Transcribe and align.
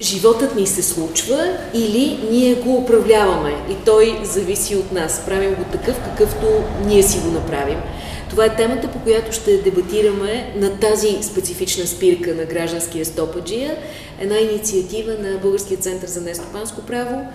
животът 0.00 0.54
ни 0.54 0.66
се 0.66 0.82
случва 0.82 1.56
или 1.74 2.18
ние 2.30 2.54
го 2.54 2.76
управляваме 2.76 3.54
и 3.70 3.74
той 3.84 4.20
зависи 4.24 4.76
от 4.76 4.92
нас. 4.92 5.22
Правим 5.26 5.54
го 5.54 5.64
такъв, 5.72 6.00
какъвто 6.04 6.46
ние 6.86 7.02
си 7.02 7.18
го 7.18 7.30
направим. 7.30 7.78
Това 8.30 8.44
е 8.44 8.56
темата, 8.56 8.88
по 8.88 8.98
която 8.98 9.32
ще 9.32 9.58
дебатираме 9.58 10.52
на 10.56 10.78
тази 10.80 11.18
специфична 11.22 11.86
спирка 11.86 12.34
на 12.34 12.44
гражданския 12.44 13.04
стопаджия, 13.04 13.76
една 14.20 14.38
инициатива 14.38 15.12
на 15.12 15.38
Българския 15.38 15.78
център 15.78 16.08
за 16.08 16.20
нестопанско 16.20 16.82
право, 16.82 17.26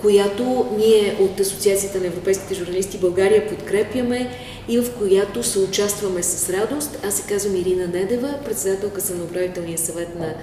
която 0.00 0.66
ние 0.78 1.16
от 1.20 1.40
Асоциацията 1.40 1.98
на 1.98 2.06
европейските 2.06 2.54
журналисти 2.54 2.98
България 2.98 3.48
подкрепяме 3.48 4.30
и 4.68 4.78
в 4.78 4.90
която 4.98 5.42
се 5.42 5.58
участваме 5.58 6.22
с 6.22 6.50
радост. 6.50 6.98
Аз 7.04 7.14
се 7.14 7.28
казвам 7.28 7.56
Ирина 7.56 7.86
Недева, 7.86 8.34
председателка 8.44 9.00
съм 9.00 9.18
на 9.18 9.24
управителния 9.24 9.78
съвет 9.78 10.18
на 10.18 10.34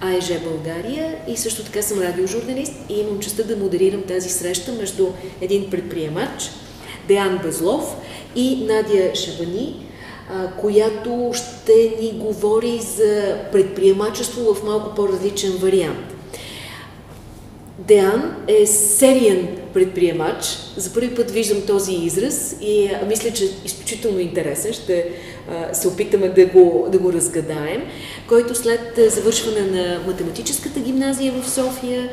АЕЖ 0.00 0.40
България 0.44 1.16
и 1.28 1.36
също 1.36 1.64
така 1.64 1.82
съм 1.82 2.00
радиожурналист 2.00 2.72
и 2.88 3.00
имам 3.00 3.18
честа 3.18 3.44
да 3.44 3.56
модерирам 3.56 4.02
тази 4.02 4.28
среща 4.28 4.72
между 4.72 5.06
един 5.40 5.70
предприемач, 5.70 6.50
Деян 7.08 7.38
Безлов 7.42 7.96
и 8.36 8.64
Надя 8.64 9.14
Шабани, 9.14 9.86
която 10.60 11.30
ще 11.34 11.96
ни 12.00 12.12
говори 12.12 12.80
за 12.96 13.36
предприемачество 13.52 14.54
в 14.54 14.64
малко 14.64 14.94
по-различен 14.94 15.52
вариант. 15.52 16.17
Деан 17.78 18.36
е 18.48 18.66
сериен 18.66 19.48
предприемач. 19.74 20.44
За 20.76 20.94
първи 20.94 21.14
път 21.14 21.30
виждам 21.30 21.62
този 21.66 21.92
израз 21.92 22.56
и 22.60 22.90
мисля, 23.06 23.30
че 23.30 23.44
е 23.44 23.48
изключително 23.64 24.18
интересен. 24.18 24.72
Ще 24.72 25.06
се 25.72 25.88
опитаме 25.88 26.28
да 26.28 26.46
го, 26.46 26.88
да 26.92 26.98
го 26.98 27.12
разгадаем. 27.12 27.82
Който 28.28 28.54
след 28.54 28.98
завършване 29.08 29.60
на 29.60 30.00
математическата 30.06 30.80
гимназия 30.80 31.32
в 31.32 31.50
София, 31.50 32.10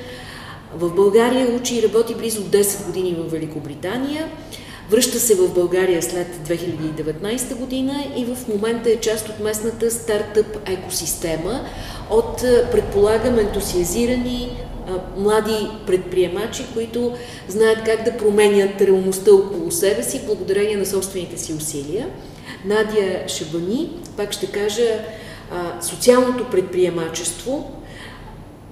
в 0.75 0.95
България 0.95 1.48
учи 1.48 1.75
и 1.75 1.84
работи 1.84 2.16
близо 2.16 2.42
10 2.42 2.86
години 2.86 3.16
в 3.20 3.31
Великобритания. 3.31 4.28
Връща 4.90 5.20
се 5.20 5.36
в 5.36 5.53
България 5.53 6.03
след 6.03 6.28
2019 6.47 7.56
година 7.56 7.94
и 8.18 8.25
в 8.25 8.47
момента 8.47 8.90
е 8.90 8.95
част 8.95 9.30
от 9.30 9.40
местната 9.40 9.92
стартъп 9.92 10.70
екосистема 10.70 11.66
от, 12.09 12.38
предполагам, 12.72 13.40
ентусиазирани 13.40 14.66
млади 15.17 15.67
предприемачи, 15.88 16.66
които 16.73 17.14
знаят 17.47 17.80
как 17.86 18.03
да 18.03 18.17
променят 18.17 18.81
реалността 18.81 19.33
около 19.33 19.72
себе 19.72 20.03
си, 20.03 20.22
благодарение 20.25 20.78
на 20.78 20.86
собствените 20.86 21.38
си 21.38 21.53
усилия. 21.53 22.08
Надя 22.66 23.28
Шабани, 23.28 23.89
пак 24.17 24.31
ще 24.31 24.47
кажа, 24.47 25.00
социалното 25.81 26.45
предприемачество, 26.52 27.72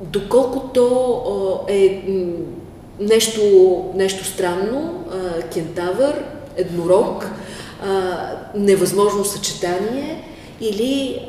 доколко 0.02 0.60
то 0.60 1.66
е 1.68 2.04
нещо, 3.00 3.42
нещо 3.96 4.26
странно, 4.26 5.06
кентавър, 5.54 6.24
еднорог, 6.58 7.30
невъзможно 8.56 9.26
съчетание 9.26 10.24
или 10.62 11.22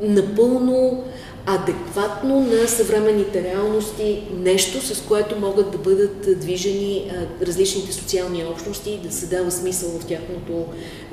напълно 0.00 1.04
адекватно 1.46 2.40
на 2.40 2.68
съвременните 2.68 3.42
реалности, 3.42 4.22
нещо 4.36 4.94
с 4.94 5.02
което 5.02 5.40
могат 5.40 5.70
да 5.70 5.78
бъдат 5.78 6.40
движени 6.40 7.12
различните 7.42 7.92
социални 7.92 8.44
общности, 8.44 9.00
да 9.04 9.12
се 9.12 9.26
дава 9.26 9.50
смисъл 9.50 9.90
в 9.90 10.06
тяхното 10.06 10.64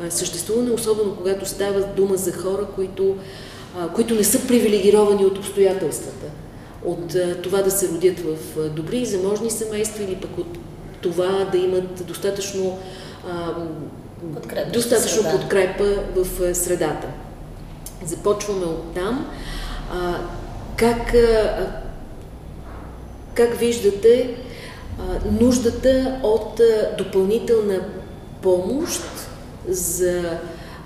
съществуване, 0.09 0.71
особено 0.71 1.15
когато 1.15 1.45
става 1.45 1.81
дума 1.81 2.17
за 2.17 2.33
хора, 2.33 2.67
които, 2.75 3.15
които 3.95 4.15
не 4.15 4.23
са 4.23 4.47
привилегировани 4.47 5.25
от 5.25 5.37
обстоятелствата, 5.37 6.25
от 6.85 7.15
това 7.43 7.61
да 7.61 7.71
се 7.71 7.89
родят 7.89 8.19
в 8.19 8.69
добри 8.69 8.97
и 8.97 9.05
заможни 9.05 9.49
семейства 9.49 10.03
или 10.03 10.15
пък 10.15 10.37
от 10.37 10.57
това 11.01 11.49
да 11.51 11.57
имат 11.57 12.05
достатъчно, 12.05 12.77
подкрепа, 14.33 14.71
достатъчно 14.71 15.31
подкрепа 15.31 15.85
в 16.15 16.55
средата. 16.55 17.07
Започваме 18.05 18.65
от 18.65 18.93
там. 18.95 19.31
А, 19.91 20.15
как, 20.75 21.13
а, 21.13 21.67
как 23.33 23.59
виждате 23.59 24.35
а, 24.99 25.31
нуждата 25.41 26.19
от 26.23 26.59
а, 26.59 26.95
допълнителна 26.97 27.79
помощ 28.41 29.01
за 29.67 30.39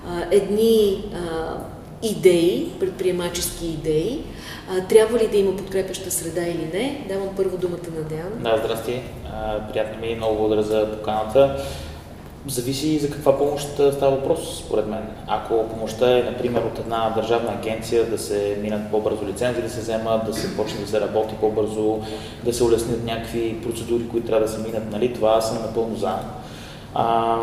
а, 0.07 0.23
едни 0.31 1.05
а, 1.15 1.57
идеи, 2.03 2.71
предприемачески 2.79 3.65
идеи, 3.65 4.23
а, 4.69 4.87
трябва 4.87 5.19
ли 5.19 5.27
да 5.27 5.37
има 5.37 5.57
подкрепяща 5.57 6.11
среда 6.11 6.41
или 6.41 6.69
не? 6.73 7.05
Давам 7.09 7.29
първо 7.35 7.57
думата 7.57 7.87
на 7.97 8.03
Деян. 8.03 8.33
Да, 8.39 8.57
здрасти. 8.57 9.01
А, 9.33 9.67
приятно 9.71 10.01
ми 10.01 10.07
и 10.07 10.15
много 10.15 10.37
благодаря 10.37 10.63
за 10.63 10.91
поканата. 10.97 11.65
Зависи 12.47 12.99
за 12.99 13.09
каква 13.09 13.37
помощ 13.37 13.67
става 13.93 14.15
въпрос, 14.15 14.63
според 14.65 14.87
мен. 14.87 15.07
Ако 15.27 15.69
помощта 15.69 16.17
е, 16.17 16.23
например, 16.23 16.61
от 16.61 16.79
една 16.79 17.09
държавна 17.09 17.51
агенция 17.51 18.09
да 18.09 18.17
се 18.17 18.57
минат 18.61 18.91
по-бързо 18.91 19.25
лицензи 19.25 19.61
да 19.61 19.69
се 19.69 19.81
вземат, 19.81 20.25
да 20.25 20.33
се 20.33 20.57
почне 20.57 20.81
да 20.81 20.87
се 20.87 21.01
работи 21.01 21.35
по-бързо, 21.39 21.99
да 22.43 22.53
се 22.53 22.63
улеснят 22.63 23.03
някакви 23.03 23.61
процедури, 23.63 24.07
които 24.07 24.27
трябва 24.27 24.45
да 24.45 24.51
се 24.51 24.61
минат, 24.61 24.91
нали, 24.91 25.13
това 25.13 25.41
съм 25.41 25.61
напълно 25.61 25.95
за. 25.95 26.15
А, 26.95 27.37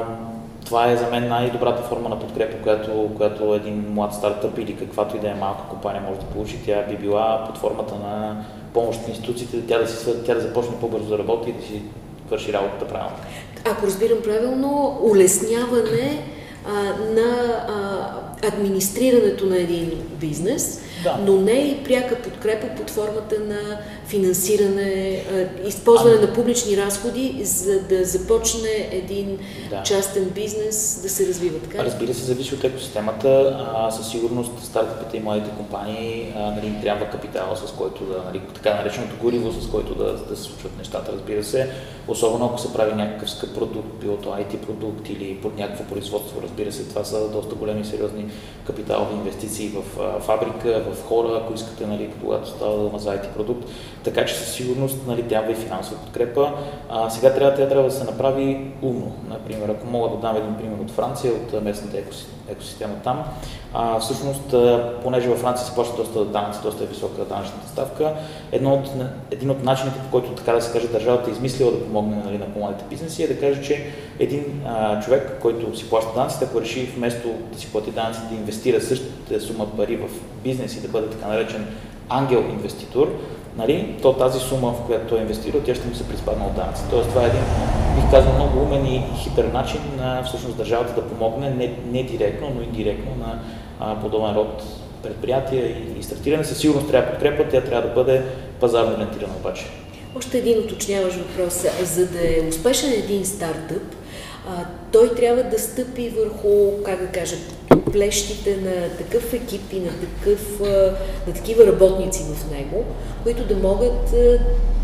това 0.64 0.90
е 0.90 0.96
за 0.96 1.06
мен 1.06 1.28
най-добрата 1.28 1.82
форма 1.82 2.08
на 2.08 2.18
подкрепа, 2.18 2.62
която, 2.62 3.10
която 3.16 3.54
един 3.54 3.92
млад 3.92 4.14
стартъп 4.14 4.58
или 4.58 4.76
каквато 4.76 5.16
и 5.16 5.20
да 5.20 5.30
е 5.30 5.34
малка 5.34 5.62
компания 5.70 6.02
може 6.02 6.20
да 6.20 6.26
получи. 6.26 6.58
Тя 6.66 6.86
би 6.88 6.96
била 6.96 7.44
под 7.46 7.58
формата 7.58 7.94
на 7.94 8.44
помощ 8.74 9.00
на 9.02 9.08
институциите, 9.08 9.66
тя 9.66 9.78
да, 9.78 9.86
си, 9.88 10.24
тя 10.26 10.34
да 10.34 10.40
започне 10.40 10.74
по-бързо 10.80 11.08
да 11.08 11.18
работи 11.18 11.50
и 11.50 11.52
да 11.52 11.62
си 11.62 11.82
върши 12.30 12.52
работата 12.52 12.88
правилно 12.88 13.16
ако 13.64 13.86
разбирам 13.86 14.18
правилно, 14.24 14.98
улесняване 15.02 16.22
а, 16.66 16.72
на 17.14 17.30
а, 17.68 18.46
администрирането 18.48 19.46
на 19.46 19.56
един 19.56 19.92
бизнес, 20.20 20.80
да. 21.04 21.18
но 21.26 21.40
не 21.40 21.52
и 21.52 21.84
пряка 21.84 22.16
подкрепа 22.16 22.66
под 22.76 22.90
формата 22.90 23.36
на 23.48 23.80
финансиране, 24.10 25.22
използване 25.66 26.16
а... 26.16 26.20
на 26.20 26.32
публични 26.32 26.76
разходи, 26.76 27.40
за 27.44 27.80
да 27.80 28.04
започне 28.04 28.88
един 28.90 29.38
да. 29.70 29.82
частен 29.82 30.24
бизнес 30.24 31.00
да 31.02 31.08
се 31.08 31.28
развива. 31.28 31.58
Така? 31.58 31.84
Разбира 31.84 32.14
се, 32.14 32.24
зависи 32.24 32.54
от 32.54 32.64
екосистемата. 32.64 33.58
А, 33.74 33.90
със 33.90 34.10
сигурност 34.10 34.64
стартъпите 34.64 35.16
и 35.16 35.20
младите 35.20 35.50
компании 35.56 36.32
а, 36.36 36.50
нали, 36.50 36.66
им 36.66 36.80
трябва 36.80 37.06
капитал, 37.06 37.56
с 37.56 37.72
който 37.72 38.04
да, 38.04 38.22
нали, 38.26 38.40
така 38.54 38.74
нареченото 38.74 39.14
гориво, 39.22 39.52
с 39.52 39.70
който 39.70 39.94
да, 39.94 40.12
да 40.12 40.36
се 40.36 40.42
случват 40.42 40.78
нещата, 40.78 41.12
разбира 41.12 41.44
се. 41.44 41.70
Особено 42.08 42.46
ако 42.46 42.58
се 42.58 42.72
прави 42.72 42.94
някакъв 42.94 43.30
скъп 43.30 43.54
продукт, 43.54 43.88
било 44.00 44.16
то 44.16 44.28
IT 44.28 44.56
продукт 44.56 45.08
или 45.08 45.34
под 45.42 45.58
някакво 45.58 45.84
производство, 45.84 46.40
разбира 46.42 46.72
се, 46.72 46.88
това 46.88 47.04
са 47.04 47.28
доста 47.28 47.54
големи 47.54 47.84
сериозни 47.84 48.26
капиталови 48.66 49.14
инвестиции 49.14 49.68
в 49.68 50.00
а, 50.00 50.20
фабрика, 50.20 50.82
в 50.92 51.04
хора, 51.08 51.40
ако 51.42 51.54
искате, 51.54 51.86
нали, 51.86 52.10
когато 52.20 52.48
става 52.48 52.76
дума 52.76 52.98
за 52.98 53.10
IT 53.10 53.28
продукт. 53.28 53.68
Така 54.04 54.24
че 54.24 54.34
със 54.34 54.52
сигурност 54.52 55.06
нали, 55.06 55.28
трябва 55.28 55.52
и 55.52 55.54
финансова 55.54 56.00
подкрепа. 56.00 56.52
А, 56.90 57.10
сега 57.10 57.34
трябва, 57.34 57.56
тя 57.56 57.68
трябва 57.68 57.88
да 57.88 57.94
се 57.94 58.04
направи 58.04 58.70
умно. 58.82 59.12
Например, 59.28 59.68
ако 59.68 59.86
мога 59.86 60.08
да 60.08 60.16
дам 60.16 60.36
един 60.36 60.54
пример 60.54 60.78
от 60.78 60.90
Франция, 60.90 61.32
от 61.32 61.62
местната 61.62 61.98
екосистема 62.48 62.94
там. 63.04 63.24
А, 63.74 63.98
всъщност, 63.98 64.54
понеже 65.02 65.28
във 65.28 65.38
Франция 65.38 65.66
се 65.66 65.74
плаща 65.74 65.96
доста 65.96 66.24
данъци, 66.24 66.58
доста 66.62 66.84
е 66.84 66.86
висока 66.86 67.24
данъчната 67.24 67.68
ставка, 67.68 68.12
едно 68.52 68.74
от, 68.74 68.90
един 69.30 69.50
от 69.50 69.64
начините, 69.64 69.98
по 69.98 70.10
който 70.10 70.32
така 70.32 70.52
да 70.52 70.62
се 70.62 70.72
каже, 70.72 70.88
държавата 70.88 71.30
е 71.30 71.32
измислила 71.32 71.72
да 71.72 71.84
помогне 71.84 72.16
нали, 72.24 72.38
на 72.38 72.46
по-младите 72.46 72.84
бизнеси, 72.90 73.22
е 73.22 73.28
да 73.28 73.40
каже, 73.40 73.62
че 73.62 73.86
един 74.18 74.62
а, 74.66 75.00
човек, 75.00 75.38
който 75.42 75.78
си 75.78 75.90
плаща 75.90 76.14
данъците, 76.14 76.44
ако 76.44 76.60
реши 76.60 76.92
вместо 76.96 77.28
да 77.52 77.58
си 77.58 77.72
плати 77.72 77.90
данъци, 77.90 78.20
да 78.30 78.34
инвестира 78.34 78.80
същата 78.80 79.40
сума 79.40 79.76
пари 79.76 79.96
в 79.96 80.08
бизнес 80.44 80.76
и 80.76 80.80
да 80.80 80.88
бъде 80.88 81.10
така 81.10 81.28
наречен 81.28 81.66
ангел 82.08 82.44
инвеститор, 82.50 83.18
нали, 83.56 83.96
то 84.02 84.12
тази 84.12 84.38
сума, 84.40 84.72
в 84.72 84.86
която 84.86 85.08
той 85.08 85.18
е 85.18 85.22
инвестирал, 85.22 85.60
тя 85.60 85.74
ще 85.74 85.88
му 85.88 85.94
се 85.94 86.08
приспадна 86.08 86.46
от 86.46 86.54
данъци. 86.54 86.82
Тоест 86.90 87.08
това 87.08 87.22
е 87.22 87.26
един, 87.26 87.40
бих 87.96 88.10
казал, 88.10 88.32
много 88.34 88.62
умен 88.62 88.86
и 88.86 89.02
хитър 89.16 89.44
начин 89.44 89.80
на 89.98 90.22
всъщност 90.22 90.56
държавата 90.56 90.94
да 90.94 91.08
помогне 91.08 91.50
не, 91.50 91.74
не 91.92 92.02
директно, 92.02 92.52
но 92.54 92.62
и 92.62 92.66
директно 92.66 93.10
на 93.18 93.38
а, 93.80 94.00
подобен 94.00 94.34
род 94.34 94.62
предприятия 95.02 95.66
и, 95.66 95.98
и 95.98 96.02
стартиране. 96.02 96.44
Със 96.44 96.58
сигурност 96.58 96.88
трябва 96.88 97.10
подкрепа, 97.10 97.44
тя 97.50 97.60
трябва 97.60 97.88
да 97.88 97.94
бъде 97.94 98.22
пазарно 98.60 98.94
ориентирана 98.94 99.34
обаче. 99.40 99.64
Още 100.16 100.38
един 100.38 100.58
уточняваш 100.58 101.14
въпрос. 101.14 101.64
За 101.82 102.06
да 102.06 102.18
е 102.18 102.48
успешен 102.48 102.92
един 102.92 103.26
стартъп, 103.26 103.82
а, 104.48 104.64
той 104.92 105.14
трябва 105.14 105.42
да 105.42 105.58
стъпи 105.58 106.08
върху, 106.08 106.82
как 106.84 107.00
да 107.00 107.06
кажа, 107.06 107.36
плещите 107.92 108.56
на 108.56 108.88
такъв 108.98 109.32
екип 109.32 109.72
и 109.72 109.80
на, 109.80 109.90
такъв, 109.90 110.60
на 111.26 111.34
такива 111.34 111.66
работници 111.66 112.22
в 112.34 112.50
него, 112.50 112.84
които 113.22 113.44
да 113.44 113.56
могат 113.56 114.10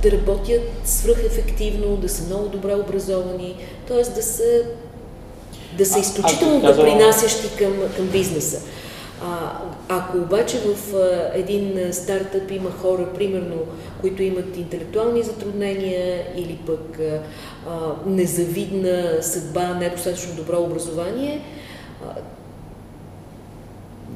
да 0.02 0.10
работят 0.12 0.62
свръхефективно, 0.84 1.96
да 1.96 2.08
са 2.08 2.24
много 2.24 2.48
добре 2.48 2.74
образовани, 2.74 3.56
т.е. 3.88 4.02
да 4.02 4.22
са, 4.22 4.62
да 5.78 5.86
са 5.86 5.98
изключително 5.98 6.60
допринасящи 6.60 7.48
към, 7.58 7.72
към 7.96 8.06
бизнеса. 8.06 8.60
А, 9.22 9.52
ако 9.88 10.18
обаче 10.18 10.58
в 10.58 10.94
а, 10.96 11.30
един 11.34 11.92
стартъп 11.92 12.50
има 12.50 12.70
хора, 12.70 13.06
примерно, 13.14 13.56
които 14.00 14.22
имат 14.22 14.56
интелектуални 14.56 15.22
затруднения 15.22 16.24
или 16.36 16.58
пък 16.66 16.98
а, 17.00 17.20
а, 17.70 17.92
незавидна 18.06 19.22
съдба, 19.22 19.74
недостатъчно 19.74 20.34
добро 20.34 20.60
образование, 20.60 21.40
а, 22.04 22.08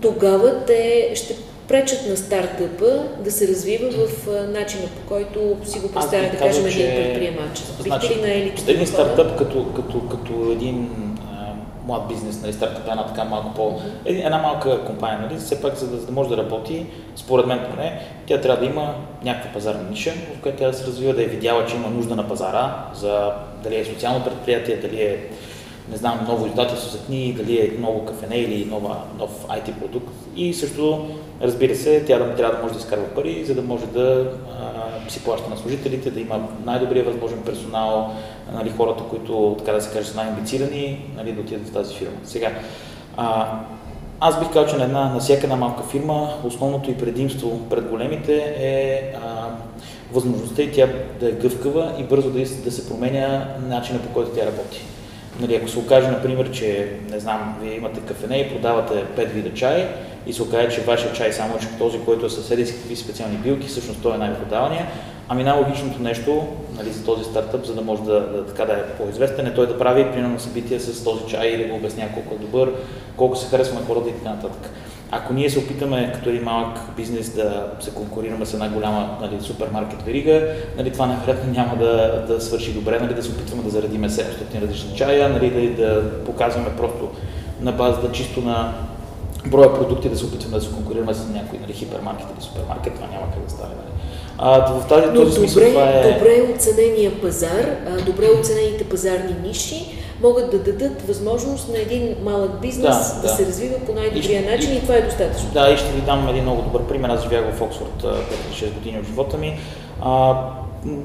тогава 0.00 0.64
те 0.66 1.12
ще 1.14 1.36
пречат 1.68 2.06
на 2.08 2.16
стартъпа 2.16 3.04
да 3.24 3.30
се 3.32 3.48
развива 3.48 3.90
в 3.90 4.26
начина 4.48 4.82
по 4.82 5.14
който 5.14 5.56
си 5.64 5.78
го 5.78 5.92
представя, 5.92 6.30
да 6.30 6.38
кажем, 6.38 6.66
един 6.66 6.86
предприемач. 6.86 7.58
Значи, 7.80 8.20
на? 8.20 8.28
Един 8.68 8.86
стартъп 8.86 9.38
като, 9.38 9.66
като, 9.76 10.00
като 10.00 10.52
един 10.52 10.90
млад 11.86 12.08
бизнес, 12.08 12.42
нали, 12.42 12.52
стартъп 12.52 12.86
е 12.86 12.90
една 12.90 13.06
така 13.06 13.24
малко 13.24 13.54
по... 13.54 13.80
Една 14.04 14.38
малка 14.38 14.84
компания, 14.84 15.20
нали, 15.20 15.38
все 15.38 15.62
пак 15.62 15.74
за 15.74 15.90
да, 15.90 15.96
за 15.96 16.06
да 16.06 16.12
може 16.12 16.28
да 16.28 16.36
работи, 16.36 16.86
според 17.16 17.46
мен 17.46 17.60
поне, 17.70 18.00
тя 18.26 18.40
трябва 18.40 18.64
да 18.64 18.70
има 18.70 18.94
някаква 19.24 19.52
пазарна 19.52 19.82
ниша, 19.90 20.10
в 20.10 20.42
която 20.42 20.58
тя 20.58 20.66
да 20.66 20.74
се 20.74 20.86
развива, 20.86 21.14
да 21.14 21.22
е 21.22 21.26
видяла, 21.26 21.66
че 21.66 21.76
има 21.76 21.88
нужда 21.88 22.16
на 22.16 22.28
пазара, 22.28 22.84
за 22.94 23.32
дали 23.62 23.76
е 23.76 23.84
социално 23.84 24.24
предприятие, 24.24 24.76
дали 24.76 25.02
е 25.02 25.26
не 25.90 25.96
знам, 25.96 26.24
ново 26.28 26.46
издателство 26.46 26.90
за 26.90 26.98
книги, 26.98 27.32
дали 27.32 27.60
е 27.60 27.78
ново 27.78 28.04
кафене 28.04 28.36
или 28.36 28.64
нова, 28.64 28.96
нов 29.18 29.46
IT 29.48 29.78
продукт. 29.78 30.14
И 30.36 30.54
също, 30.54 31.08
разбира 31.42 31.74
се, 31.74 32.04
тя 32.04 32.18
да, 32.18 32.34
трябва 32.34 32.56
да 32.56 32.62
може 32.62 32.74
да 32.74 32.80
изкарва 32.80 33.06
пари, 33.06 33.44
за 33.44 33.54
да 33.54 33.62
може 33.62 33.86
да 33.86 34.32
а, 35.06 35.10
си 35.10 35.24
плаща 35.24 35.50
на 35.50 35.56
служителите, 35.56 36.10
да 36.10 36.20
има 36.20 36.48
най-добрия 36.64 37.04
възможен 37.04 37.42
персонал, 37.42 38.10
нали, 38.52 38.70
хората, 38.76 39.02
които, 39.10 39.56
така 39.58 39.72
да 39.72 39.80
се 39.80 39.92
каже, 39.92 40.08
са 40.08 40.16
най-амбицирани, 40.16 41.10
нали, 41.16 41.32
да 41.32 41.40
отидат 41.40 41.68
в 41.68 41.72
тази 41.72 41.94
фирма. 41.94 42.16
Сега, 42.24 42.50
а, 43.16 43.58
аз 44.20 44.38
бих 44.38 44.48
казал, 44.48 44.66
че 44.66 44.76
на, 44.76 44.84
една, 44.84 45.08
на 45.08 45.20
всяка 45.20 45.42
една 45.42 45.56
малка 45.56 45.82
фирма 45.82 46.28
основното 46.44 46.90
и 46.90 46.98
предимство 46.98 47.60
пред 47.70 47.88
големите 47.88 48.54
е 48.58 49.02
а, 49.16 49.48
възможността 50.12 50.62
и 50.62 50.72
тя 50.72 50.88
да 51.20 51.28
е 51.28 51.32
гъвкава 51.32 51.92
и 51.98 52.02
бързо 52.02 52.30
да, 52.30 52.38
да 52.38 52.72
се 52.72 52.88
променя 52.88 53.48
начина 53.68 53.98
по 53.98 54.08
който 54.08 54.30
тя 54.30 54.46
работи. 54.46 54.84
Нали, 55.40 55.54
ако 55.56 55.68
се 55.68 55.78
окаже, 55.78 56.08
например, 56.08 56.50
че, 56.50 56.88
не 57.10 57.20
знам, 57.20 57.58
вие 57.62 57.76
имате 57.76 58.00
кафене 58.00 58.38
и 58.38 58.48
продавате 58.48 59.04
5 59.16 59.26
вида 59.26 59.54
чай 59.54 59.88
и 60.26 60.32
се 60.32 60.42
окаже, 60.42 60.76
че 60.76 60.80
вашия 60.80 61.12
чай 61.12 61.32
само 61.32 61.54
е 61.54 61.78
този, 61.78 62.00
който 62.00 62.26
е 62.26 62.30
съседи 62.30 62.66
с 62.66 62.72
какви 62.72 62.96
специални 62.96 63.36
билки, 63.36 63.68
всъщност 63.68 64.02
той 64.02 64.14
е 64.14 64.18
най-продавания, 64.18 64.86
ами 65.28 65.44
най-логичното 65.44 66.02
нещо 66.02 66.46
нали, 66.76 66.90
за 66.90 67.04
този 67.04 67.24
стартъп, 67.24 67.64
за 67.64 67.74
да 67.74 67.82
може 67.82 68.02
да, 68.02 68.20
да, 68.20 68.46
така 68.46 68.64
да 68.64 68.72
е 68.72 68.86
по-известен, 68.98 69.46
е 69.46 69.54
той 69.54 69.66
да 69.66 69.78
прави 69.78 70.12
примерно 70.12 70.40
събития 70.40 70.80
с 70.80 71.04
този 71.04 71.26
чай 71.26 71.46
и 71.46 71.58
да 71.58 71.64
го 71.64 71.76
обяснява 71.76 72.12
колко 72.14 72.34
е 72.34 72.38
добър, 72.38 72.72
колко 73.16 73.36
се 73.36 73.48
харесва 73.48 73.80
на 73.80 73.86
хората 73.86 74.08
и 74.08 74.12
така 74.12 74.30
нататък. 74.30 74.70
Ако 75.12 75.32
ние 75.32 75.50
се 75.50 75.58
опитаме 75.58 76.12
като 76.14 76.28
един 76.28 76.42
малък 76.42 76.78
бизнес 76.96 77.30
да 77.30 77.66
се 77.80 77.90
конкурираме 77.90 78.46
с 78.46 78.54
една 78.54 78.68
голяма 78.68 79.18
нали, 79.20 79.40
супермаркет 79.40 80.02
верига, 80.02 80.48
нали, 80.76 80.90
това 80.90 81.06
най-вероятно 81.06 81.52
няма 81.52 81.76
да, 81.76 82.24
да 82.28 82.40
свърши 82.40 82.72
добре, 82.72 83.00
нали, 83.00 83.14
да 83.14 83.22
се 83.22 83.30
опитваме 83.30 83.62
да 83.62 83.70
заредиме 83.70 84.08
700 84.08 84.62
различни 84.62 84.96
чая, 84.96 85.28
нали, 85.28 85.70
да, 85.74 85.84
да 85.84 86.24
показваме 86.24 86.68
просто 86.76 87.08
на 87.60 87.72
базата 87.72 88.12
чисто 88.12 88.40
на 88.40 88.74
броя 89.46 89.74
продукти 89.74 90.08
да 90.08 90.16
се 90.16 90.24
опитваме 90.24 90.56
да 90.56 90.62
се 90.62 90.72
конкурираме 90.72 91.14
с 91.14 91.28
някой 91.28 91.58
нали, 91.58 91.72
хипермаркет 91.72 92.26
или 92.34 92.44
супермаркет, 92.44 92.94
това 92.94 93.06
няма 93.06 93.32
как 93.34 93.44
да 93.44 93.50
стане. 93.50 93.74
Нали. 93.74 94.00
А, 94.38 94.74
в 94.74 94.88
тази, 94.88 95.02
този 95.02 95.14
добре, 95.14 95.32
смисъл 95.32 95.62
това 95.62 95.90
е... 95.90 96.12
Добре 96.12 96.54
оценения 96.54 97.20
пазар, 97.20 97.76
добре 98.06 98.26
оценените 98.40 98.84
пазарни 98.84 99.34
ниши, 99.42 99.99
могат 100.22 100.50
да 100.50 100.58
дадат 100.58 101.02
възможност 101.02 101.68
на 101.68 101.78
един 101.78 102.16
малък 102.24 102.60
бизнес 102.60 103.14
да, 103.14 103.14
да, 103.14 103.22
да 103.22 103.28
се 103.28 103.46
развива 103.46 103.78
по 103.86 103.92
най-добрия 103.92 104.50
начин 104.50 104.72
и, 104.72 104.76
и 104.76 104.80
това 104.80 104.94
е 104.94 105.02
достатъчно. 105.02 105.50
Да, 105.52 105.70
и 105.70 105.76
ще 105.76 105.92
ви 105.92 106.00
дам 106.00 106.28
един 106.28 106.42
много 106.42 106.62
добър 106.62 106.82
пример. 106.82 107.08
Аз 107.08 107.22
живях 107.22 107.54
в 107.54 107.62
Оксфорд 107.62 108.04
5-6 108.52 108.74
години 108.74 108.98
от 108.98 109.06
живота 109.06 109.38
ми. 109.38 109.58
А, 110.02 110.34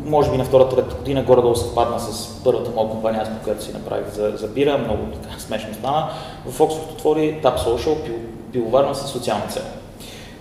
може 0.06 0.32
би 0.32 0.38
на 0.38 0.46
втората 0.46 0.76
трета 0.76 0.96
година 0.96 1.24
горе-долу 1.24 1.56
съвпадна 1.56 2.00
с 2.00 2.28
първата 2.44 2.72
моя 2.76 2.90
компания, 2.90 3.22
аз 3.22 3.30
която 3.44 3.64
си 3.64 3.74
направих 3.74 4.14
за, 4.14 4.34
за 4.36 4.48
бира, 4.48 4.78
много 4.78 5.04
така 5.24 5.36
смешно 5.40 5.74
стана. 5.74 6.10
В 6.46 6.62
Оксфорд 6.62 6.92
отвори 6.92 7.42
Tap 7.44 7.58
Social, 7.58 7.98
пиловарна 8.52 8.96
с 8.96 9.08
социална 9.08 9.48
цел. 9.48 9.64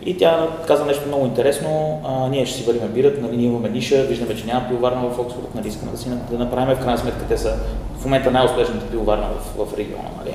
И 0.07 0.19
тя 0.19 0.49
каза 0.67 0.85
нещо 0.85 1.07
много 1.07 1.27
интересно. 1.27 2.01
А, 2.05 2.29
ние 2.29 2.47
ще 2.47 2.59
си 2.59 2.65
вариме 2.65 2.87
бират, 2.87 3.23
нали, 3.23 3.37
ние 3.37 3.47
имаме 3.47 3.69
ниша, 3.69 4.03
виждаме, 4.03 4.37
че 4.37 4.47
няма 4.47 4.69
пиловарна 4.69 5.09
в 5.09 5.19
Оксфорд, 5.21 5.55
нали, 5.55 5.69
искаме 5.69 5.93
да 5.93 5.99
си 5.99 6.09
да 6.31 6.39
направим. 6.39 6.77
В 6.77 6.81
крайна 6.81 6.99
сметка 6.99 7.25
те 7.29 7.39
са 7.39 7.57
в 7.99 8.05
момента 8.05 8.31
най-успешната 8.31 8.87
пиловарна 8.87 9.27
в, 9.57 9.67
в 9.67 9.79
региона. 9.79 10.09
Нали. 10.19 10.35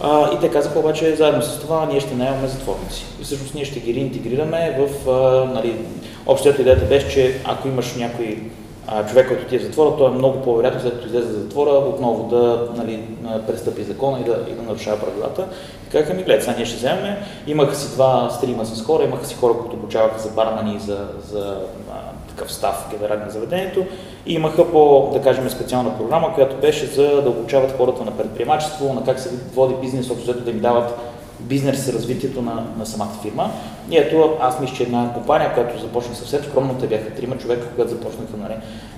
А, 0.00 0.34
и 0.34 0.40
те 0.40 0.50
казаха 0.50 0.78
обаче, 0.78 1.16
заедно 1.16 1.42
с 1.42 1.60
това 1.60 1.86
ние 1.86 2.00
ще 2.00 2.14
наемаме 2.14 2.48
затворници. 2.48 3.04
И 3.20 3.24
всъщност 3.24 3.54
ние 3.54 3.64
ще 3.64 3.80
ги 3.80 3.94
реинтегрираме 3.94 4.78
в, 4.78 5.10
а, 5.10 5.44
нали, 5.54 5.76
общата 6.26 6.62
идеята 6.62 6.84
беше, 6.84 7.08
че 7.08 7.40
ако 7.44 7.68
имаш 7.68 7.94
някой 7.96 8.42
човек, 9.08 9.28
който 9.28 9.44
ти 9.44 9.56
е 9.56 9.58
в 9.58 9.62
затвора, 9.62 9.96
той 9.98 10.08
е 10.08 10.14
много 10.14 10.42
по-вероятно, 10.42 10.80
след 10.80 10.94
като 10.94 11.06
излезе 11.06 11.26
за 11.26 11.40
затвора, 11.40 11.70
отново 11.70 12.28
да 12.28 12.68
нали, 12.76 13.04
престъпи 13.46 13.82
закона 13.82 14.20
и 14.20 14.24
да, 14.24 14.38
и 14.50 14.54
да 14.54 14.62
нарушава 14.62 15.00
правилата. 15.00 15.46
Казаха 15.92 16.14
ми, 16.14 16.22
гледай, 16.22 16.40
сега 16.40 16.56
ние 16.56 16.66
ще 16.66 16.76
вземем. 16.76 17.14
Имаха 17.46 17.74
си 17.74 17.92
два 17.92 18.30
стрима 18.30 18.66
с 18.66 18.82
хора, 18.82 19.04
имаха 19.04 19.26
си 19.26 19.34
хора, 19.34 19.54
които 19.60 19.76
обучаваха 19.76 20.18
за 20.18 20.30
бармани, 20.30 20.80
за, 20.80 20.98
за 21.28 21.56
а, 21.90 21.94
такъв 22.28 22.52
став 22.52 22.88
генерал 22.90 23.18
на 23.24 23.30
заведението 23.30 23.84
и 24.26 24.34
имаха 24.34 24.70
по, 24.70 25.10
да 25.12 25.22
кажем, 25.22 25.50
специална 25.50 25.98
програма, 25.98 26.34
която 26.34 26.56
беше 26.56 26.86
за 26.86 27.22
да 27.22 27.30
обучават 27.30 27.76
хората 27.76 28.04
на 28.04 28.10
предприемачество, 28.10 28.94
на 28.94 29.04
как 29.04 29.20
се 29.20 29.30
води 29.54 29.74
бизнес, 29.80 30.10
общо 30.10 30.40
да 30.40 30.50
им 30.50 30.60
дават 30.60 30.98
бизнес 31.40 31.88
развитието 31.88 32.42
на, 32.42 32.64
на 32.78 32.86
самата 32.86 33.18
фирма. 33.22 33.50
И 33.90 33.96
ето, 33.96 34.36
аз 34.40 34.60
мисля, 34.60 34.76
че 34.76 34.82
една 34.82 35.12
компания, 35.14 35.54
която 35.54 35.80
започна 35.80 36.14
съвсем 36.14 36.44
скромно, 36.44 36.74
те 36.74 36.86
бяха 36.86 37.14
трима 37.14 37.38
човека, 37.38 37.66
когато 37.74 37.90
започнаха 37.90 38.36
нали, 38.36 38.54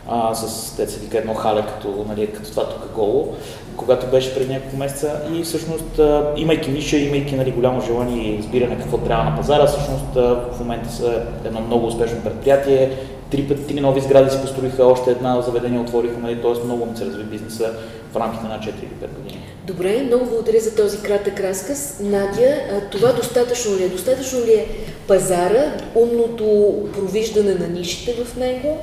а, 0.08 0.34
с 0.34 0.76
те 0.76 0.86
вика 1.00 1.18
едно 1.18 1.34
хале, 1.34 1.62
като, 1.62 2.04
нали, 2.08 2.26
като 2.26 2.50
това 2.50 2.68
тук 2.68 2.92
голо, 2.94 3.34
когато 3.76 4.06
беше 4.06 4.34
преди 4.34 4.52
няколко 4.52 4.76
месеца. 4.76 5.20
И 5.34 5.42
всъщност, 5.42 5.98
а, 5.98 6.32
имайки 6.36 6.70
ниша, 6.70 6.96
имайки 6.96 7.36
нали, 7.36 7.50
голямо 7.50 7.80
желание 7.80 8.34
и 8.34 8.38
разбиране 8.38 8.78
какво 8.78 8.98
трябва 8.98 9.24
на 9.24 9.36
пазара, 9.36 9.66
всъщност 9.66 10.16
а, 10.16 10.20
в 10.52 10.60
момента 10.60 10.90
са 10.90 11.22
едно 11.44 11.60
много 11.60 11.86
успешно 11.86 12.22
предприятие, 12.22 12.90
три, 13.30 13.48
пъти, 13.48 13.66
три 13.66 13.80
нови 13.80 14.00
сгради 14.00 14.30
си 14.30 14.40
построиха, 14.40 14.84
още 14.84 15.10
една 15.10 15.40
заведение 15.40 15.80
отвориха, 15.80 16.18
нали, 16.18 16.42
т.е. 16.42 16.64
много 16.64 16.88
се 16.94 17.06
разви 17.06 17.24
бизнеса 17.24 17.72
в 18.12 18.16
рамките 18.16 18.44
на 18.44 18.58
4 18.58 18.64
или 18.66 19.08
5 19.08 19.22
години. 19.22 19.41
Добре, 19.66 20.02
много 20.02 20.26
благодаря 20.26 20.60
за 20.60 20.74
този 20.74 21.02
кратък 21.02 21.40
разказ. 21.40 21.96
Надя, 22.00 22.80
това 22.90 23.12
достатъчно 23.12 23.76
ли 23.76 23.84
е? 23.84 23.88
Достатъчно 23.88 24.38
ли 24.40 24.52
е 24.52 24.68
пазара, 25.08 25.72
умното 25.94 26.74
провиждане 26.92 27.54
на 27.54 27.68
нишите 27.68 28.24
в 28.24 28.36
него 28.36 28.78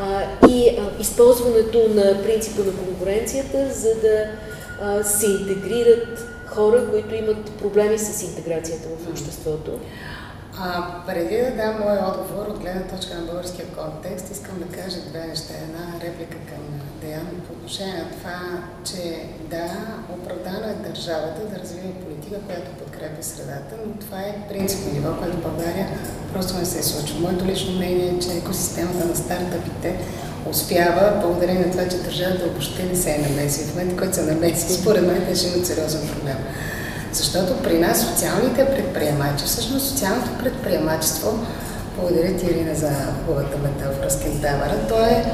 а, 0.00 0.22
и 0.48 0.68
а, 0.68 1.00
използването 1.00 1.88
на 1.88 2.22
принципа 2.22 2.62
на 2.62 2.72
конкуренцията, 2.72 3.72
за 3.72 3.94
да 3.94 4.26
а, 4.80 5.04
се 5.04 5.26
интегрират 5.26 6.26
хора, 6.46 6.90
които 6.90 7.14
имат 7.14 7.50
проблеми 7.50 7.98
с 7.98 8.22
интеграцията 8.22 8.88
в 8.88 9.10
обществото? 9.10 9.70
А, 10.60 10.86
преди 11.06 11.36
да 11.36 11.50
дам 11.50 11.80
моя 11.80 12.04
отговор 12.08 12.46
от 12.46 12.58
гледна 12.58 12.82
точка 12.82 13.14
на 13.14 13.22
българския 13.22 13.66
контекст, 13.66 14.30
искам 14.32 14.54
да 14.58 14.76
кажа 14.76 14.96
две 15.08 15.26
неща. 15.26 15.54
Една 15.54 16.00
реплика 16.04 16.36
към 16.48 16.77
Деян 17.08 17.42
по 17.46 17.52
отношение 17.52 17.94
на 17.94 18.10
това, 18.18 18.38
че 18.84 19.02
да, 19.50 19.66
оправдано 20.14 20.66
е 20.72 20.88
държавата 20.88 21.40
да 21.50 21.58
развива 21.60 21.92
политика, 22.04 22.40
която 22.46 22.70
подкрепя 22.70 23.22
средата, 23.22 23.74
но 23.86 23.92
това 24.00 24.20
е 24.20 24.48
принципно 24.48 24.92
ниво, 24.92 25.16
което 25.16 25.36
в 25.36 25.42
България 25.42 25.88
просто 26.32 26.58
не 26.58 26.64
се 26.64 26.82
случва. 26.82 27.20
Моето 27.20 27.44
лично 27.44 27.72
мнение 27.72 28.08
е, 28.08 28.18
че 28.18 28.38
екосистемата 28.38 29.04
на 29.06 29.16
стартъпите 29.16 29.98
успява, 30.50 31.20
благодарение 31.20 31.66
на 31.66 31.72
това, 31.72 31.88
че 31.88 32.02
държавата 32.02 32.46
въобще 32.46 32.82
не 32.82 32.96
се 32.96 33.10
е 33.10 33.18
намеси. 33.18 33.64
В 33.64 33.74
момента, 33.74 33.96
който 33.96 34.14
се 34.14 34.22
намеси, 34.22 34.72
според 34.72 35.06
мен, 35.06 35.26
те 35.28 35.34
ще 35.34 35.48
имат 35.48 35.66
сериозен 35.66 36.08
проблем. 36.08 36.38
Защото 37.12 37.62
при 37.62 37.78
нас 37.78 38.06
социалните 38.06 38.66
предприемачи, 38.66 39.44
всъщност 39.44 39.88
социалното 39.88 40.30
предприемачество, 40.38 41.38
благодаря 41.96 42.36
ти, 42.36 42.46
Ирина, 42.46 42.74
за 42.74 42.90
хубавата 43.26 43.58
метафора 43.58 44.10
с 44.10 44.20
кентавъра, 44.20 44.74
то 44.88 45.04
е 45.04 45.24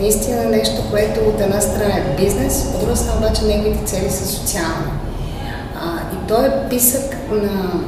наистина 0.00 0.44
нещо, 0.44 0.82
което 0.90 1.20
от 1.20 1.40
една 1.40 1.60
страна 1.60 1.96
е 1.96 2.16
бизнес, 2.22 2.64
от 2.74 2.80
друга 2.80 2.96
страна 2.96 3.16
обаче 3.18 3.42
неговите 3.42 3.84
цели 3.84 4.10
са 4.10 4.26
социални. 4.26 4.92
А, 5.80 6.14
и 6.14 6.28
то 6.28 6.44
е 6.44 6.68
писък 6.70 7.16
на 7.30 7.80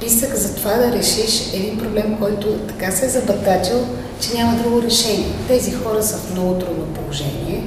писък 0.00 0.34
за 0.34 0.54
това 0.54 0.74
да 0.74 0.92
решиш 0.92 1.54
един 1.54 1.78
проблем, 1.78 2.16
който 2.20 2.58
така 2.58 2.90
се 2.90 3.06
е 3.06 3.08
забатачил, 3.08 3.86
че 4.20 4.34
няма 4.34 4.62
друго 4.62 4.82
решение. 4.82 5.32
Тези 5.48 5.72
хора 5.72 6.02
са 6.02 6.16
в 6.16 6.32
много 6.32 6.54
трудно 6.54 6.84
положение 6.84 7.64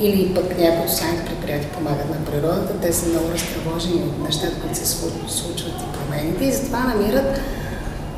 или 0.00 0.34
пък 0.34 0.58
някои 0.58 0.90
от 0.90 1.26
предприятия 1.26 1.70
помагат 1.70 2.10
на 2.10 2.24
природата, 2.24 2.80
те 2.82 2.92
са 2.92 3.08
много 3.08 3.26
разтревожени 3.34 4.02
от 4.02 4.26
нещата, 4.26 4.60
които 4.60 4.78
се 4.78 4.86
случват 4.86 5.72
и 5.72 5.98
промените 5.98 6.44
и 6.44 6.52
затова 6.52 6.78
намират 6.78 7.40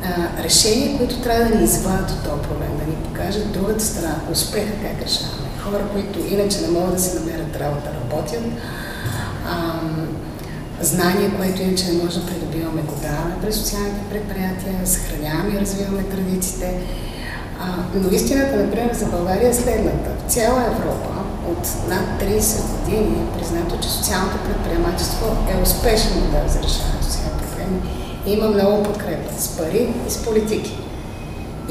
а, 0.05 0.43
решения, 0.45 0.99
които 0.99 1.21
трябва 1.21 1.45
да 1.45 1.59
ни 1.59 1.65
извадят 1.65 2.11
от 2.11 2.23
този 2.25 2.43
проблем, 2.43 2.79
да 2.79 2.85
ни 2.85 2.97
покажат 2.97 3.53
другата 3.53 3.85
страна, 3.85 4.17
успеха 4.33 4.73
как 4.83 5.07
решаваме. 5.07 5.49
Хора, 5.65 5.83
които 5.93 6.35
иначе 6.35 6.61
не 6.61 6.69
могат 6.69 6.95
да 6.95 7.03
си 7.03 7.19
намерят 7.19 7.57
работа, 7.57 7.91
работят. 7.95 8.45
А, 9.49 9.81
знание, 10.81 11.31
което 11.37 11.63
иначе 11.63 11.93
не 11.93 12.03
може 12.03 12.21
да 12.21 12.27
придобиваме, 12.27 12.83
го 12.83 12.95
даваме 13.03 13.35
през 13.43 13.57
социалните 13.57 14.01
предприятия, 14.11 14.75
съхраняваме 14.85 15.55
и 15.55 15.61
развиваме 15.61 16.03
традициите. 16.03 16.75
А, 17.61 17.65
но 17.95 18.11
истината, 18.11 18.57
например, 18.57 18.95
за 18.95 19.07
България 19.07 19.51
е 19.51 19.55
следната. 19.55 20.11
В 20.19 20.33
цяла 20.33 20.63
Европа 20.63 21.11
от 21.49 21.89
над 21.89 22.23
30 22.23 22.85
години 22.85 23.17
е 23.23 23.39
признато, 23.39 23.79
че 23.81 23.89
социалното 23.89 24.37
предприемачество 24.39 25.27
е 25.27 25.63
успешен 25.63 26.13
модел 26.15 26.49
за 26.49 26.63
решаване 26.63 26.97
проблеми 27.67 27.96
има 28.27 28.49
много 28.49 28.83
подкрепа 28.83 29.33
с 29.39 29.57
пари 29.57 29.89
и 30.07 30.11
с 30.11 30.25
политики. 30.25 30.79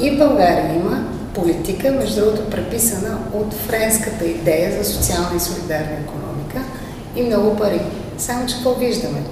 И 0.00 0.10
в 0.10 0.18
България 0.18 0.74
има 0.74 1.04
политика, 1.34 1.90
между 1.90 2.20
другото 2.20 2.50
преписана 2.50 3.18
от 3.34 3.54
френската 3.54 4.24
идея 4.24 4.82
за 4.82 4.90
социална 4.92 5.36
и 5.36 5.40
солидарна 5.40 5.96
економика 6.04 6.60
и 7.16 7.22
много 7.22 7.56
пари. 7.56 7.80
Само, 8.18 8.46
че 8.46 8.54
какво 8.54 8.74
виждаме? 8.74 9.22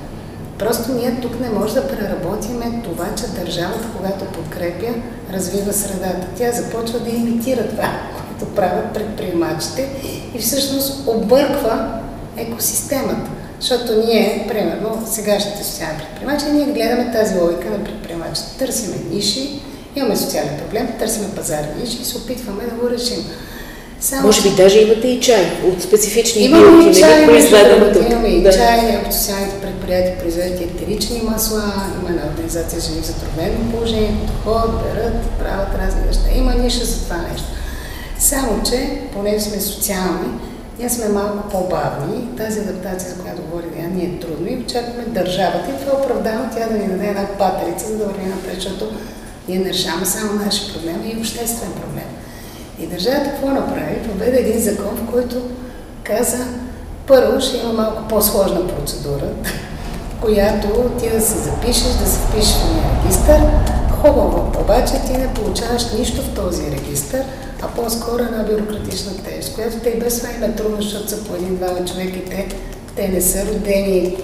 Просто 0.59 0.93
ние 0.93 1.21
тук 1.23 1.41
не 1.41 1.51
може 1.51 1.75
да 1.75 1.89
преработиме 1.89 2.81
това, 2.85 3.07
че 3.17 3.45
държавата, 3.45 3.89
когато 3.97 4.25
подкрепя, 4.25 4.95
развива 5.33 5.73
средата. 5.73 6.27
Тя 6.37 6.53
започва 6.53 6.99
да 6.99 7.11
имитира 7.11 7.69
това, 7.69 7.91
което 8.29 8.55
правят 8.55 8.95
предприемачите 8.95 9.89
и 10.35 10.39
всъщност 10.39 11.07
обърква 11.07 12.01
екосистемата. 12.37 13.31
Защото 13.61 14.07
ние, 14.07 14.45
примерно, 14.49 15.07
сегашните 15.11 15.65
социални 15.65 15.99
предприемачи, 15.99 16.45
ние 16.53 16.75
гледаме 16.75 17.13
тази 17.13 17.39
логика 17.39 17.71
на 17.71 17.85
предприемачите. 17.85 18.59
Търсиме 18.59 18.97
ниши, 19.11 19.61
имаме 19.97 20.17
социален 20.17 20.57
проблем, 20.59 20.89
търсиме 20.99 21.27
пазарни 21.37 21.83
ниши 21.83 22.03
и 22.03 22.05
се 22.05 22.19
опитваме 22.19 22.65
да 22.65 22.75
го 22.75 22.91
решим. 22.91 23.25
Само, 24.01 24.27
Може 24.27 24.43
би 24.43 24.51
даже 24.57 24.79
имате 24.79 25.09
и 25.09 25.21
чай 25.21 25.47
от 25.65 25.83
специфични 25.83 26.45
имаме 26.45 26.91
и 26.91 26.95
чай, 26.95 27.27
произведаме 27.27 27.93
тук. 27.93 28.11
Имаме 28.11 28.29
и 28.29 28.43
да. 28.43 28.53
чай, 28.53 29.03
от 29.07 29.13
социалните 29.13 29.61
предприятия 29.61 30.19
произвеждат 30.19 30.61
етерични 30.61 31.23
масла, 31.23 31.63
има 32.01 32.11
една 32.11 32.23
организация 32.33 32.81
жени 32.81 33.03
в 33.03 33.07
затруднено 33.07 33.71
положение, 33.71 34.17
подход, 34.27 34.71
берат, 34.83 35.31
правят 35.39 35.69
разни 35.79 36.07
неща. 36.07 36.23
Има 36.37 36.55
ниша 36.55 36.85
за 36.85 37.05
това 37.05 37.17
нещо. 37.17 37.47
Само, 38.19 38.63
че, 38.71 39.01
понеже 39.13 39.41
сме 39.41 39.61
социални, 39.61 40.29
ние 40.79 40.91
сме 40.91 41.09
малко 41.09 41.49
по-бавни. 41.49 42.37
Тази 42.37 42.61
адаптация, 42.61 43.11
за 43.11 43.23
която 43.23 43.43
говори 43.43 43.67
Диан, 43.77 43.93
ни 43.93 44.05
е 44.05 44.21
трудно 44.21 44.49
и 44.49 44.57
очакваме 44.57 45.05
държавата. 45.07 45.71
И 45.71 45.81
това 45.81 45.93
е 45.93 46.03
оправдано 46.03 46.51
тя 46.57 46.69
да 46.69 46.79
ни 46.79 46.89
даде 46.89 47.07
една 47.07 47.27
патерица, 47.39 47.87
за 47.87 47.99
да 47.99 48.05
върви 48.05 48.27
напред, 48.27 48.55
защото 48.55 48.93
ние 49.49 49.59
не 49.59 49.69
решаваме 49.69 50.07
само 50.07 50.33
наши 50.45 50.73
проблеми 50.73 51.09
и 51.09 51.21
обществен 51.21 51.73
проблем. 51.73 52.09
И 52.79 52.87
държавата 52.87 53.31
какво 53.31 53.47
направи? 53.47 54.03
Проведе 54.03 54.37
един 54.37 54.61
закон, 54.61 54.97
в 54.97 55.13
който 55.13 55.43
каза, 56.05 56.47
първо 57.07 57.41
ще 57.41 57.57
има 57.57 57.73
малко 57.73 58.09
по-сложна 58.09 58.69
процедура, 58.69 59.27
която 60.21 60.91
ти 60.99 61.11
да 61.11 61.21
се 61.21 61.39
запишеш, 61.39 61.83
да 61.83 62.07
се 62.07 62.21
впишеш 62.21 62.55
в 62.55 63.05
регистър. 63.05 63.41
Хубаво, 64.07 64.53
обаче 64.61 64.93
ти 65.07 65.19
не 65.19 65.35
получаваш 65.35 65.93
нищо 65.99 66.23
в 66.23 66.35
този 66.35 66.63
регистър, 66.71 67.23
а 67.63 67.69
по-скоро 67.69 68.23
една 68.23 68.43
бюрократична 68.43 69.13
тежест, 69.25 69.55
която 69.55 69.77
те 69.77 69.89
и 69.89 69.99
без 69.99 70.19
това 70.19 70.33
им 70.33 70.43
е 70.43 70.57
трудно, 70.57 70.83
защото 70.83 71.11
са 71.11 71.25
по 71.25 71.35
един-два 71.35 71.85
човека 71.85 72.19
и 72.19 72.25
те, 72.25 72.49
те 72.97 73.09
не 73.09 73.21
са 73.21 73.47
родени 73.47 74.17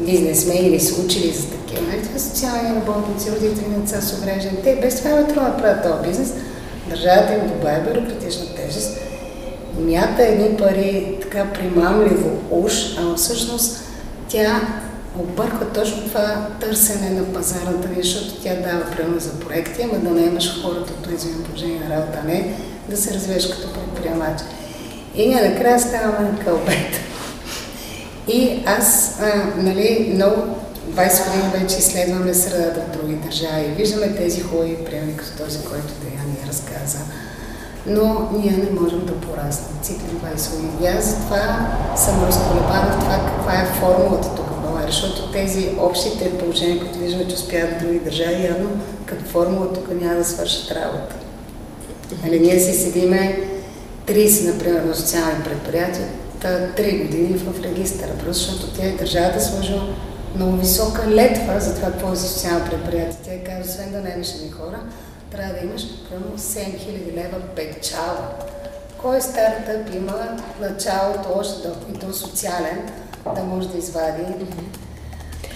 бизнесмени 0.00 0.68
или 0.68 0.80
са 0.80 1.02
учили 1.02 1.32
за 1.32 1.46
такива. 1.50 1.82
Нали? 1.82 2.02
Това 2.02 2.18
социални 2.18 2.76
работници, 2.76 3.30
родители 3.30 3.68
на 3.68 3.78
деца 3.78 4.00
с 4.00 4.18
увреждане. 4.18 4.56
Те 4.64 4.78
без 4.82 4.98
това 4.98 5.10
е 5.10 5.26
трудно 5.26 5.50
да 5.50 5.56
правят 5.56 5.82
този 5.82 6.08
бизнес 6.08 6.34
държавата 6.88 7.34
им 7.34 7.48
добавя 7.48 7.80
бюрократична 7.80 8.46
тежест, 8.56 8.98
мята 9.78 10.22
едни 10.22 10.56
пари 10.56 11.18
така 11.22 11.52
примамливо 11.52 12.30
уж, 12.50 12.72
а 12.98 13.14
всъщност 13.16 13.82
тя 14.28 14.60
обърква 15.18 15.66
точно 15.74 16.08
това 16.08 16.48
търсене 16.60 17.10
на 17.10 17.32
пазарната 17.32 17.88
ни, 17.88 18.02
защото 18.02 18.42
тя 18.42 18.54
дава 18.54 18.90
примерно 18.96 19.20
за 19.20 19.40
проекти, 19.40 19.82
ама 19.82 19.98
да 19.98 20.10
не 20.10 20.26
имаш 20.26 20.62
хората 20.62 20.92
от 20.92 21.06
уязвимо 21.06 21.44
положение 21.44 21.80
на 21.88 21.96
работа, 21.96 22.22
не 22.26 22.54
да 22.88 22.96
се 22.96 23.14
развиеш 23.14 23.50
като 23.50 23.72
предприемач. 23.72 24.40
И 25.14 25.28
ние 25.28 25.48
накрая 25.48 25.80
ставаме 25.80 26.30
на 26.30 26.38
кълбета. 26.44 26.98
И 28.28 28.62
аз, 28.66 29.18
а, 29.20 29.60
нали, 29.62 30.12
много 30.14 30.42
20 30.90 31.26
години 31.26 31.62
вече 31.62 31.78
изследваме 31.78 32.34
средата 32.34 32.80
в 32.80 32.96
други 32.96 33.14
държави. 33.14 33.74
Виждаме 33.76 34.14
тези 34.14 34.40
хубави 34.40 34.84
примери, 34.84 35.16
като 35.16 35.44
този, 35.44 35.58
който 35.58 35.86
Деян 36.02 36.26
ни 36.26 36.48
разказа. 36.48 36.98
Но 37.86 38.30
ние 38.32 38.52
не 38.52 38.80
можем 38.80 39.06
да 39.06 39.20
пораснем 39.20 39.78
цикли 39.82 40.06
20 40.36 40.50
години. 40.50 40.72
И 40.82 40.86
аз 40.86 41.04
затова 41.04 41.66
съм 41.96 42.24
разколебана 42.24 42.92
в 42.92 43.00
това 43.00 43.20
каква 43.26 43.52
е 43.52 43.66
формулата 43.80 44.34
тук 44.36 44.51
в 44.72 44.74
България, 44.74 44.92
защото 44.92 45.32
тези 45.32 45.70
общите 45.80 46.38
положения, 46.38 46.78
които 46.78 46.98
виждаме, 46.98 47.28
че 47.28 47.34
успяват 47.34 47.70
в 47.72 47.84
други 47.84 47.98
държави, 47.98 48.44
явно 48.44 48.70
като 49.06 49.24
формула 49.24 49.72
тук 49.72 49.90
няма 50.00 50.14
да 50.14 50.24
свършат 50.24 50.70
работа. 50.70 51.14
Нали, 52.24 52.40
ние 52.40 52.60
си 52.60 52.72
седиме 52.72 53.40
30, 54.06 54.52
например, 54.52 54.82
на 54.82 54.94
социални 54.94 55.44
предприятия, 55.44 56.08
3 56.42 57.02
години 57.02 57.38
в 57.38 57.62
регистъра, 57.62 58.10
просто 58.24 58.44
защото 58.44 58.72
тя 58.76 58.86
и 58.86 58.96
държавата 58.96 59.40
сложила 59.40 59.82
много 60.36 60.56
висока 60.56 61.06
летва 61.08 61.60
за 61.60 61.74
това 61.74 61.88
какво 61.88 62.12
е 62.12 62.16
за 62.16 62.28
социално 62.28 62.64
предприятие. 62.70 63.16
Тя 63.24 63.50
казва, 63.50 63.70
освен 63.70 63.92
да 63.92 64.00
не 64.00 64.16
ни 64.16 64.50
хора, 64.50 64.80
трябва 65.30 65.54
да 65.54 65.66
имаш 65.66 65.82
примерно 66.08 66.38
7000 66.38 67.14
лева 67.14 67.40
печала. 67.56 68.28
Кой 69.02 69.20
стартъп 69.20 69.94
има 69.94 70.38
началото 70.60 71.28
още 71.38 71.68
до, 71.68 71.74
и 71.94 71.98
то 71.98 72.12
социален, 72.12 72.78
да 73.24 73.42
може 73.42 73.68
да 73.68 73.78
извади 73.78 74.22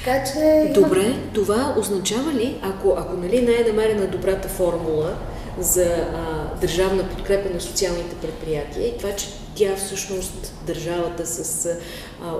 така 0.07 0.25
че... 0.25 0.71
Добре, 0.75 1.15
това 1.35 1.75
означава 1.79 2.33
ли, 2.33 2.61
ако, 2.63 2.95
ако 2.99 3.17
нали, 3.17 3.41
не 3.41 3.53
е 3.53 3.65
намерена 3.69 4.07
добрата 4.07 4.49
формула 4.49 5.17
за 5.59 5.85
а, 5.85 6.61
държавна 6.61 7.09
подкрепа 7.09 7.55
на 7.55 7.61
социалните 7.61 8.17
предприятия 8.17 8.89
и 8.89 8.99
това, 8.99 9.13
че 9.13 9.27
тя 9.55 9.77
всъщност 9.77 10.55
държавата 10.67 11.27
с 11.27 11.67
а, 11.67 12.33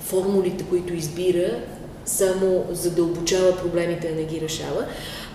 формулите, 0.00 0.64
които 0.64 0.94
избира, 0.94 1.60
само 2.04 2.64
задълбочава 2.70 3.56
проблемите, 3.56 4.10
а 4.12 4.16
не 4.16 4.24
ги 4.24 4.40
решава. 4.40 4.86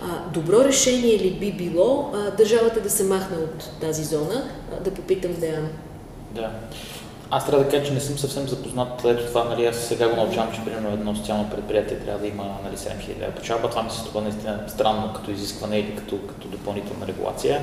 А, 0.01 0.29
добро 0.33 0.63
решение 0.63 1.19
ли 1.19 1.31
би 1.31 1.51
било 1.51 2.11
а, 2.13 2.31
държавата 2.31 2.81
да 2.81 2.89
се 2.89 3.03
махне 3.03 3.37
от 3.37 3.69
тази 3.81 4.03
зона? 4.03 4.49
А, 4.73 4.83
да 4.83 4.91
попитам 4.91 5.33
Деян. 5.33 5.67
Да. 6.31 6.51
Аз 7.31 7.45
трябва 7.45 7.63
да 7.63 7.69
кажа, 7.69 7.85
че 7.85 7.93
не 7.93 7.99
съм 7.99 8.17
съвсем 8.17 8.47
запознат. 8.47 9.05
Ето 9.05 9.25
това, 9.25 9.43
нали, 9.43 9.65
аз 9.65 9.75
сега 9.75 10.09
го 10.09 10.15
научавам, 10.15 10.53
че 10.53 10.65
примерно 10.65 10.89
едно 10.89 11.15
социално 11.15 11.49
предприятие 11.49 11.99
трябва 11.99 12.19
да 12.19 12.27
има 12.27 12.43
нали, 12.63 12.77
7000 12.77 13.19
лева 13.19 13.31
печалба. 13.31 13.69
Това 13.69 13.83
ми 13.83 13.89
се 13.89 13.99
струва 13.99 14.21
наистина 14.21 14.59
странно 14.67 15.13
като 15.13 15.31
изискване 15.31 15.77
или 15.79 15.95
като, 15.95 16.17
като 16.27 16.47
допълнителна 16.47 17.07
регулация. 17.07 17.61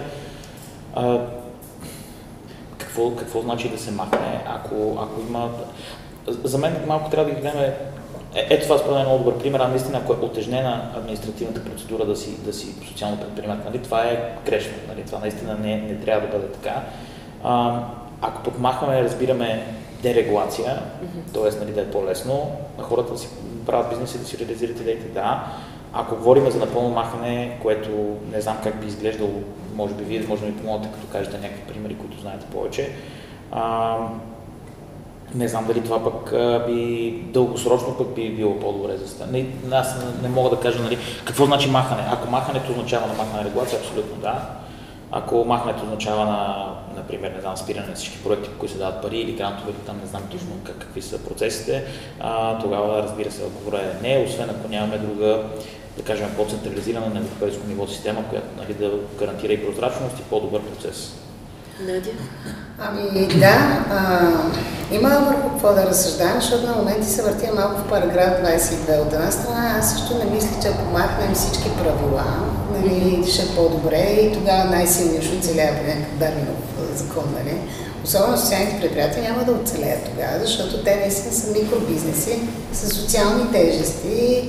А, 0.95 1.21
какво, 2.78 3.16
какво 3.16 3.40
значи 3.40 3.69
да 3.69 3.78
се 3.78 3.90
махне, 3.90 4.45
ако, 4.47 4.99
ако 5.02 5.21
има 5.21 5.50
за 6.26 6.59
мен 6.59 6.76
малко 6.87 7.11
трябва 7.11 7.31
да 7.31 7.35
ги 7.35 7.40
гледаме 7.40 7.76
е, 8.35 8.47
ето 8.50 8.62
това 8.62 8.78
според 8.78 8.95
мен 8.95 9.02
е 9.02 9.09
много 9.09 9.25
добър 9.25 9.38
пример, 9.38 9.61
а 9.61 9.69
наистина 9.69 9.99
ако 9.99 10.12
е 10.12 10.16
отежнена 10.16 10.90
административната 10.97 11.64
процедура 11.64 12.04
да 12.04 12.16
си, 12.16 12.45
да 12.45 12.52
си 12.52 12.75
социално 12.88 13.16
предприемат, 13.21 13.64
нали, 13.64 13.78
това 13.78 14.02
е 14.02 14.35
грешно, 14.47 14.73
нали, 14.88 15.02
това 15.07 15.19
наистина 15.19 15.54
не, 15.54 15.76
не 15.76 15.97
трябва 15.97 16.26
да 16.26 16.33
бъде 16.33 16.52
така. 16.52 16.83
А, 17.45 17.81
ако 18.23 18.43
пък 18.43 18.59
махваме, 18.59 19.02
разбираме 19.02 19.67
дерегулация, 20.02 20.83
mm-hmm. 20.83 21.35
т.е. 21.35 21.61
Нали, 21.61 21.73
да 21.73 21.81
е 21.81 21.91
по-лесно, 21.91 22.50
хората 22.81 23.12
да 23.12 23.19
си 23.19 23.29
правят 23.67 23.91
бизнес 23.91 24.14
и 24.14 24.19
да 24.19 24.25
си 24.25 24.38
реализират 24.38 24.81
идеите, 24.81 25.09
да. 25.09 25.47
Ако 25.93 26.17
говорим 26.17 26.50
за 26.50 26.59
напълно 26.59 26.91
махане, 26.91 27.59
което 27.62 27.91
не 28.33 28.41
знам 28.41 28.57
как 28.62 28.81
би 28.81 28.87
изглеждало, 28.87 29.43
може 29.75 29.95
би 29.95 30.05
вие 30.05 30.26
може 30.29 30.41
да 30.41 30.47
ми 30.47 30.57
помогнете, 30.57 30.95
като 30.95 31.12
кажете 31.12 31.38
някакви 31.38 31.62
примери, 31.62 31.97
които 31.97 32.21
знаете 32.21 32.47
повече. 32.47 32.91
А, 33.52 33.97
не 35.35 35.49
знам 35.49 35.67
дали 35.67 35.85
това 35.85 36.05
пък 36.05 36.35
би 36.67 37.11
дългосрочно 37.26 37.97
пък 37.99 38.14
би 38.14 38.31
било 38.31 38.61
по-добре 38.61 38.97
за 38.97 39.09
стане. 39.09 39.47
Аз 39.73 39.97
не, 39.99 40.29
не 40.29 40.35
мога 40.35 40.50
да 40.50 40.61
кажа 40.61 40.83
нали, 40.83 40.99
какво 41.25 41.45
значи 41.45 41.71
махане. 41.71 42.02
Ако 42.11 42.31
махането 42.31 42.73
означава 42.73 43.07
на 43.07 43.14
махане 43.14 43.45
регулация, 43.45 43.79
абсолютно 43.79 44.17
да. 44.17 44.62
Ако 45.14 45.45
махането 45.45 45.83
означава 45.83 46.25
на, 46.25 46.66
например, 46.97 47.31
не 47.31 47.40
знам, 47.40 47.57
спиране 47.57 47.87
на 47.87 47.95
всички 47.95 48.23
проекти, 48.25 48.50
по 48.50 48.59
които 48.59 48.73
се 48.73 48.78
дават 48.78 49.02
пари 49.02 49.19
или 49.19 49.33
грантове, 49.33 49.73
там 49.87 50.00
не 50.02 50.07
знам 50.07 50.23
точно 50.31 50.49
как, 50.64 50.78
какви 50.78 51.02
са 51.02 51.19
процесите, 51.19 51.85
а, 52.21 52.59
тогава 52.59 53.02
разбира 53.02 53.31
се, 53.31 53.45
отговора 53.45 53.81
е 53.83 54.09
не, 54.09 54.25
освен 54.28 54.50
ако 54.50 54.69
нямаме 54.69 54.99
друга, 54.99 55.42
да 55.97 56.02
кажем, 56.02 56.28
по-централизирана 56.37 57.07
на 57.07 57.21
европейско 57.21 57.66
ниво 57.66 57.87
система, 57.87 58.28
която 58.28 58.47
нали, 58.59 58.75
да 58.75 58.90
гарантира 59.19 59.52
и 59.52 59.66
прозрачност 59.66 60.19
и 60.19 60.23
по-добър 60.23 60.62
процес. 60.62 61.12
Надя? 61.81 62.11
Ами 62.78 63.26
да, 63.26 63.85
а, 63.90 64.28
има 64.95 65.09
върху 65.09 65.50
какво 65.50 65.75
да 65.75 65.87
разсъждавам, 65.87 66.40
защото 66.40 66.66
на 66.66 66.76
моменти 66.76 67.07
се 67.07 67.23
въртя 67.23 67.54
малко 67.54 67.81
в 67.81 67.88
параграф 67.88 68.42
22. 68.42 69.07
От 69.07 69.12
една 69.12 69.31
страна, 69.31 69.75
аз 69.78 69.92
също 69.92 70.19
не 70.19 70.25
мисля, 70.25 70.62
че 70.62 70.69
ако 70.69 70.92
махнем 70.92 71.35
всички 71.35 71.71
правила, 71.83 72.25
нали, 72.79 73.25
ще 73.33 73.43
е 73.43 73.55
по-добре 73.57 74.19
и 74.23 74.33
тогава 74.33 74.64
най-силният 74.64 75.25
ще 75.25 75.37
оцелява 75.37 75.76
по 75.76 75.87
някакъв 75.87 76.19
Дарвинов 76.19 76.57
закон, 76.95 77.25
нали? 77.38 77.57
особено 78.05 78.38
социалните 78.38 78.81
предприятия, 78.81 79.23
няма 79.23 79.45
да 79.45 79.52
оцелеят 79.52 80.05
тогава, 80.05 80.38
защото 80.41 80.85
те 80.85 80.97
наистина 80.97 81.35
са 81.35 81.52
микробизнеси 81.52 82.38
с 82.73 82.95
социални 82.95 83.52
тежести. 83.52 84.49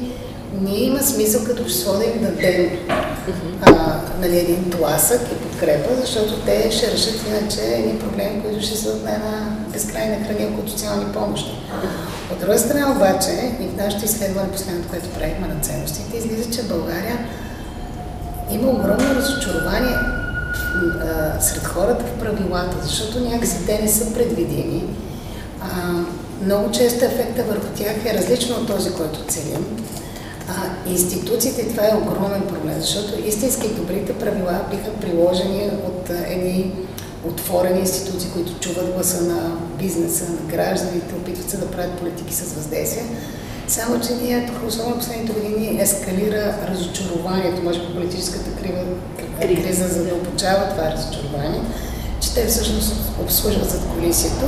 Ние 0.62 0.84
има 0.84 1.00
смисъл 1.00 1.44
като 1.44 1.62
общество 1.62 1.94
да 1.94 2.06
им 2.06 2.22
дадем 2.22 2.70
нали, 4.20 4.40
един 4.40 4.70
тласък 4.70 5.22
и 5.32 5.36
подкрепа, 5.36 5.90
защото 6.02 6.42
те 6.46 6.72
ще 6.72 6.92
решат 6.92 7.28
иначе 7.28 7.62
едни 7.62 8.00
проблеми, 8.00 8.42
които 8.44 8.66
ще 8.66 8.78
са 8.78 8.96
на 9.04 9.16
една 9.16 9.58
безкрайна 9.74 10.26
хранилка 10.26 10.62
от 10.62 10.70
социални 10.70 11.06
помощи. 11.14 11.52
От 12.32 12.40
друга 12.40 12.60
страна 12.60 12.92
обаче, 12.92 13.52
и 13.62 13.68
в 13.68 13.78
нашето 13.78 14.06
изследване, 14.06 14.52
последното, 14.52 14.90
което 14.90 15.10
правихме 15.10 15.48
на 15.48 15.60
ценностите, 15.62 16.18
излиза, 16.18 16.52
че 16.52 16.64
България 16.64 17.28
има 18.52 18.70
огромно 18.70 19.16
разочарование 19.16 19.96
а, 21.02 21.42
сред 21.42 21.64
хората 21.64 22.06
в 22.06 22.20
правилата, 22.20 22.78
защото 22.84 23.20
някакси 23.20 23.66
те 23.66 23.82
не 23.82 23.88
са 23.88 24.14
предвидими. 24.14 24.84
А, 25.62 25.68
много 26.46 26.72
често 26.72 27.06
ефекта 27.06 27.44
върху 27.44 27.68
тях 27.76 28.06
е 28.06 28.18
различно 28.18 28.56
от 28.56 28.68
този, 28.68 28.94
който 28.94 29.26
целим. 29.28 29.86
А, 30.50 30.90
институциите, 30.90 31.68
това 31.68 31.84
е 31.84 31.98
огромен 31.98 32.42
проблем, 32.42 32.82
защото 32.82 33.28
истински 33.28 33.68
добрите 33.68 34.14
правила 34.14 34.60
биха 34.72 34.92
приложени 35.02 35.72
от 35.88 36.10
едни 36.10 36.72
отворени 37.26 37.80
институции, 37.80 38.30
които 38.34 38.60
чуват 38.60 38.94
гласа 38.94 39.24
на 39.24 39.58
бизнеса, 39.80 40.24
на 40.32 40.52
гражданите, 40.52 41.16
опитват 41.16 41.50
се 41.50 41.58
да 41.58 41.72
правят 41.72 42.00
политики 42.00 42.34
с 42.34 42.54
въздействие. 42.54 43.04
Само, 43.74 44.00
че 44.00 44.14
ние, 44.14 44.52
особено 44.68 44.98
последните 44.98 45.34
години, 45.34 45.82
ескалира 45.82 46.56
разочарованието, 46.70 47.64
може 47.64 47.80
би 47.80 47.94
политическата 47.94 48.52
крива, 48.62 48.82
криза 49.42 49.88
задълбочава 49.88 50.70
това 50.70 50.92
разочарование, 50.92 51.62
че 52.22 52.34
те 52.34 52.46
всъщност 52.46 52.96
обслужват 53.22 53.70
зад 53.70 53.82
колисието. 53.94 54.46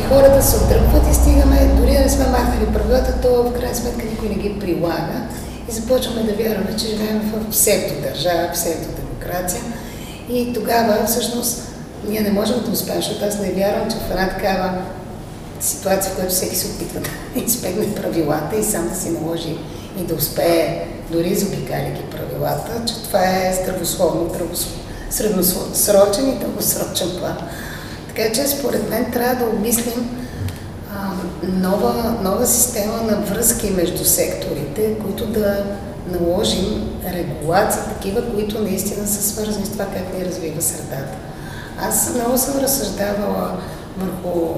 И 0.00 0.02
хората 0.02 0.42
се 0.42 0.56
отдръпват 0.56 1.10
и 1.10 1.14
стигаме, 1.14 1.70
дори 1.80 1.92
да 1.92 2.00
не 2.00 2.08
сме 2.08 2.26
махнали 2.26 2.72
правилата, 2.72 3.20
то 3.22 3.42
в 3.42 3.52
крайна 3.52 3.74
сметка 3.74 4.04
никой 4.10 4.28
не 4.28 4.34
ги 4.34 4.58
прилага. 4.60 5.28
И 5.68 5.72
започваме 5.72 6.22
да 6.22 6.42
вярваме, 6.42 6.76
че 6.76 6.86
живеем 6.86 7.20
в 7.20 7.50
псевдодържава, 7.50 8.50
псевдодемокрация. 8.52 9.62
И 10.30 10.52
тогава 10.52 11.06
всъщност 11.06 11.62
ние 12.08 12.20
не 12.20 12.32
можем 12.32 12.56
да 12.64 12.70
успеем, 12.70 13.02
защото 13.02 13.24
аз 13.24 13.38
не 13.38 13.52
вярвам, 13.52 13.90
че 13.90 13.96
в 13.96 14.10
една 14.10 14.28
такава 14.28 14.72
ситуация, 15.64 16.12
в 16.12 16.14
която 16.14 16.34
всеки 16.34 16.56
се 16.56 16.66
опитва 16.66 17.00
да 17.00 17.40
избегне 17.40 17.94
правилата 17.94 18.56
и 18.56 18.64
сам 18.64 18.88
да 18.88 18.94
си 18.94 19.10
наложи 19.10 19.56
и 20.00 20.02
да 20.02 20.14
успее, 20.14 20.86
дори 21.10 21.34
заобикаляйки 21.34 22.02
правилата, 22.10 22.82
че 22.86 23.02
това 23.02 23.20
е 23.20 23.58
здравословно, 23.62 24.30
средносрочен 25.10 26.28
и 26.28 26.38
дългосрочен 26.38 27.08
план. 27.18 27.36
Така 28.08 28.32
че 28.32 28.48
според 28.48 28.90
мен 28.90 29.12
трябва 29.12 29.44
да 29.44 29.50
обмислим 29.50 30.26
а, 30.94 31.10
нова, 31.42 32.16
нова 32.22 32.46
система 32.46 33.02
на 33.02 33.16
връзки 33.16 33.70
между 33.70 34.04
секторите, 34.04 34.94
които 34.98 35.26
да 35.26 35.64
наложим 36.10 36.98
регулации, 37.12 37.82
такива, 37.96 38.34
които 38.34 38.62
наистина 38.62 39.06
са 39.06 39.22
свързани 39.22 39.66
с 39.66 39.70
това 39.70 39.84
как 39.84 40.18
ни 40.18 40.24
развива 40.24 40.62
средата. 40.62 41.16
Аз 41.80 42.14
много 42.14 42.38
съм 42.38 42.60
разсъждавала 42.60 43.56
върху 43.98 44.54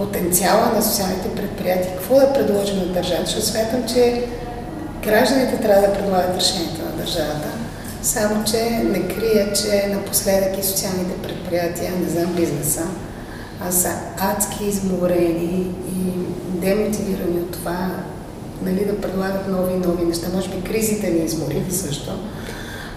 потенциала 0.00 0.72
на 0.76 0.82
социалните 0.82 1.34
предприятия, 1.34 1.96
какво 1.96 2.14
да 2.14 2.32
предложим 2.32 2.78
на 2.78 2.86
държавата, 2.86 3.26
защото 3.26 3.46
смятам, 3.46 3.84
че 3.94 4.24
гражданите 5.04 5.56
трябва 5.56 5.88
да 5.88 5.94
предлагат 5.94 6.36
решението 6.36 6.82
на 6.84 7.04
държавата, 7.04 7.48
само 8.02 8.44
че 8.44 8.70
не 8.70 9.08
крия, 9.08 9.52
че 9.52 9.88
напоследък 9.94 10.58
и 10.58 10.66
социалните 10.66 11.22
предприятия, 11.22 11.92
не 12.00 12.08
знам 12.08 12.34
бизнеса, 12.34 12.82
а 13.60 13.72
са 13.72 13.90
адски 14.18 14.64
изморени 14.64 15.74
и 15.96 16.12
демотивирани 16.60 17.40
от 17.40 17.52
това 17.52 17.90
нали, 18.62 18.84
да 18.84 19.00
предлагат 19.00 19.48
нови 19.48 19.74
и 19.74 19.86
нови 19.86 20.04
неща. 20.04 20.28
Може 20.34 20.48
би 20.48 20.62
кризите 20.62 21.10
ни 21.10 21.24
измориха 21.24 21.72
също. 21.72 22.10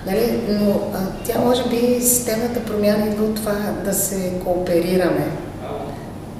Нали? 0.05 0.41
Но 0.49 0.81
а, 0.93 0.99
тя 1.25 1.39
може 1.39 1.69
би 1.69 2.01
системната 2.01 2.65
промяна 2.65 3.05
идва 3.05 3.25
от 3.25 3.35
това 3.35 3.55
да 3.85 3.93
се 3.93 4.31
кооперираме. 4.43 5.27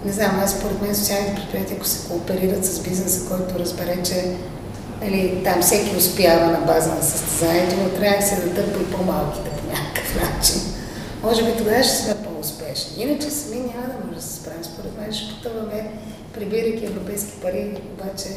Не 0.06 0.12
знам, 0.12 0.40
аз 0.44 0.52
според 0.52 0.82
мен 0.82 0.96
социалните 0.96 1.36
предприятия, 1.36 1.78
ако 1.78 1.86
се 1.86 2.08
кооперират 2.08 2.66
с 2.66 2.80
бизнеса, 2.80 3.30
който 3.30 3.60
разбере, 3.60 4.04
че 4.04 4.36
нали, 5.02 5.42
там 5.44 5.62
всеки 5.62 5.96
успява 5.98 6.48
на 6.48 6.60
база 6.60 6.96
на 6.96 7.04
състезанието, 7.04 7.76
но 7.84 7.90
трябва 7.90 8.18
да 8.18 8.26
се 8.26 8.36
дадат 8.36 8.82
и 8.82 8.92
по-малките 8.92 9.50
по 9.50 9.68
някакъв 9.68 10.16
начин. 10.16 10.62
Може 11.24 11.44
би 11.44 11.58
тогава 11.58 11.84
ще 11.84 11.96
сме 11.96 12.16
по-успешни. 12.24 13.04
Иначе 13.04 13.30
сами 13.30 13.56
няма 13.56 13.88
да 13.88 14.06
може 14.06 14.16
да 14.16 14.22
се 14.22 14.36
справим. 14.36 14.64
Според 14.64 14.98
мен 14.98 15.14
ще 15.14 15.34
потъваме, 15.34 15.92
прибирайки 16.34 16.86
европейски 16.86 17.32
пари, 17.42 17.78
обаче 17.94 18.30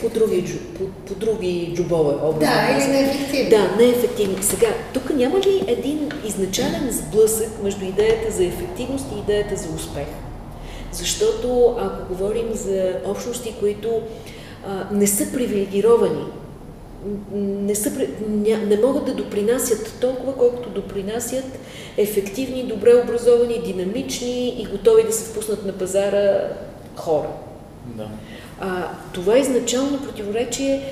по 0.00 0.08
други, 0.08 0.58
по, 0.78 0.84
по 0.86 1.14
други 1.14 1.72
джубове 1.76 2.14
образи. 2.22 2.52
Да, 2.52 2.78
или 2.78 2.92
неефективни. 2.92 3.50
Да, 3.50 3.76
неефективни. 3.76 4.42
Сега, 4.42 4.68
тук 4.94 5.10
няма 5.10 5.38
ли 5.38 5.64
един 5.66 6.08
изначален 6.26 6.90
сблъсък 6.90 7.62
между 7.62 7.84
идеята 7.84 8.32
за 8.32 8.44
ефективност 8.44 9.06
и 9.16 9.18
идеята 9.18 9.56
за 9.56 9.68
успех? 9.76 10.06
Защото 10.92 11.76
ако 11.78 12.14
говорим 12.14 12.48
за 12.52 12.94
общности, 13.04 13.54
които 13.60 14.02
а, 14.66 14.86
не 14.92 15.06
са 15.06 15.32
привилегировани, 15.32 16.24
не, 17.32 17.74
са, 17.74 18.06
не, 18.28 18.56
не 18.56 18.76
могат 18.76 19.04
да 19.04 19.14
допринасят 19.14 19.98
толкова, 20.00 20.34
колкото 20.34 20.68
допринасят 20.68 21.44
ефективни, 21.96 22.66
добре 22.66 22.94
образовани, 22.94 23.62
динамични 23.62 24.48
и 24.48 24.66
готови 24.70 25.02
да 25.02 25.12
се 25.12 25.30
впуснат 25.30 25.66
на 25.66 25.72
пазара 25.72 26.48
хора. 26.96 27.28
Да. 27.86 28.08
А, 28.60 28.88
това 29.12 29.38
изначално 29.38 30.02
противоречие, 30.02 30.82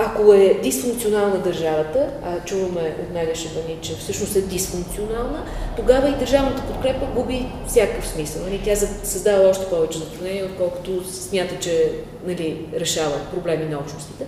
ако 0.00 0.32
е 0.32 0.60
дисфункционална 0.62 1.38
държавата, 1.38 2.10
а 2.22 2.40
чуваме 2.44 2.96
от 3.02 3.14
Найда 3.14 3.34
Шебани, 3.34 3.78
че 3.80 3.96
всъщност 3.96 4.36
е 4.36 4.40
дисфункционална, 4.40 5.44
тогава 5.76 6.08
и 6.08 6.18
държавната 6.18 6.62
подкрепа 6.62 7.06
губи 7.14 7.46
всякакъв 7.68 8.08
смисъл. 8.08 8.42
Нали? 8.42 8.60
Тя 8.64 8.76
създава 8.76 9.48
още 9.48 9.66
повече 9.66 9.98
затруднения, 9.98 10.44
отколкото 10.44 11.04
смята, 11.12 11.58
че 11.60 11.92
нали, 12.26 12.66
решава 12.74 13.20
проблеми 13.34 13.64
на 13.64 13.78
общностите. 13.78 14.26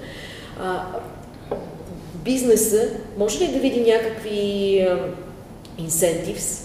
А, 0.61 0.87
бизнеса 2.15 2.89
може 3.19 3.39
ли 3.39 3.49
да 3.49 3.59
види 3.59 3.81
някакви 3.81 4.89
инсентивс 5.79 6.63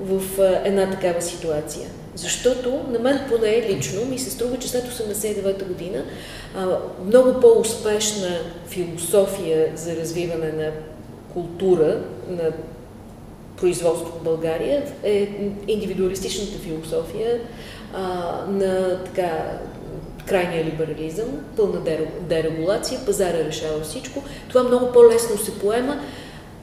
в 0.00 0.22
една 0.64 0.90
такава 0.90 1.22
ситуация? 1.22 1.88
Защото 2.18 2.80
на 2.90 2.98
мен 2.98 3.20
поне 3.28 3.66
лично 3.70 4.04
ми 4.04 4.18
се 4.18 4.30
струва, 4.30 4.58
че 4.58 4.68
след 4.68 4.84
89-та 4.84 5.64
година 5.64 6.04
много 7.06 7.40
по-успешна 7.40 8.38
философия 8.68 9.72
за 9.76 9.96
развиване 9.96 10.52
на 10.52 10.70
култура, 11.32 12.00
на 12.28 12.52
производство 13.56 14.18
в 14.20 14.24
България 14.24 14.82
е 15.04 15.28
индивидуалистичната 15.68 16.58
философия 16.58 17.40
а, 17.94 18.00
на 18.48 19.04
така 19.04 19.58
крайния 20.26 20.64
либерализъм, 20.64 21.28
пълна 21.56 21.80
дерегулация, 22.20 23.00
пазара 23.06 23.38
решава 23.38 23.80
всичко. 23.80 24.22
Това 24.48 24.62
много 24.62 24.92
по-лесно 24.92 25.38
се 25.38 25.58
поема 25.58 26.00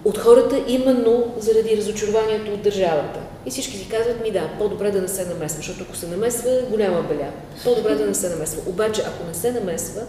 от 0.06 0.18
хората 0.18 0.64
именно 0.68 1.34
заради 1.38 1.78
разочарованието 1.78 2.54
от 2.54 2.62
държавата. 2.62 3.20
И 3.46 3.52
всички 3.52 3.78
си 3.78 3.90
казват 3.90 4.22
ми 4.24 4.32
да, 4.32 4.50
по-добре 4.58 4.92
да 4.92 5.02
не 5.02 5.08
се 5.08 5.26
намесва, 5.26 5.58
защото 5.58 5.84
ако 5.84 5.96
се 5.96 6.08
намесва, 6.08 6.62
голяма 6.70 7.02
беля. 7.02 7.30
По-добре 7.64 7.96
да 7.96 8.06
не 8.06 8.14
се 8.14 8.30
намесва. 8.30 8.62
Обаче, 8.70 9.04
ако 9.08 9.28
не 9.28 9.34
се 9.34 9.52
намесва, 9.52 10.02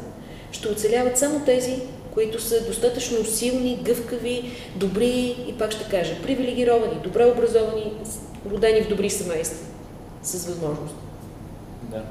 ще 0.50 0.68
оцеляват 0.68 1.18
само 1.18 1.40
тези, 1.44 1.82
които 2.14 2.42
са 2.42 2.66
достатъчно 2.66 3.24
силни, 3.24 3.78
гъвкави, 3.82 4.52
добри 4.76 5.36
и 5.48 5.54
пак 5.58 5.72
ще 5.72 5.84
кажа, 5.84 6.22
привилегировани, 6.22 7.00
добре 7.04 7.24
образовани, 7.24 7.92
родени 8.50 8.82
в 8.82 8.88
добри 8.88 9.10
семейства, 9.10 9.66
с 10.22 10.46
възможност. 10.46 10.94
Да. 11.82 12.02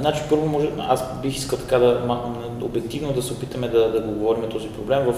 Значи, 0.00 0.22
първо, 0.30 0.46
може, 0.46 0.70
аз 0.88 1.04
бих 1.22 1.36
искал 1.36 1.58
така 1.58 1.78
да, 1.78 2.20
обективно 2.62 3.12
да 3.12 3.22
се 3.22 3.32
опитаме 3.32 3.68
да, 3.68 3.92
да 3.92 4.00
го 4.00 4.12
говорим 4.12 4.50
този 4.50 4.68
проблем. 4.68 5.04
В 5.04 5.14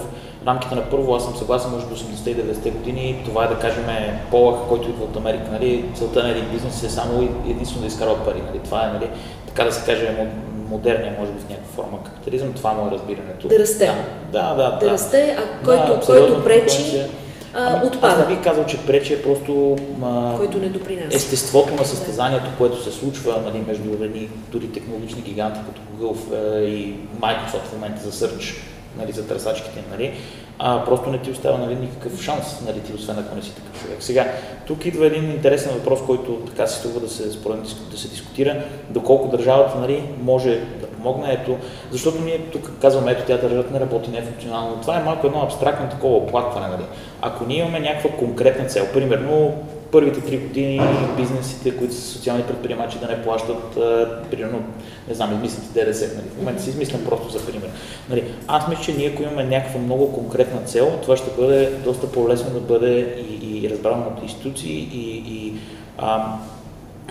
рамките 0.46 0.74
на 0.74 0.90
първо, 0.90 1.14
аз 1.14 1.24
съм 1.24 1.36
съгласен, 1.36 1.70
може 1.70 1.86
би 1.86 1.94
80 1.94 2.28
и 2.28 2.36
90 2.36 2.72
години, 2.72 3.22
това 3.24 3.44
е 3.44 3.48
да 3.48 3.58
кажем 3.58 3.84
полъх, 4.30 4.56
който 4.68 4.90
идва 4.90 5.04
от 5.04 5.16
Америка. 5.16 5.44
Нали? 5.52 5.84
Целта 5.94 6.22
на 6.22 6.30
един 6.30 6.48
бизнес 6.52 6.82
е 6.82 6.90
само 6.90 7.28
единствено 7.48 7.80
да 7.80 7.86
изкарва 7.86 8.24
пари. 8.24 8.42
Нали? 8.46 8.58
Това 8.64 8.84
е, 8.84 8.92
нали, 8.92 9.10
така 9.46 9.64
да 9.64 9.72
се 9.72 9.86
каже, 9.86 10.26
модерния, 10.68 11.16
може 11.18 11.32
би 11.32 11.40
в 11.40 11.48
някаква 11.48 11.82
форма 11.82 11.98
капитализъм, 12.04 12.52
това 12.52 12.72
му 12.72 12.88
е 12.88 12.90
разбирането. 12.90 13.48
Да 13.48 13.58
расте. 13.58 13.90
Да, 14.32 14.54
да, 14.54 14.54
да. 14.54 14.70
Да, 14.70 14.78
да 14.78 14.90
расте, 14.90 15.36
а 15.38 15.64
който, 15.64 15.92
да, 15.92 16.00
който 16.06 16.44
пречи, 16.44 17.02
а, 17.54 17.86
отпада. 17.86 18.12
Аз 18.12 18.28
не 18.28 18.34
бих 18.34 18.44
казал, 18.44 18.66
че 18.66 18.86
пречи 18.86 19.14
е 19.14 19.22
просто 19.22 19.76
а, 20.02 20.36
Който 20.36 20.58
не 20.58 20.68
допринася. 20.68 21.16
естеството 21.16 21.74
на 21.74 21.84
състезанието, 21.84 22.46
което 22.58 22.82
се 22.82 22.92
случва 22.92 23.42
нали, 23.44 23.64
между 23.66 24.04
едни 24.04 24.28
дори 24.52 24.72
технологични 24.72 25.22
гиганти 25.22 25.60
като 25.66 25.80
Google 25.98 26.58
е, 26.58 26.64
и 26.64 26.94
Microsoft 27.20 27.64
в 27.64 27.72
момента 27.72 28.10
за 28.10 28.26
Search 28.26 28.54
нали, 28.98 29.12
за 29.12 29.26
търсачките, 29.26 29.84
нали, 29.90 30.14
а 30.58 30.84
просто 30.84 31.10
не 31.10 31.18
ти 31.18 31.30
остава 31.30 31.58
нали, 31.58 31.74
никакъв 31.74 32.22
шанс, 32.22 32.60
нали, 32.66 32.80
ти, 32.80 32.92
освен 32.92 33.18
ако 33.18 33.36
не 33.36 33.42
си 33.42 33.54
такъв 33.54 33.82
човек. 33.82 33.96
Сега, 34.00 34.32
тук 34.66 34.86
идва 34.86 35.06
един 35.06 35.30
интересен 35.30 35.72
въпрос, 35.72 36.00
който 36.06 36.32
така 36.32 36.66
се 36.66 36.78
струва 36.78 37.00
да 37.00 37.08
се, 37.08 37.32
според, 37.32 37.58
да 37.90 37.98
се 37.98 38.08
дискутира, 38.08 38.64
доколко 38.90 39.36
държавата 39.36 39.78
нали, 39.78 40.04
може 40.22 40.50
да 40.50 40.86
помогне, 41.02 41.32
ето, 41.32 41.56
защото 41.90 42.22
ние 42.22 42.38
тук 42.38 42.70
казваме, 42.80 43.12
ето 43.12 43.26
държавата 43.26 43.72
не 43.72 43.80
работи, 43.80 44.10
не 44.10 44.18
е 44.18 44.22
функционално. 44.22 44.80
Това 44.80 45.00
е 45.00 45.02
малко 45.02 45.26
едно 45.26 45.42
абстрактно 45.42 45.90
такова 45.90 46.16
оплакване. 46.16 46.68
Нали. 46.68 46.84
Ако 47.22 47.46
ние 47.46 47.58
имаме 47.58 47.80
някаква 47.80 48.10
конкретна 48.10 48.64
цел, 48.64 48.86
примерно 48.92 49.54
първите 49.92 50.20
три 50.20 50.38
години 50.38 50.80
бизнесите, 51.16 51.76
които 51.76 51.94
са 51.94 52.00
социални 52.00 52.42
предприемачи, 52.42 52.98
да 52.98 53.06
не 53.06 53.22
плащат, 53.22 53.74
примерно, 54.30 54.64
не 55.08 55.14
знам, 55.14 55.34
измислите 55.34 55.84
ДДС. 55.84 56.06
Нали? 56.16 56.28
В 56.34 56.38
момента 56.38 56.62
си 56.62 56.70
измислям 56.70 57.04
просто 57.04 57.38
за 57.38 57.46
пример. 57.46 57.68
Нали? 58.10 58.24
Аз 58.48 58.68
мисля, 58.68 58.82
че 58.82 58.92
ние, 58.92 59.08
ако 59.08 59.22
имаме 59.22 59.44
някаква 59.44 59.80
много 59.80 60.12
конкретна 60.12 60.60
цел, 60.60 60.98
това 61.02 61.16
ще 61.16 61.30
бъде 61.40 61.70
доста 61.84 62.12
по-лесно 62.12 62.50
да 62.50 62.60
бъде 62.60 63.16
и, 63.42 63.64
и 63.64 63.70
разбрано 63.70 64.04
от 64.16 64.22
институции 64.22 64.88
и, 64.92 65.24
и 65.34 65.54
а, 65.98 66.36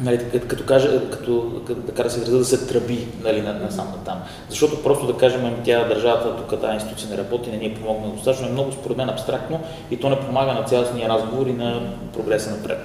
нали, 0.01 0.19
като, 0.47 0.63
кажа, 0.63 1.09
като, 1.09 1.61
като, 1.67 1.81
така 1.81 2.03
да 2.03 2.09
се 2.09 2.19
изразя, 2.19 2.37
да 2.37 2.45
се 2.45 2.67
тръби 2.67 3.07
нали, 3.23 3.41
на, 3.41 3.53
на 3.53 3.69
там. 4.05 4.23
Защото 4.49 4.83
просто 4.83 5.07
да 5.07 5.17
кажем, 5.17 5.45
ами 5.45 5.55
тя 5.63 5.87
държавата, 5.87 6.35
тук 6.35 6.61
тази 6.61 6.73
институция 6.73 7.09
не 7.09 7.17
работи, 7.17 7.51
не 7.51 7.57
ни 7.57 7.65
е 7.65 7.75
помогна 7.75 8.07
достатъчно, 8.07 8.47
е 8.47 8.51
много 8.51 8.71
според 8.71 8.97
мен 8.97 9.09
абстрактно 9.09 9.59
и 9.91 9.97
то 9.97 10.09
не 10.09 10.19
помага 10.19 10.53
на 10.53 10.63
цялостния 10.63 11.09
разговор 11.09 11.47
и 11.47 11.53
на 11.53 11.81
прогреса 12.13 12.51
напред. 12.51 12.77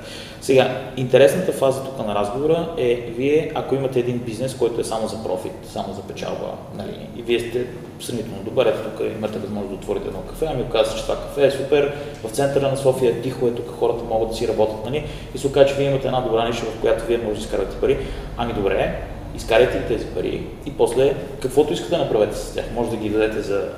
Сега, 0.47 0.71
интересната 0.97 1.53
фаза 1.53 1.85
тук 1.85 2.07
на 2.07 2.15
разговора 2.15 2.69
е, 2.79 2.95
вие, 2.95 3.53
ако 3.55 3.75
имате 3.75 3.99
един 3.99 4.19
бизнес, 4.19 4.55
който 4.55 4.81
е 4.81 4.85
само 4.85 5.09
за 5.09 5.23
профит, 5.23 5.53
само 5.73 5.95
за 5.95 6.03
печалба, 6.03 6.53
нали, 6.77 7.09
и 7.17 7.23
вие 7.23 7.41
сте 7.41 7.67
сравнително 8.01 8.43
добър, 8.45 8.67
ето 8.67 8.79
тук 8.79 9.07
имате 9.17 9.39
възможност 9.39 9.69
да 9.69 9.75
отворите 9.75 10.09
едно 10.09 10.21
кафе, 10.21 10.47
ами 10.51 10.63
оказва 10.63 10.97
че 10.97 11.03
това 11.03 11.17
кафе 11.17 11.47
е 11.47 11.51
супер, 11.51 11.95
в 12.25 12.31
центъра 12.31 12.71
на 12.71 12.77
София 12.77 13.11
е 13.11 13.21
тихо, 13.21 13.47
е 13.47 13.51
тук 13.51 13.71
хората 13.79 14.05
могат 14.05 14.29
да 14.29 14.35
си 14.35 14.49
работят, 14.49 14.85
нали, 14.85 15.05
и 15.35 15.39
се 15.39 15.47
оказва, 15.47 15.69
че 15.69 15.75
вие 15.75 15.87
имате 15.87 16.07
една 16.07 16.21
добра 16.21 16.49
ниша, 16.49 16.65
в 16.65 16.81
която 16.81 17.07
вие 17.07 17.19
можете 17.19 17.39
да 17.39 17.45
изкарате 17.45 17.77
пари. 17.81 17.99
Ами 18.37 18.53
добре, 18.53 19.03
изкарайте 19.37 19.83
тези 19.89 20.07
пари 20.07 20.47
и 20.67 20.73
после 20.73 21.15
каквото 21.43 21.73
искате 21.73 21.97
да 21.97 22.03
направете 22.03 22.37
с 22.37 22.55
тях. 22.55 22.65
Може 22.75 22.91
да 22.91 22.97
ги 22.97 23.11
дадете 23.11 23.41
за 23.41 23.69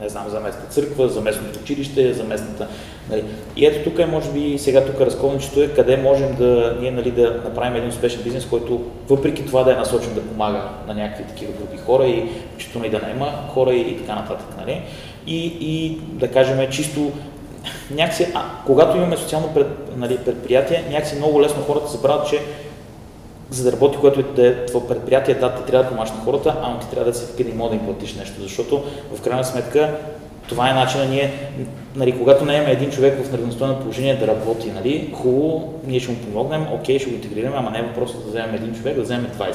не 0.00 0.08
знам, 0.08 0.24
за 0.28 0.40
местната 0.40 0.70
църква, 0.70 1.08
за 1.08 1.20
местното 1.20 1.58
училище, 1.58 2.12
за 2.12 2.24
местната... 2.24 2.68
Нали. 3.10 3.24
И 3.56 3.66
ето 3.66 3.90
тук 3.90 3.98
е, 3.98 4.06
може 4.06 4.30
би, 4.30 4.58
сега 4.58 4.84
тук 4.84 5.00
разковничето 5.00 5.62
е 5.62 5.68
къде 5.68 5.96
можем 5.96 6.34
да, 6.34 6.76
ние, 6.80 6.90
нали, 6.90 7.10
да 7.10 7.40
направим 7.44 7.76
един 7.76 7.88
успешен 7.88 8.22
бизнес, 8.22 8.46
който 8.46 8.84
въпреки 9.08 9.46
това 9.46 9.62
да 9.62 9.72
е 9.72 9.76
насочен 9.76 10.14
да 10.14 10.22
помага 10.22 10.68
на 10.88 10.94
някакви 10.94 11.24
такива 11.24 11.52
групи 11.52 11.76
хора 11.76 12.06
и 12.06 12.28
включително 12.52 12.86
и 12.86 12.90
да 12.90 12.98
наема 12.98 13.32
хора 13.48 13.74
и, 13.74 13.80
и 13.80 13.98
така 13.98 14.14
нататък. 14.14 14.46
Нали. 14.58 14.82
И, 15.26 15.46
и 15.60 15.98
да 16.12 16.28
кажем 16.28 16.70
чисто 16.70 17.12
някакси, 17.90 18.26
а, 18.34 18.42
когато 18.66 18.96
имаме 18.96 19.16
социално 19.16 19.54
пред, 19.54 19.66
нали, 19.96 20.18
предприятие, 20.24 20.84
някакси 20.90 21.16
много 21.16 21.42
лесно 21.42 21.62
хората 21.62 21.86
забравят, 21.86 22.28
че 22.28 22.40
за 23.50 23.64
да 23.64 23.72
работи, 23.72 23.98
което 24.00 24.20
е, 24.20 24.46
е 24.46 24.66
това 24.66 24.88
предприятие, 24.88 25.34
да, 25.34 25.54
ти 25.54 25.62
трябва 25.66 25.84
да 25.84 25.88
помагаш 25.88 26.10
на 26.10 26.20
хората, 26.24 26.56
ама 26.62 26.80
ти 26.80 26.90
трябва 26.90 27.10
да 27.12 27.18
се 27.18 27.36
къде 27.36 27.50
да 27.50 27.74
им 27.74 27.84
платиш 27.84 28.14
нещо, 28.14 28.42
защото 28.42 28.84
в 29.14 29.22
крайна 29.22 29.44
сметка 29.44 29.94
това 30.48 30.70
е 30.70 30.74
начина 30.74 31.04
ние, 31.04 31.32
нали, 31.96 32.18
когато 32.18 32.44
имаме 32.44 32.72
един 32.72 32.90
човек 32.90 33.24
в 33.24 33.32
неравностойно 33.32 33.80
положение 33.80 34.16
да 34.16 34.26
работи, 34.26 34.70
нали, 34.70 35.12
хубаво, 35.14 35.74
ние 35.86 36.00
ще 36.00 36.12
му 36.12 36.18
помогнем, 36.18 36.66
окей, 36.72 36.98
ще 36.98 37.10
го 37.10 37.16
интегрираме, 37.16 37.56
ама 37.56 37.70
не 37.70 37.78
е 37.78 37.82
въпросът 37.82 38.22
да 38.22 38.28
вземем 38.28 38.54
един 38.54 38.74
човек, 38.74 38.96
да 38.96 39.02
вземем 39.02 39.30
20. 39.38 39.54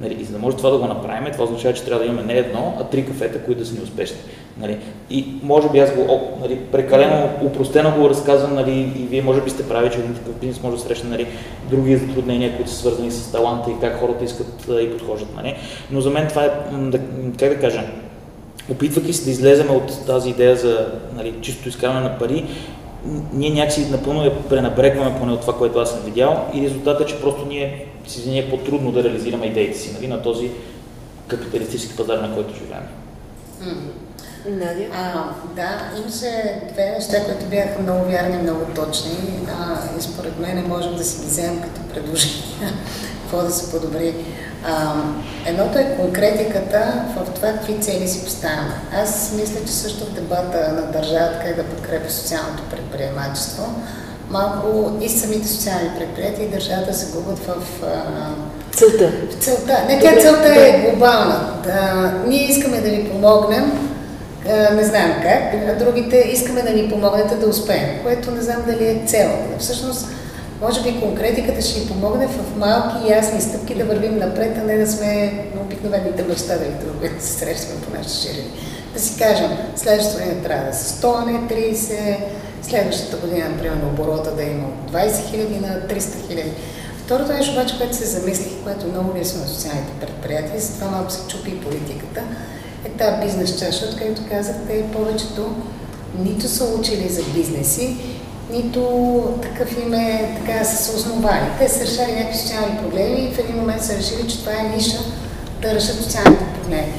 Нали, 0.00 0.16
и 0.20 0.24
за 0.24 0.32
да 0.32 0.38
може 0.38 0.56
това 0.56 0.70
да 0.70 0.78
го 0.78 0.86
направим, 0.86 1.32
това 1.32 1.44
означава, 1.44 1.74
че 1.74 1.84
трябва 1.84 2.04
да 2.04 2.10
имаме 2.10 2.32
не 2.32 2.38
едно, 2.38 2.74
а 2.80 2.84
три 2.84 3.06
кафета, 3.06 3.44
които 3.44 3.60
да 3.60 3.66
са 3.66 3.74
ни 3.74 3.80
успешни. 3.80 4.18
Нали. 4.60 4.78
И 5.10 5.26
може 5.42 5.68
би 5.68 5.78
аз 5.78 5.94
го 5.94 6.02
о, 6.08 6.20
нали, 6.40 6.58
прекалено 6.72 7.30
упростено 7.42 8.00
го 8.00 8.10
разказвам, 8.10 8.54
нали, 8.54 8.92
и 8.96 9.06
вие 9.06 9.22
може 9.22 9.40
би 9.40 9.50
сте 9.50 9.68
прави, 9.68 9.90
че 9.90 9.98
един 9.98 10.14
такъв 10.14 10.34
бизнес 10.34 10.62
може 10.62 10.76
да 10.76 10.82
срещне 10.82 11.10
нали, 11.10 11.26
други 11.70 11.96
затруднения, 11.96 12.56
които 12.56 12.70
са 12.70 12.76
свързани 12.76 13.10
с 13.10 13.32
таланта 13.32 13.70
и 13.70 13.80
как 13.80 14.00
хората 14.00 14.24
искат 14.24 14.68
а, 14.70 14.80
и 14.80 14.90
подхождат. 14.90 15.34
Нали. 15.36 15.56
Но 15.90 16.00
за 16.00 16.10
мен 16.10 16.28
това 16.28 16.44
е, 16.44 16.50
да, 16.72 16.98
как 17.38 17.48
да 17.48 17.60
кажа, 17.60 17.84
опитвайки 18.70 19.12
се 19.12 19.24
да 19.24 19.30
излеземе 19.30 19.70
от 19.70 20.06
тази 20.06 20.30
идея 20.30 20.56
за 20.56 20.86
нали, 21.16 21.34
чисто 21.40 21.68
изкарване 21.68 22.00
на 22.00 22.18
пари, 22.18 22.44
ние 23.32 23.50
някакси 23.50 23.90
напълно 23.90 24.24
я 24.24 24.48
пренабрегваме 24.48 25.18
поне 25.18 25.32
от 25.32 25.40
това, 25.40 25.58
което 25.58 25.78
аз 25.78 25.90
съм 25.90 26.00
видял 26.00 26.46
и 26.54 26.62
резултатът 26.62 27.08
е, 27.08 27.12
че 27.12 27.20
просто 27.20 27.46
ние 27.46 27.86
си 28.06 28.30
ни 28.30 28.38
е 28.38 28.50
по-трудно 28.50 28.92
да 28.92 29.04
реализираме 29.04 29.46
идеите 29.46 29.78
си 29.78 29.92
нали, 29.94 30.08
на 30.08 30.22
този 30.22 30.50
капиталистически 31.26 31.96
пазар, 31.96 32.18
на 32.18 32.34
който 32.34 32.54
живеем. 32.54 32.86
Надя? 34.48 34.84
А, 34.92 35.30
да, 35.56 35.92
имаше 36.00 36.60
две 36.72 36.90
неща, 36.90 37.24
които 37.24 37.46
бяха 37.46 37.82
много 37.82 38.04
вярни, 38.04 38.42
много 38.42 38.60
точни 38.74 39.16
а, 39.48 39.98
и 39.98 40.02
според 40.02 40.38
мен 40.38 40.66
можем 40.68 40.96
да 40.96 41.04
си 41.04 41.20
ги 41.20 41.26
вземем 41.26 41.60
като 41.62 41.94
предложения, 41.94 42.72
какво 43.22 43.42
да 43.42 43.50
се 43.50 43.70
подобри. 43.70 44.14
А, 44.68 44.94
едното 45.46 45.78
е 45.78 45.96
конкретиката 46.00 47.04
в 47.16 47.34
това 47.34 47.48
какви 47.48 47.78
цели 47.80 48.08
си 48.08 48.24
поставяме. 48.24 48.74
Аз 49.02 49.32
мисля, 49.32 49.60
че 49.66 49.72
също 49.72 50.04
в 50.04 50.14
дебата 50.14 50.72
на 50.72 50.82
държавата 50.82 51.40
как 51.46 51.56
да 51.56 51.64
подкрепи 51.64 52.12
социалното 52.12 52.62
предприемачество, 52.70 53.64
малко 54.30 54.92
и 55.00 55.08
самите 55.08 55.48
социални 55.48 55.90
предприятия 55.98 56.46
и 56.46 56.50
държавата 56.50 56.94
се 56.94 57.12
губят 57.12 57.38
в 57.38 57.56
а, 57.82 57.96
целта. 58.76 59.12
В 59.30 59.44
целта. 59.44 59.84
Не, 59.88 60.00
тя 60.00 60.20
целта 60.20 60.48
е 60.48 60.80
глобална. 60.80 61.52
Да, 61.64 62.12
ние 62.26 62.50
искаме 62.50 62.80
да 62.80 62.88
ви 62.88 63.10
помогнем, 63.10 63.72
не 64.74 64.84
знаем 64.84 65.12
как, 65.22 65.54
а 65.68 65.84
другите 65.84 66.16
искаме 66.16 66.62
да 66.62 66.70
ни 66.70 66.90
помогнете 66.90 67.34
да 67.34 67.46
успеем, 67.46 68.02
което 68.02 68.30
не 68.30 68.42
знам 68.42 68.62
дали 68.66 68.84
е 68.84 69.02
цел. 69.06 69.30
Всъщност, 69.58 70.08
може 70.60 70.82
би 70.82 71.00
конкретиката 71.00 71.62
ще 71.62 71.80
ни 71.80 71.86
помогне 71.86 72.28
в 72.28 72.56
малки 72.56 73.12
ясни 73.12 73.40
стъпки 73.40 73.74
да 73.74 73.84
вървим 73.84 74.18
напред, 74.18 74.58
а 74.60 74.64
не 74.64 74.76
да 74.76 74.86
сме 74.86 75.44
обикновените 75.60 76.22
мечтателите, 76.22 76.86
които 77.00 77.24
се 77.24 77.32
срещаме 77.32 77.80
по 77.80 77.98
нашите 77.98 78.28
ширини. 78.28 78.50
Да 78.94 79.00
си 79.00 79.18
кажем, 79.18 79.50
следващата 79.76 80.18
година 80.18 80.42
трябва 80.42 80.70
да 80.70 80.76
са 80.76 81.02
100, 81.02 81.22
а 81.22 81.24
не 81.30 81.38
30, 81.38 82.16
следващата 82.62 83.16
година, 83.16 83.48
например, 83.48 83.76
оборота 83.86 84.36
да 84.36 84.42
има 84.42 84.66
20 84.92 85.30
хиляди 85.30 85.60
на 85.60 85.68
300 85.68 86.28
хиляди. 86.28 86.52
Второто 87.04 87.32
нещо 87.32 87.52
обаче, 87.52 87.78
което 87.78 87.96
се 87.96 88.04
замислих, 88.04 88.52
което 88.64 88.86
е 88.86 88.90
много 88.90 89.18
лесно 89.18 89.40
на 89.40 89.48
социалните 89.48 89.92
предприятия, 90.00 90.60
за 90.60 90.72
това 90.72 90.90
малко 90.90 91.10
се 91.10 91.28
чупи 91.28 91.50
и 91.50 91.60
политиката, 91.60 92.22
е 92.84 92.88
тази 92.88 93.26
бизнес 93.26 93.58
чаша, 93.58 93.86
откъдето 93.90 94.22
казахте, 94.30 94.84
повечето 94.92 95.54
нито 96.18 96.48
са 96.48 96.64
учили 96.64 97.08
за 97.08 97.22
бизнеси, 97.22 97.96
нито 98.50 99.38
такъв 99.42 99.78
им 99.78 99.94
е, 99.94 100.40
така 100.40 100.64
са 100.64 100.84
се 100.84 100.96
основали. 100.96 101.46
Те 101.58 101.68
са 101.68 101.80
решали 101.80 102.12
някакви 102.12 102.38
социални 102.38 102.78
проблеми 102.78 103.20
и 103.20 103.34
в 103.34 103.38
един 103.38 103.56
момент 103.56 103.82
са 103.82 103.96
решили, 103.96 104.28
че 104.28 104.40
това 104.40 104.52
е 104.52 104.76
ниша 104.76 104.98
да 105.62 105.74
решат 105.74 105.96
социалните 105.96 106.44
проблеми. 106.60 106.92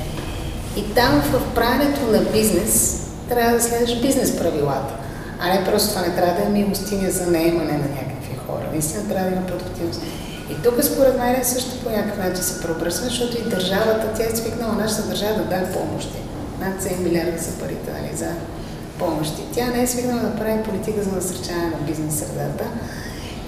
И 0.78 0.94
там 0.94 1.22
в 1.22 1.56
правенето 1.56 2.12
на 2.12 2.20
бизнес 2.20 3.04
трябва 3.30 3.58
да 3.58 3.64
следваш 3.64 4.02
бизнес 4.02 4.38
правилата, 4.38 4.94
а 5.40 5.54
не 5.54 5.66
просто 5.66 5.90
това 5.90 6.02
не 6.02 6.16
трябва 6.16 6.34
да 6.34 6.48
е 6.48 6.50
милостиня 6.50 7.12
за 7.12 7.32
наемане 7.32 7.72
на 7.72 7.88
някакви 7.88 8.38
хора. 8.48 8.70
Наистина 8.72 9.08
трябва 9.08 9.30
да 9.30 9.36
има 9.36 9.46
продуктивност. 9.46 10.02
И 10.52 10.64
тук 10.64 10.84
според 10.84 11.18
мен 11.18 11.44
също 11.44 11.84
по 11.84 11.90
някакъв 11.90 12.18
начин 12.18 12.44
се 12.44 12.62
преобръсва, 12.62 13.06
защото 13.06 13.38
и 13.38 13.50
държавата, 13.50 14.14
тя 14.18 14.24
е 14.24 14.36
свикнала 14.36 14.74
нашата 14.74 15.08
държава 15.08 15.34
да 15.36 15.44
даде 15.44 15.72
помощи. 15.72 16.18
Над 16.60 16.82
7 16.82 17.00
милиарда 17.00 17.38
за 17.38 17.52
парите 17.52 17.92
нали, 17.92 18.16
за 18.16 18.28
помощи. 19.00 19.42
Тя 19.54 19.68
не 19.68 19.84
е 19.84 19.88
свикнала 19.88 20.22
да 20.22 20.36
прави 20.36 20.64
политика 20.64 21.04
за 21.04 21.12
насърчаване 21.12 21.68
на 21.68 21.78
бизнес 21.88 22.20
средата. 22.20 22.64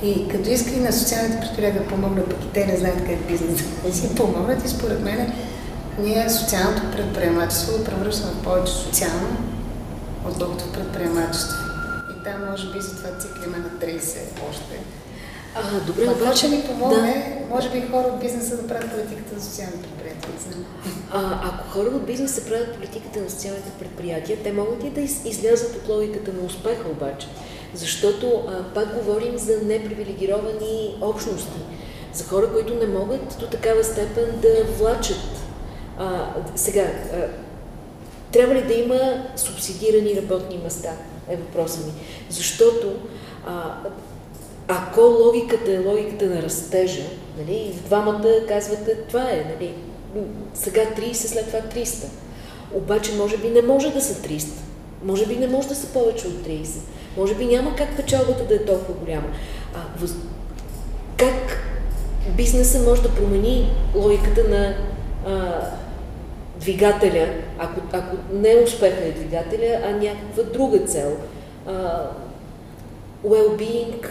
И 0.03 0.27
като 0.27 0.49
иска 0.49 0.69
и 0.69 0.79
на 0.79 0.93
социалните 0.93 1.39
предприятия 1.39 1.83
да 1.83 1.89
помогнат, 1.89 2.29
пък 2.29 2.43
и 2.43 2.53
те 2.53 2.65
не 2.65 2.77
знаят 2.77 3.05
как 3.05 3.27
бизнес 3.27 3.63
да 3.85 3.93
си 3.93 4.15
помогнат 4.15 4.65
и 4.65 4.69
според 4.69 5.01
мен 5.01 5.33
ние 5.99 6.29
социалното 6.29 6.81
предприемачество 6.91 7.77
го 7.77 7.83
превръщаме 7.83 8.43
повече 8.43 8.73
социално, 8.73 9.37
отколкото 10.27 10.71
предприемачество. 10.71 11.57
И 12.11 12.23
там 12.23 12.49
може 12.49 12.71
би 12.71 12.81
за 12.81 12.95
това 12.95 13.09
циклиме 13.19 13.57
на 13.57 13.69
30 13.87 14.17
още 14.49 14.79
а, 15.55 15.79
добре, 15.87 16.05
Ма 16.05 16.11
обаче 16.11 16.47
ни 16.49 16.63
помогне, 16.63 17.37
да. 17.49 17.55
може 17.55 17.69
би 17.69 17.87
хора 17.91 18.07
от 18.13 18.19
бизнеса 18.19 18.57
да 18.57 18.67
правят 18.67 18.91
политиката 18.91 19.35
на 19.35 19.41
социални 19.41 19.81
предприятия. 19.81 20.29
А, 21.11 21.39
ако 21.43 21.69
хора 21.69 21.87
от 21.87 22.05
бизнеса 22.05 22.45
правят 22.45 22.75
политиката 22.75 23.21
на 23.21 23.29
социалните 23.29 23.69
предприятия, 23.79 24.37
те 24.43 24.53
могат 24.53 24.83
и 24.83 24.89
да 24.89 25.01
излязат 25.01 25.75
от 25.75 25.89
логиката 25.89 26.33
на 26.33 26.45
успеха 26.45 26.89
обаче. 26.89 27.27
Защото 27.73 28.43
а, 28.47 28.73
пак 28.73 28.95
говорим 28.95 29.37
за 29.37 29.57
непривилегировани 29.65 30.97
общности, 31.01 31.59
за 32.13 32.23
хора, 32.23 32.53
които 32.53 32.73
не 32.75 32.87
могат 32.87 33.37
до 33.39 33.47
такава 33.47 33.83
степен 33.83 34.39
да 34.41 34.63
влачат. 34.63 35.29
А, 35.97 36.33
сега, 36.55 36.81
а, 37.13 37.27
трябва 38.31 38.55
ли 38.55 38.61
да 38.61 38.73
има 38.73 39.25
субсидирани 39.35 40.21
работни 40.21 40.59
места? 40.63 40.91
Е 41.29 41.35
въпросът 41.35 41.85
ми. 41.85 41.91
Защото 42.29 42.95
а, 43.47 43.75
ако 44.71 45.01
логиката 45.01 45.73
е 45.73 45.85
логиката 45.85 46.25
на 46.25 46.41
растежа, 46.41 47.03
нали, 47.37 47.55
и 47.55 47.73
двамата 47.85 48.29
казвате 48.47 48.95
това 48.95 49.21
е, 49.21 49.53
нали, 49.53 49.73
сега 50.53 50.81
30, 50.81 51.13
след 51.13 51.47
това 51.47 51.59
300. 51.59 52.05
обаче 52.73 53.15
може 53.15 53.37
би 53.37 53.49
не 53.49 53.61
може 53.61 53.91
да 53.91 54.01
са 54.01 54.13
300. 54.13 54.47
Може 55.03 55.25
би 55.25 55.35
не 55.35 55.47
може 55.47 55.67
да 55.67 55.75
са 55.75 55.87
повече 55.87 56.27
от 56.27 56.33
30. 56.33 56.67
Може 57.17 57.35
би 57.35 57.45
няма 57.45 57.75
как 57.75 57.95
печалбата 57.95 58.45
да 58.45 58.55
е 58.55 58.65
толкова 58.65 58.93
голяма. 58.93 59.27
А, 59.75 59.79
въз... 59.99 60.15
Как 61.17 61.59
бизнеса 62.37 62.79
може 62.79 63.01
да 63.01 63.09
промени 63.09 63.71
логиката 63.95 64.49
на 64.49 64.75
а, 65.25 65.61
двигателя, 66.59 67.27
ако, 67.59 67.81
ако 67.91 68.15
не 68.33 68.51
е 68.51 68.63
успеха 68.63 69.05
на 69.05 69.11
двигателя, 69.11 69.81
а 69.83 69.91
някаква 69.91 70.43
друга 70.43 70.79
цел. 70.79 71.17
А, 71.67 72.03
well-being, 73.27 74.07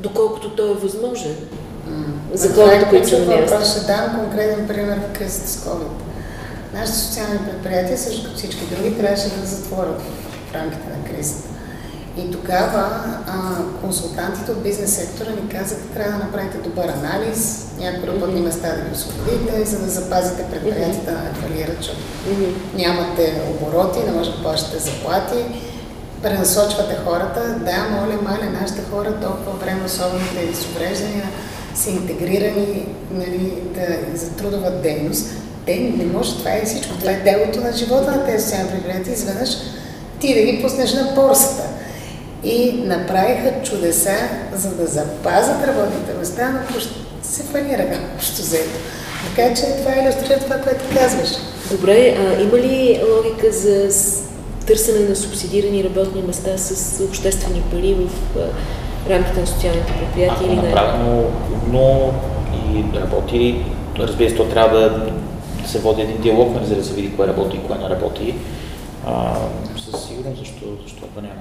доколкото 0.00 0.50
той 0.50 0.70
е 0.70 0.74
възможен. 0.74 1.36
За 2.32 2.54
хората, 2.54 2.88
които 2.88 3.08
са 3.08 3.18
на 3.18 3.64
Ще 3.64 3.86
дам 3.86 4.16
конкретен 4.18 4.68
пример 4.68 4.98
в 4.98 5.18
кризата 5.18 5.48
с 5.48 5.56
COVID. 5.56 5.88
Нашите 6.74 6.98
социални 6.98 7.38
предприятия, 7.38 7.98
също 7.98 8.24
като 8.24 8.36
всички 8.36 8.64
други, 8.64 8.98
трябваше 8.98 9.28
да 9.40 9.46
затворят 9.46 10.00
в 10.50 10.54
рамките 10.54 10.84
на 10.98 11.10
кризата. 11.10 11.48
И 12.18 12.30
тогава 12.30 13.04
а, 13.26 13.32
консултантите 13.80 14.50
от 14.50 14.62
бизнес 14.62 14.96
сектора 14.96 15.30
ни 15.30 15.48
казаха, 15.48 15.82
трябва 15.94 16.12
да 16.12 16.24
направите 16.24 16.58
добър 16.58 16.88
анализ, 16.88 17.66
някои 17.78 18.08
работни 18.08 18.40
места 18.40 18.68
да 18.68 18.82
ги 18.82 18.92
освободите, 18.92 19.64
за 19.64 19.78
да 19.78 19.90
запазите 19.90 20.46
предприятията 20.50 21.12
да 21.12 21.18
не 21.18 21.32
фалират, 21.34 21.76
защото 21.76 21.98
нямате 22.74 23.42
обороти, 23.50 23.98
не 24.06 24.12
може 24.12 24.30
да 24.30 24.42
плащате 24.42 24.78
заплати, 24.78 25.44
пренасочвате 26.22 26.96
хората. 27.04 27.54
Да, 27.64 27.88
моля, 27.90 28.18
маля, 28.22 28.50
нашите 28.60 28.80
хора 28.90 29.20
толкова 29.20 29.52
време, 29.52 29.84
особено 29.86 30.24
тези 30.34 30.62
с 30.62 30.66
увреждания, 30.66 31.24
са 31.74 31.90
интегрирани 31.90 32.86
нали, 33.10 33.52
да, 33.74 34.18
за 34.18 34.30
трудова 34.30 34.70
дейност. 34.70 35.26
Те 35.66 35.76
не 35.76 36.04
може, 36.04 36.38
това 36.38 36.50
е 36.50 36.64
всичко, 36.64 36.94
това 36.98 37.10
е 37.10 37.20
делото 37.20 37.60
на 37.60 37.72
живота 37.72 38.10
на 38.10 38.26
тези 38.26 38.44
социални 38.44 38.70
предприятия. 38.70 39.14
Изведнъж 39.14 39.50
ти 40.20 40.34
да 40.34 40.40
ги 40.40 40.62
пуснеш 40.62 40.92
на 40.94 41.12
борсата 41.14 41.62
и 42.44 42.82
направиха 42.86 43.62
чудеса, 43.62 44.16
за 44.54 44.74
да 44.74 44.86
запазят 44.86 45.66
работните 45.66 46.12
места, 46.18 46.52
но 46.74 46.80
се 47.22 47.42
фалираха 47.42 48.00
общо 48.16 48.42
взето. 48.42 48.78
Така 49.28 49.54
че 49.54 49.62
това 49.62 49.96
иллюстрира 49.96 50.38
това, 50.38 50.56
което 50.56 50.84
казваш. 50.96 51.28
Добре, 51.70 52.16
а 52.18 52.42
има 52.42 52.58
ли 52.58 53.00
логика 53.14 53.52
за 53.52 53.92
търсене 54.68 55.08
на 55.08 55.16
субсидирани 55.16 55.84
работни 55.84 56.22
места 56.22 56.58
с 56.58 57.04
обществени 57.04 57.62
пари 57.70 57.94
в 57.94 58.36
рамките 59.10 59.40
на 59.40 59.46
социалните 59.46 59.92
предприятия 60.00 60.46
или 60.46 60.56
не? 60.56 60.68
Направено 60.68 61.24
но 61.72 62.12
и 62.74 63.00
работи. 63.00 63.64
Разбира 63.98 64.30
се, 64.30 64.36
то 64.36 64.44
трябва 64.44 64.80
да 64.80 65.68
се 65.68 65.78
води 65.78 66.02
един 66.02 66.20
диалог, 66.20 66.54
нали, 66.54 66.66
за 66.66 66.76
да 66.76 66.84
се 66.84 66.94
види 66.94 67.16
кое 67.16 67.26
работи 67.26 67.56
и 67.56 67.66
кое 67.66 67.78
не 67.78 67.88
работи. 67.88 68.34
А, 69.06 69.34
със 69.76 70.04
сигурност, 70.04 70.38
защо, 70.38 70.64
защо 70.82 71.02
да 71.14 71.22
няма. 71.22 71.34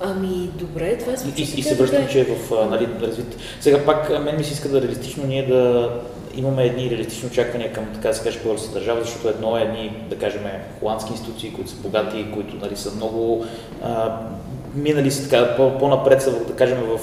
Ами, 0.00 0.50
добре, 0.54 0.98
това 0.98 1.12
е 1.12 1.16
И, 1.36 1.42
и, 1.42 1.60
и 1.60 1.62
се 1.62 1.74
връщам, 1.74 2.08
че 2.10 2.20
е 2.20 2.24
в 2.24 2.68
нали, 2.70 2.88
развит. 3.02 3.36
Сега 3.60 3.84
пак, 3.84 4.10
мен 4.24 4.36
ми 4.36 4.44
се 4.44 4.52
иска 4.52 4.68
да 4.68 4.82
реалистично 4.82 5.26
ние 5.26 5.46
да 5.46 5.90
имаме 6.36 6.64
едни 6.64 6.90
реалистични 6.90 7.28
очаквания 7.28 7.72
към, 7.72 7.84
така 7.94 8.08
да 8.08 8.14
се 8.14 8.24
каже, 8.24 8.40
българската 8.44 8.74
държава, 8.78 9.00
защото 9.04 9.28
едно 9.28 9.56
е 9.56 9.62
едни, 9.62 9.96
да 10.10 10.16
кажем, 10.16 10.42
холандски 10.80 11.12
институции, 11.12 11.52
които 11.52 11.70
са 11.70 11.76
богати, 11.76 12.26
които 12.34 12.56
нали, 12.56 12.76
са 12.76 12.94
много 12.94 13.44
а, 13.82 14.20
минали 14.74 15.10
са 15.10 15.30
така 15.30 15.56
по-напред, 15.56 16.22
са, 16.22 16.44
да 16.44 16.56
кажем, 16.56 16.78
в 16.78 17.00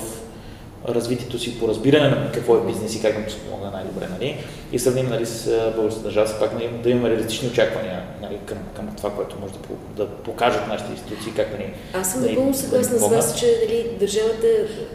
развитието 0.88 1.40
си 1.40 1.60
по 1.60 1.68
разбиране 1.68 2.10
на 2.10 2.32
какво 2.32 2.58
е 2.58 2.66
бизнес 2.66 2.96
и 2.96 3.02
как 3.02 3.14
да 3.14 3.20
му 3.20 3.30
се 3.30 3.40
помогне 3.40 3.70
най-добре. 3.72 4.08
Нали? 4.12 4.38
И 4.72 4.80
сравним 4.80 5.10
нали, 5.10 5.26
с 5.26 5.72
българската 5.76 6.08
държава, 6.08 6.40
пак 6.40 6.54
нали, 6.54 6.70
да 6.84 6.90
имаме 6.90 7.10
реалистични 7.10 7.48
очаквания 7.48 8.04
нали, 8.22 8.38
към, 8.46 8.58
към 8.76 8.96
това, 8.98 9.12
което 9.12 9.36
може 9.42 9.54
да, 9.54 10.06
да 10.06 10.10
покажат 10.10 10.68
нашите 10.68 10.92
институции, 10.92 11.34
как 11.36 11.52
да 11.52 11.58
ни 11.58 11.74
Аз 11.94 12.12
съм 12.12 12.22
напълно 12.22 12.50
нали, 12.50 12.58
съгласна 12.58 13.00
с 13.00 13.08
вас, 13.08 13.40
че 13.40 13.46
нали, 13.46 13.90
държавата 14.00 14.48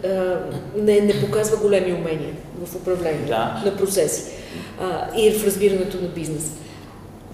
а, 0.04 0.36
не, 0.76 1.00
не 1.00 1.20
показва 1.20 1.56
големи 1.56 1.92
умения 1.92 2.30
в 2.66 2.76
управлението 2.76 3.28
да. 3.28 3.62
на 3.64 3.76
процеси 3.76 4.32
а, 4.80 5.06
и 5.16 5.30
в 5.30 5.46
разбирането 5.46 6.00
на 6.02 6.08
бизнес. 6.08 6.52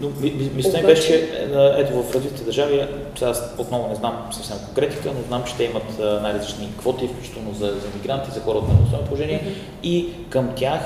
Но 0.01 0.11
мисля 0.57 0.79
ми 0.79 0.87
беше, 0.87 1.07
че 1.07 1.47
ето 1.79 2.03
в 2.03 2.15
развитите 2.15 2.45
държави, 2.45 2.87
сега 3.19 3.33
отново 3.59 3.89
не 3.89 3.95
знам 3.95 4.29
съвсем 4.31 4.57
конкретика, 4.67 5.13
но 5.17 5.23
знам, 5.29 5.45
че 5.47 5.57
те 5.57 5.65
имат 5.65 6.23
най-различни 6.23 6.73
квоти, 6.79 7.09
включително 7.09 7.55
за, 7.55 7.67
за 7.67 7.87
мигранти, 7.97 8.31
за 8.31 8.41
хора 8.41 8.59
от 8.59 8.69
неравностойно 8.69 9.07
положение 9.07 9.41
mm-hmm. 9.41 9.87
и 9.87 10.09
към 10.31 10.55
тях 10.57 10.81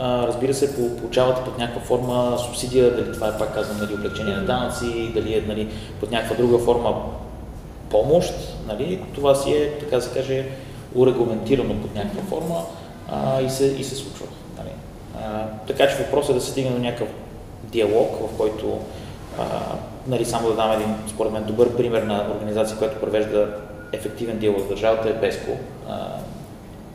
разбира 0.00 0.54
се, 0.54 0.76
получавате 0.96 1.40
под 1.44 1.58
някаква 1.58 1.80
форма 1.82 2.38
субсидия, 2.38 2.96
дали 2.96 3.12
това 3.12 3.28
е 3.28 3.38
пак 3.38 3.54
казвам, 3.54 3.78
нали, 3.80 3.94
облегчение 3.94 4.34
на 4.34 4.44
данъци, 4.44 5.10
дали 5.14 5.34
е 5.34 5.44
нали, 5.48 5.68
под 6.00 6.10
някаква 6.10 6.36
друга 6.36 6.58
форма 6.58 7.02
помощ, 7.90 8.34
нали, 8.66 9.00
това 9.14 9.34
си 9.34 9.52
е, 9.52 9.78
така 9.80 9.96
да 9.96 10.02
се 10.02 10.14
каже, 10.14 10.46
урегламентирано 10.94 11.74
под 11.74 11.94
някаква 11.94 12.22
форма 12.22 12.60
а, 13.08 13.40
и, 13.40 13.50
се, 13.50 13.64
и 13.64 13.84
се 13.84 13.94
случва. 13.94 14.26
Нали. 14.58 14.70
А, 15.22 15.46
така 15.66 15.88
че 15.88 15.96
въпросът 15.96 16.30
е 16.30 16.34
да 16.34 16.40
се 16.40 16.50
стигне 16.50 16.70
до 16.70 16.78
някакъв 16.78 17.08
диалог, 17.62 18.16
в 18.20 18.36
който 18.36 18.78
а, 19.38 19.44
нали, 20.06 20.24
само 20.24 20.48
да 20.48 20.54
дам 20.54 20.72
един, 20.72 20.94
според 21.08 21.32
мен, 21.32 21.44
добър 21.44 21.76
пример 21.76 22.02
на 22.02 22.26
организация, 22.36 22.78
която 22.78 23.00
провежда 23.00 23.48
ефективен 23.92 24.38
диалог 24.38 24.60
с 24.60 24.68
държавата 24.68 25.08
е 25.08 25.12
БЕСКО, 25.12 25.50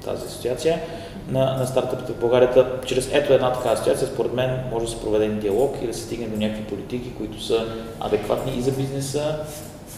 тази 0.06 0.26
асоциация 0.26 0.80
на, 1.28 1.58
на 1.58 1.68
стартъпите 1.68 2.12
в 2.12 2.20
България. 2.20 2.66
Чрез 2.86 3.10
ето 3.14 3.34
една 3.34 3.54
такава 3.54 3.74
асоциация, 3.74 4.08
според 4.08 4.34
мен, 4.34 4.60
може 4.72 4.86
да 4.86 4.92
се 4.92 5.02
проведе 5.02 5.28
диалог 5.28 5.76
и 5.84 5.88
да 5.88 5.94
се 5.94 6.02
стигне 6.02 6.28
до 6.28 6.38
някакви 6.38 6.64
политики, 6.64 7.14
които 7.18 7.44
са 7.44 7.66
адекватни 8.00 8.58
и 8.58 8.62
за 8.62 8.72
бизнеса, 8.72 9.36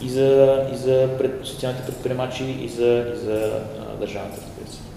и 0.02 0.10
за, 0.10 0.60
и 0.74 0.76
за 0.76 1.10
пред, 1.17 1.39
социалните 1.43 1.86
предприемачи, 1.86 2.43
и 2.43 2.69
за, 2.69 3.06
и 3.13 3.17
за 3.17 3.62
а, 3.80 4.00
държавната, 4.00 4.38
разбира 4.38 4.74
се. 4.74 4.90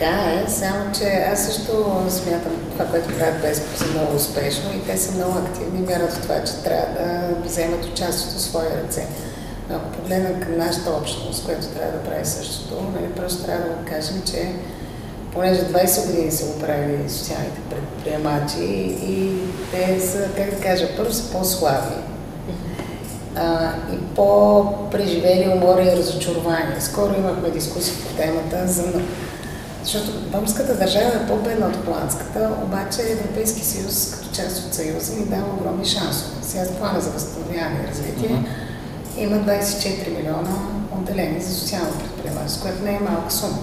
Така 0.00 0.42
е, 0.46 0.50
само 0.50 0.92
че 0.98 1.04
аз 1.32 1.46
също 1.46 1.86
смятам 2.08 2.52
това, 2.72 2.84
което 2.84 3.18
правят 3.18 3.56
за 3.76 3.86
много 3.86 4.16
успешно 4.16 4.70
и 4.74 4.86
те 4.86 4.96
са 4.96 5.12
много 5.12 5.38
активни, 5.38 5.86
вярват 5.86 6.12
в 6.12 6.22
това, 6.22 6.44
че 6.44 6.52
трябва 6.64 6.86
да 6.94 7.34
вземат 7.48 7.84
участието 7.84 8.36
в 8.36 8.40
свои 8.40 8.64
ръце. 8.64 9.06
Ако 9.70 9.92
погледнем 9.92 10.40
към 10.40 10.58
нашата 10.58 10.90
общност, 10.90 11.44
която 11.44 11.66
трябва 11.66 11.92
да 11.92 12.04
прави 12.04 12.26
същото, 12.26 12.74
нали, 12.74 13.12
просто 13.12 13.44
трябва 13.44 13.68
да 13.68 13.90
кажем, 13.90 14.22
че 14.26 14.52
понеже 15.32 15.60
20 15.60 16.06
години 16.06 16.30
са 16.30 16.46
го 16.46 16.58
правили 16.58 17.10
социалните 17.10 17.60
предприемачи 17.70 18.64
и 19.02 19.32
те 19.72 20.00
са, 20.00 20.28
как 20.36 20.50
да 20.50 20.60
кажа, 20.60 20.88
първо 20.96 21.12
са 21.12 21.32
по-слаби 21.32 21.94
а, 23.36 23.72
и 23.92 24.14
по-преживели 24.16 25.52
умори 25.54 25.86
и 25.86 25.96
разочарование. 25.96 26.80
Скоро 26.80 27.14
имахме 27.18 27.50
дискусия 27.50 27.96
по 27.96 28.16
темата 28.16 28.66
за 28.66 28.92
защото 29.82 30.20
българската 30.32 30.74
държава 30.74 31.12
е 31.14 31.26
по-бедна 31.26 31.66
от 31.66 31.84
холандската, 31.84 32.50
обаче 32.64 33.02
Европейски 33.02 33.64
съюз, 33.64 34.10
като 34.10 34.34
част 34.34 34.66
от 34.66 34.74
съюза, 34.74 35.16
ни 35.16 35.24
дава 35.24 35.54
огромни 35.54 35.84
шансове. 35.84 36.42
Сега 36.42 36.64
с 36.64 36.70
плана 36.70 37.00
за 37.00 37.10
възстановяване 37.10 37.84
и 37.84 37.88
развитие 37.88 38.28
mm-hmm. 38.28 39.22
има 39.22 39.36
24 39.36 40.16
милиона 40.16 40.50
отделени 40.98 41.40
за 41.40 41.54
социално 41.54 41.92
предприемачество, 41.98 42.62
което 42.62 42.84
не 42.84 42.94
е 42.94 43.00
малка 43.00 43.32
сума. 43.32 43.58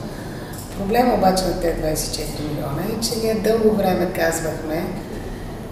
Проблема 0.78 1.14
обаче 1.14 1.44
на 1.44 1.60
тези 1.60 1.82
24 1.82 2.50
милиона 2.50 2.82
е, 2.82 3.02
че 3.02 3.20
ние 3.24 3.36
дълго 3.36 3.76
време 3.76 4.14
казвахме 4.14 4.86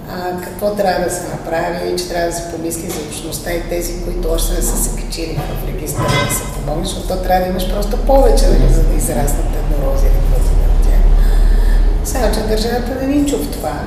а, 0.09 0.41
какво 0.43 0.75
трябва 0.75 1.05
да 1.05 1.11
се 1.11 1.23
направи, 1.23 1.97
че 1.97 2.09
трябва 2.09 2.27
да 2.27 2.35
се 2.35 2.51
помисли 2.51 2.89
за 2.89 2.99
общността 3.07 3.53
и 3.53 3.69
тези, 3.69 4.03
които 4.03 4.31
още 4.31 4.53
не 4.53 4.61
са 4.61 4.77
се 4.83 5.01
качили 5.01 5.39
в 5.63 5.67
регистъра 5.67 6.07
да 6.29 6.35
се 6.35 6.43
помогнеш, 6.53 6.87
защото 6.87 7.23
трябва 7.23 7.45
да 7.45 7.51
имаш 7.51 7.69
просто 7.69 7.97
повече, 7.97 8.45
нали, 8.45 8.73
за 8.73 8.83
да 8.83 8.95
израснат 8.97 9.45
еднорози 9.63 10.05
или 10.05 10.13
каквото 10.13 10.55
да 10.55 10.89
тях. 10.89 11.01
Сега, 12.03 12.31
че 12.31 12.39
държавата 12.39 12.99
да 13.01 13.07
ни 13.07 13.29
чув 13.29 13.51
това. 13.51 13.79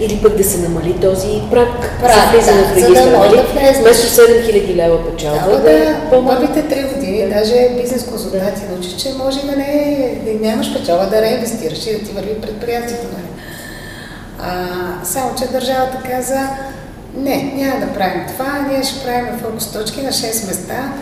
Или 0.00 0.22
пък 0.22 0.36
да 0.36 0.44
се 0.44 0.58
намали 0.58 1.00
този 1.00 1.42
прак, 1.50 2.00
прак 2.00 2.14
за 2.14 2.30
влизане 2.32 2.62
да, 2.62 2.68
в 2.68 2.74
регистъра. 2.74 3.04
За 3.04 3.10
да 3.10 3.18
може 3.18 3.36
да 3.36 3.42
влезе. 3.42 3.80
Вместо 3.80 4.22
7000 4.22 4.74
лева 4.74 5.10
печалба. 5.10 5.50
Да, 5.50 5.60
да, 5.60 6.26
първите 6.26 6.68
три 6.68 6.82
години, 6.82 7.22
да. 7.22 7.28
даже 7.28 7.70
бизнес 7.82 8.06
консултанти 8.06 8.60
да. 8.60 8.72
научи, 8.72 8.96
че 8.96 9.14
може 9.18 9.40
да 9.46 9.56
не 9.56 10.20
да 10.24 10.48
нямаш 10.48 10.72
печалба 10.72 11.06
да 11.06 11.22
реинвестираш 11.22 11.86
и 11.86 11.92
да 11.92 11.98
ти 11.98 12.12
върви 12.12 12.40
предприятието. 12.40 13.06
Нали? 13.12 13.35
А, 14.42 14.66
само, 15.04 15.34
че 15.34 15.52
държавата 15.52 16.02
каза, 16.10 16.48
не, 17.16 17.52
няма 17.54 17.86
да 17.86 17.92
правим 17.92 18.26
това, 18.28 18.66
ние 18.70 18.82
ще 18.82 19.04
правим 19.04 19.38
фокус 19.38 19.72
точки 19.72 20.02
на 20.02 20.12
6 20.12 20.46
места, 20.46 20.92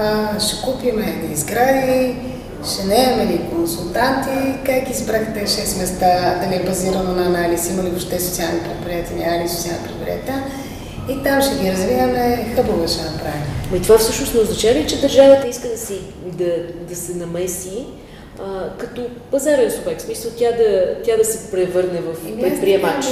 а, 0.00 0.40
ще 0.40 0.62
купим 0.62 0.98
едни 0.98 1.36
сгради, 1.36 2.16
ще 2.72 2.84
наемем 2.86 3.28
ли 3.28 3.40
консултанти, 3.54 4.54
как 4.66 4.90
избрахте 4.90 5.46
6 5.46 5.80
места, 5.80 6.40
дали 6.44 6.54
е 6.54 6.64
базирано 6.64 7.12
на 7.12 7.26
анализ, 7.26 7.70
има 7.70 7.82
ли 7.82 7.88
въобще 7.88 8.20
социални 8.20 8.60
предприятия, 8.60 9.16
няма 9.18 9.44
ли 9.44 9.48
социални 9.48 9.82
предприятия. 9.82 10.44
И 11.08 11.22
там 11.22 11.42
ще 11.42 11.62
ги 11.62 11.72
развиваме, 11.72 12.52
хъбове 12.56 12.88
ще 12.88 13.02
направим. 13.02 13.42
И 13.74 13.82
това 13.82 13.98
всъщност 13.98 14.34
не 14.34 14.40
означава 14.40 14.74
ли, 14.74 14.86
че 14.86 15.00
държавата 15.00 15.48
иска 15.48 15.68
да, 15.68 15.78
си, 15.78 16.00
да, 16.26 16.52
да 16.88 16.96
се 16.96 17.14
намеси 17.14 17.86
а, 18.40 18.68
като 18.78 19.06
пазарен 19.30 19.70
субект, 19.70 20.00
в 20.00 20.04
смисъл 20.04 20.30
тя 20.38 20.52
да, 20.52 20.96
тя 21.04 21.16
да 21.16 21.24
се 21.24 21.50
превърне 21.50 22.00
в 22.00 22.40
предприемач. 22.40 23.04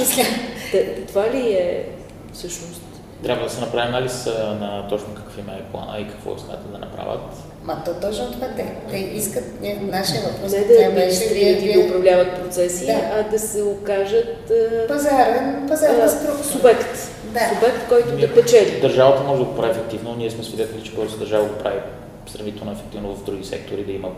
Това 1.07 1.31
ли 1.33 1.53
е 1.53 1.89
всъщност? 2.33 2.81
Трябва 3.23 3.43
да 3.43 3.49
се 3.49 3.61
направи 3.61 3.87
анализ 3.87 4.25
на 4.59 4.87
точно 4.89 5.07
какъв 5.15 5.37
има 5.37 5.51
е 5.51 5.71
плана 5.71 5.99
и 5.99 6.07
какво 6.07 6.37
смятат 6.37 6.71
да 6.71 6.77
направят. 6.77 7.21
Ма 7.63 7.81
то 7.85 7.91
точно 8.01 8.31
това 8.31 8.47
те. 8.47 8.75
Те 8.91 8.97
искат, 8.97 9.43
не, 9.61 9.79
нашия 9.81 10.21
въпрос 10.21 10.51
не 10.51 10.59
да 10.59 10.85
администрират 10.85 11.73
да 11.73 11.87
управляват 11.87 12.43
процеси, 12.43 12.85
да. 12.85 12.93
а 13.13 13.23
да 13.31 13.39
се 13.39 13.63
окажат 13.63 14.51
пазарен, 14.87 15.65
пазарен 15.67 16.09
субект. 16.43 17.11
Да. 17.23 17.39
Субект, 17.39 17.87
който 17.89 18.17
да 18.17 18.33
печели. 18.33 18.81
Държавата 18.81 19.23
може 19.23 19.39
да 19.39 19.45
го 19.45 19.55
прави 19.55 19.71
ефективно. 19.71 20.15
Ние 20.15 20.31
сме 20.31 20.43
свидетели, 20.43 20.83
че 20.83 20.91
българската 20.91 21.23
държава 21.23 21.45
го 21.45 21.55
прави 21.55 21.79
сравнително 22.27 22.71
ефективно 22.71 23.15
в 23.15 23.23
други 23.23 23.45
сектори, 23.45 23.83
да 23.83 23.91
има 23.91 24.09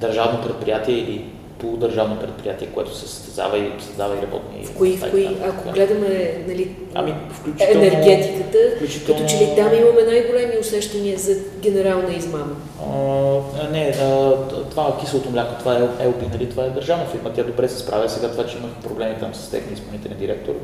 държавно 0.00 0.42
предприятие 0.42 0.94
или 0.94 1.24
полудържавно 1.58 2.20
предприятие, 2.20 2.68
което 2.68 2.94
се 2.94 3.08
състезава 3.08 3.58
и 3.58 3.72
създава 3.80 4.14
и 4.14 4.22
работни. 4.22 4.64
В 4.64 4.76
кои, 4.76 4.96
в 4.96 5.10
кои, 5.10 5.28
ако 5.44 5.72
гледаме 5.72 6.44
нали, 6.48 6.76
ами, 6.94 7.14
енергетиката, 7.58 8.58
включително... 8.76 9.20
като 9.20 9.30
че 9.30 9.36
ли 9.36 9.52
там 9.56 9.74
имаме 9.74 10.02
най-големи 10.02 10.58
усещания 10.60 11.18
за 11.18 11.32
генерална 11.60 12.14
измама? 12.14 12.56
А, 12.82 13.68
не, 13.72 13.94
а, 14.00 14.34
това 14.70 14.96
киселото 15.00 15.30
мляко, 15.30 15.58
това 15.58 15.76
е 15.76 16.04
ЕЛПИ, 16.04 16.26
нали, 16.32 16.50
това 16.50 16.64
е 16.64 16.70
държавна 16.70 17.06
фирма, 17.06 17.32
тя 17.32 17.42
добре 17.42 17.68
се 17.68 17.78
справя. 17.78 18.08
Сега 18.08 18.30
това, 18.30 18.46
че 18.46 18.56
имах 18.56 18.70
проблеми 18.82 19.16
там 19.20 19.34
с 19.34 19.50
техния 19.50 19.74
изпълнителен 19.74 20.18
директор, 20.18 20.54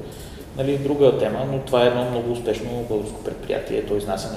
нали, 0.57 0.79
друга 0.79 1.18
тема, 1.18 1.47
но 1.53 1.59
това 1.59 1.85
е 1.85 1.87
едно 1.87 2.11
много 2.11 2.33
успешно 2.33 2.85
българско 2.88 3.25
предприятие, 3.25 3.83
то 3.83 3.97
изнасяне 3.97 4.37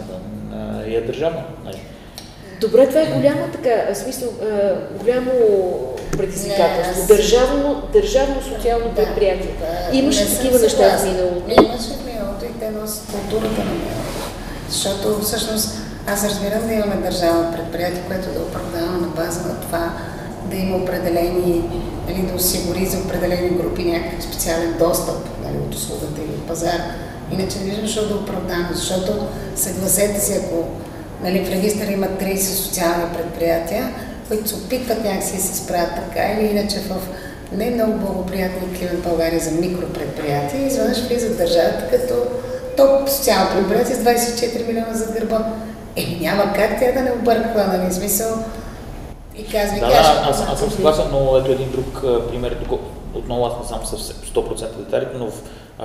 и 0.88 0.96
е 0.96 1.02
държавно. 1.02 1.42
Нали. 1.66 1.80
Добре, 2.62 2.88
това 2.88 3.02
е 3.02 3.06
голяма 3.06 3.52
така, 3.52 3.96
смисъл, 3.96 4.30
голямо 5.00 5.32
предизвикателство. 6.18 7.08
Държавно, 7.08 7.82
държавно 7.94 8.42
социално 8.42 8.90
да, 8.90 8.96
предприятие. 8.96 9.52
Да, 9.60 9.98
Имаше 9.98 10.36
такива 10.36 10.60
неща 10.60 10.98
в 10.98 11.04
миналото. 11.04 11.52
Имаше 11.52 11.90
в 11.90 12.06
миналото 12.06 12.46
и 12.46 12.60
те 12.60 12.72
носят 12.72 13.04
културата 13.12 13.60
на 13.60 13.72
миналото. 13.72 14.26
Защото 14.70 15.20
всъщност 15.22 15.78
аз 16.08 16.26
разбирам 16.26 16.68
да 16.68 16.74
имаме 16.74 16.96
държавно 16.96 17.52
предприятие, 17.52 18.04
което 18.08 18.34
да 18.34 18.40
оправдава 18.40 18.98
на 18.98 19.08
база 19.08 19.42
на 19.42 19.62
това 19.62 19.94
да 20.50 20.56
има 20.56 20.78
определени, 20.78 21.64
нали, 22.08 22.22
да 22.22 22.36
осигури 22.36 22.86
за 22.86 22.98
определени 22.98 23.50
групи 23.50 23.84
някакъв 23.84 24.24
специален 24.24 24.76
достъп 24.80 25.18
нали, 25.44 25.58
от 25.58 25.76
услугата 25.76 26.22
или 26.22 26.32
от 26.32 26.48
пазара. 26.48 26.84
Иначе 27.32 27.60
не 27.60 27.66
виждам 27.66 27.86
защо 27.86 28.08
да 28.08 28.16
оправдаваме, 28.16 28.70
защото 28.74 29.28
съгласете 29.56 30.20
се, 30.20 30.44
ако 30.46 30.68
нали, 31.24 31.46
в 31.46 31.52
регистъра 31.52 31.92
има 31.92 32.08
30 32.08 32.38
социални 32.38 33.04
предприятия, 33.18 33.96
които 34.28 34.50
се 34.50 34.56
опитват 34.56 35.04
някакси 35.04 35.36
да 35.36 35.42
се 35.42 35.56
справят 35.56 35.96
така 35.96 36.34
или 36.34 36.48
иначе 36.48 36.80
в 36.80 36.96
не 37.52 37.70
много 37.70 37.94
благоприятни 37.94 38.78
климат 38.78 39.04
България 39.04 39.40
за 39.40 39.52
микропредприятия, 39.52 40.68
изведнъж 40.68 41.08
влизат 41.08 41.38
държавата 41.38 41.88
като 41.92 42.14
топ 42.78 43.10
социално 43.10 43.50
предприятие 43.56 43.96
с 43.96 44.04
24 44.04 44.68
милиона 44.68 44.94
зад 44.94 45.14
гърба. 45.14 45.54
Е, 45.96 46.18
няма 46.22 46.54
как 46.54 46.80
тя 46.80 46.92
да 46.92 47.02
не 47.02 47.12
обърква, 47.12 47.68
нали, 47.68 47.94
смисъл. 47.94 48.30
И 49.38 49.48
казва, 49.48 49.80
да, 49.80 49.88
да, 49.88 49.94
аз, 50.30 50.42
аз 50.42 50.60
съм 50.60 50.72
съгласен, 50.72 51.06
но 51.12 51.38
ето 51.38 51.52
един 51.52 51.72
друг 51.72 52.02
пример, 52.30 52.58
отново 53.14 53.46
аз 53.46 53.54
не 53.62 53.68
съм 53.68 54.00
с 54.00 54.14
100% 54.14 54.78
деталите, 54.78 55.12
но 55.18 55.28
в 55.32 55.34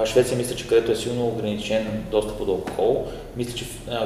Швеция 0.05 0.39
мисля, 0.39 0.57
че 0.57 0.69
където 0.69 0.93
е 0.93 0.97
силно 0.97 1.27
ограничен 1.27 2.05
достъп 2.11 2.47
до 2.47 2.53
алкохол, 2.53 3.07
мисля, 3.37 3.55
че 3.55 3.65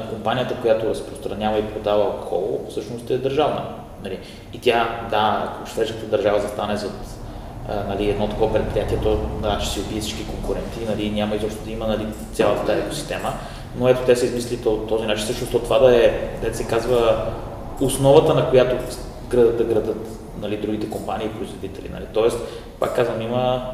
компанията, 0.09 0.55
която 0.61 0.89
разпространява 0.89 1.59
и 1.59 1.73
продава 1.73 2.03
алкохол, 2.03 2.65
всъщност 2.69 3.09
е 3.09 3.17
държавна. 3.17 3.65
Нали? 4.03 4.19
И 4.53 4.59
тя, 4.59 5.07
да, 5.09 5.43
ако 5.45 5.69
шведската 5.69 6.05
държава 6.05 6.39
застане 6.39 6.77
зад 6.77 6.91
нали, 7.87 8.09
едно 8.09 8.27
такова 8.27 8.53
предприятие, 8.53 8.97
то 9.03 9.17
да, 9.41 9.59
ще 9.59 9.73
си 9.73 9.79
убие 9.79 10.01
всички 10.01 10.27
конкуренти, 10.27 10.85
нали, 10.89 11.11
няма 11.11 11.35
изобщо 11.35 11.63
да 11.65 11.71
има 11.71 11.87
нали, 11.87 12.05
цялата 12.33 12.65
тази 12.65 12.79
екосистема. 12.81 13.33
Но 13.77 13.87
ето 13.87 14.01
те 14.05 14.15
са 14.15 14.25
измислили 14.25 14.59
този 14.87 15.05
начин, 15.05 15.25
също 15.25 15.59
това 15.59 15.79
да 15.79 16.05
е, 16.05 16.29
да 16.43 16.55
се 16.55 16.67
казва, 16.67 17.25
основата 17.81 18.33
на 18.33 18.49
която 18.49 18.75
градат, 19.29 19.57
да 19.57 19.63
градат 19.63 20.07
нали, 20.41 20.57
другите 20.57 20.89
компании 20.89 21.27
и 21.27 21.37
производители. 21.37 21.89
Нали. 21.93 22.05
Тоест, 22.13 22.37
пак 22.79 22.95
казвам, 22.95 23.21
има 23.21 23.71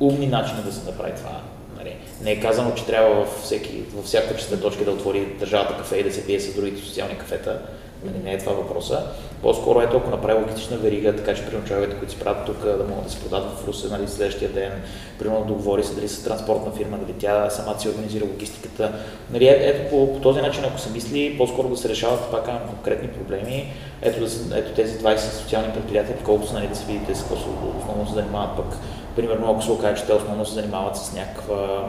умни 0.00 0.26
начини 0.26 0.62
да 0.62 0.72
се 0.72 0.90
направи 0.90 1.12
това. 1.16 1.40
Нали. 1.78 1.96
Не 2.22 2.32
е 2.32 2.40
казано, 2.40 2.74
че 2.74 2.86
трябва 2.86 3.14
във, 3.14 3.28
всеки, 3.42 3.82
във 3.94 4.04
всяка 4.04 4.36
чиста 4.36 4.60
точка 4.60 4.84
да 4.84 4.90
отвори 4.90 5.26
държавата 5.40 5.76
кафе 5.76 5.96
и 5.96 6.04
да 6.04 6.12
се 6.12 6.26
пие 6.26 6.40
с 6.40 6.54
другите 6.54 6.82
социални 6.82 7.18
кафета. 7.18 7.60
Нали, 8.04 8.18
не 8.24 8.32
е 8.32 8.38
това 8.38 8.52
въпроса. 8.52 9.02
По-скоро 9.42 9.80
ето, 9.80 9.96
ако 9.96 10.10
направи 10.10 10.42
логистична 10.42 10.76
верига, 10.76 11.16
така 11.16 11.34
че 11.34 11.44
примерно 11.44 11.66
човеките, 11.66 11.98
които 11.98 12.12
си 12.12 12.18
правят 12.20 12.46
тук, 12.46 12.64
да 12.64 12.84
могат 12.88 13.04
да 13.04 13.10
се 13.10 13.20
продадат 13.20 13.58
в 13.58 13.68
Русе 13.68 13.88
нали, 13.88 14.08
следващия 14.08 14.50
ден, 14.50 14.72
примерно 15.18 15.44
договори 15.44 15.84
се 15.84 15.94
дали 15.94 16.08
с 16.08 16.24
транспортна 16.24 16.72
фирма, 16.72 16.98
дали 16.98 17.18
тя 17.18 17.50
сама 17.50 17.80
си 17.80 17.88
организира 17.88 18.24
логистиката. 18.24 18.92
Нали, 19.32 19.48
е, 19.48 19.58
ето 19.60 19.90
по, 19.90 20.14
по, 20.14 20.20
този 20.20 20.40
начин, 20.40 20.64
ако 20.64 20.78
се 20.78 20.90
мисли, 20.90 21.34
по-скоро 21.38 21.68
да 21.68 21.76
се 21.76 21.88
решават 21.88 22.30
пак 22.30 22.68
конкретни 22.68 23.08
проблеми, 23.08 23.72
ето, 24.02 24.20
да, 24.20 24.58
ето 24.58 24.74
тези 24.74 24.98
20 24.98 25.16
социални 25.16 25.72
предприятия, 25.72 26.16
колкото 26.24 26.48
са 26.48 26.54
нали, 26.54 26.68
да 26.68 26.76
се 26.76 26.86
видите 26.86 27.14
с 27.14 27.20
какво 27.20 27.34
основно 27.34 28.06
се 28.08 28.14
занимават 28.14 28.56
пък 28.56 28.78
примерно 29.18 29.50
ако 29.50 29.62
се 29.62 29.70
окаже, 29.70 30.00
че 30.00 30.06
те 30.06 30.12
основно 30.12 30.46
се 30.46 30.54
занимават 30.54 30.96
с 30.96 31.12
някаква 31.12 31.88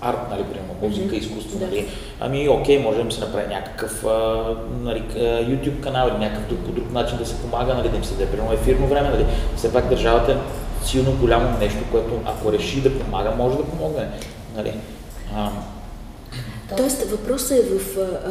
арт, 0.00 0.30
нали, 0.30 0.42
примерно, 0.44 0.74
музика, 0.82 1.16
изкуство, 1.16 1.58
да. 1.58 1.66
нали, 1.66 1.88
ами 2.20 2.48
окей, 2.48 2.78
може 2.78 3.02
да 3.02 3.12
се 3.12 3.20
направи 3.20 3.54
някакъв 3.54 4.04
а, 4.04 4.44
нали, 4.82 5.02
YouTube 5.20 5.80
канал 5.80 6.08
или 6.08 6.18
някакъв 6.18 6.48
друг, 6.48 6.58
по 6.58 6.72
друг 6.72 6.92
начин 6.92 7.18
да 7.18 7.26
се 7.26 7.36
помага, 7.36 7.74
нали, 7.74 7.88
да 7.88 7.96
им 7.96 8.04
се 8.04 8.14
даде 8.14 8.30
примерно 8.30 8.52
ефирно 8.52 8.86
време, 8.86 9.08
нали. 9.08 9.26
Все 9.56 9.72
пак 9.72 9.88
държавата 9.88 10.32
е 10.32 10.36
силно 10.86 11.12
голямо 11.12 11.58
нещо, 11.58 11.78
което 11.90 12.20
ако 12.26 12.52
реши 12.52 12.80
да 12.80 12.98
помага, 12.98 13.30
може 13.30 13.56
да 13.56 13.64
помогне. 13.64 14.08
Нали. 14.56 14.72
А, 15.36 15.50
Тоест 16.76 17.10
въпросът 17.10 17.58
е 17.58 17.62
в... 17.62 17.98
А, 17.98 18.30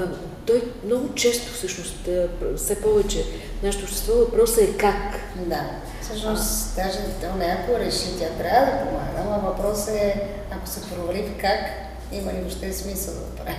той 0.50 0.62
много 0.86 1.14
често 1.16 1.54
всъщност, 1.54 2.10
все 2.58 2.82
повече 2.82 3.26
нашето 3.64 3.84
общество, 3.86 4.14
въпросът 4.14 4.64
е 4.64 4.78
как. 4.78 5.20
Да. 5.36 5.62
Всъщност, 6.02 6.76
даже 6.76 6.98
то 7.22 7.38
не 7.38 7.46
ако 7.46 7.80
реши, 7.80 8.20
тя 8.20 8.26
трябва 8.38 8.66
да 8.66 8.86
помага, 8.86 9.30
но 9.30 9.50
въпросът 9.50 9.96
е, 9.96 10.22
ако 10.52 10.68
се 10.68 10.82
провали 10.82 11.32
как, 11.42 11.60
има 12.12 12.34
ли 12.34 12.38
въобще 12.38 12.74
смисъл 12.74 13.14
да 13.14 13.44
прави. 13.44 13.58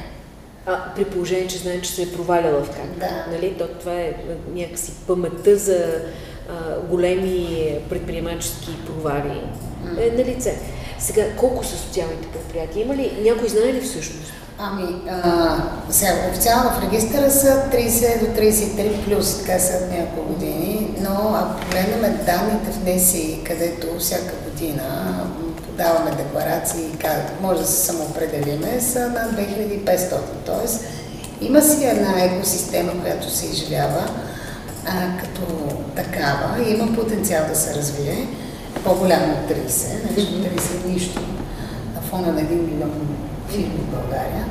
А, 0.66 0.94
при 0.94 1.04
положение, 1.04 1.46
че 1.46 1.58
знаем, 1.58 1.80
че 1.80 1.90
се 1.90 2.02
е 2.02 2.12
проваляла 2.12 2.64
в 2.64 2.70
как. 2.70 2.98
Да. 2.98 3.26
Нали? 3.32 3.54
То, 3.58 3.68
това 3.68 4.00
е 4.00 4.14
някакси 4.54 4.92
паметта 5.06 5.56
за 5.56 6.02
а, 6.48 6.80
големи 6.80 7.78
предприемачески 7.88 8.76
провали 8.86 9.42
mm. 9.84 10.08
е 10.08 10.16
на 10.16 10.24
лице. 10.24 10.58
Сега, 10.98 11.36
колко 11.36 11.64
са 11.64 11.78
социалните 11.78 12.28
предприятия? 12.28 12.82
Има 12.84 12.96
ли, 12.96 13.12
някой 13.22 13.48
знае 13.48 13.72
ли 13.72 13.80
всъщност? 13.80 14.32
Ами, 14.62 14.94
а, 15.10 15.56
сега, 15.90 16.12
официално 16.30 16.70
в 16.70 16.82
регистъра 16.82 17.30
са 17.30 17.62
30 17.72 18.20
до 18.20 18.40
33 18.40 19.04
плюс, 19.04 19.38
така 19.38 19.58
са 19.58 19.72
няколко 19.90 20.32
години, 20.32 20.94
но 21.00 21.34
ако 21.34 21.60
погледнем 21.60 22.18
данните 22.26 22.72
в 22.72 22.84
НЕСИ, 22.84 23.40
където 23.44 23.98
всяка 23.98 24.32
година 24.44 24.82
подаваме 25.66 26.10
декларации 26.10 26.84
как 26.98 27.40
може 27.42 27.60
да 27.60 27.66
се 27.66 27.86
самоопределиме, 27.86 28.80
са 28.80 29.00
на 29.00 29.32
2500. 29.32 30.16
Тоест, 30.46 30.84
има 31.40 31.62
си 31.62 31.84
една 31.84 32.24
екосистема, 32.24 32.92
която 33.02 33.30
се 33.30 33.46
изживява 33.46 34.10
а, 34.86 35.20
като 35.20 35.42
такава 35.96 36.62
и 36.62 36.72
има 36.72 36.94
потенциал 36.94 37.44
да 37.48 37.56
се 37.56 37.74
развие 37.74 38.28
по-голямо 38.84 39.32
от 39.32 39.50
30, 39.50 40.16
нещо 40.16 40.32
30 40.32 40.86
нищо 40.86 41.20
на 41.94 42.00
фона 42.00 42.32
на 42.32 42.40
1 42.40 42.50
милион 42.50 43.09
фирми 43.50 43.80
в 43.86 43.94
България. 43.96 44.44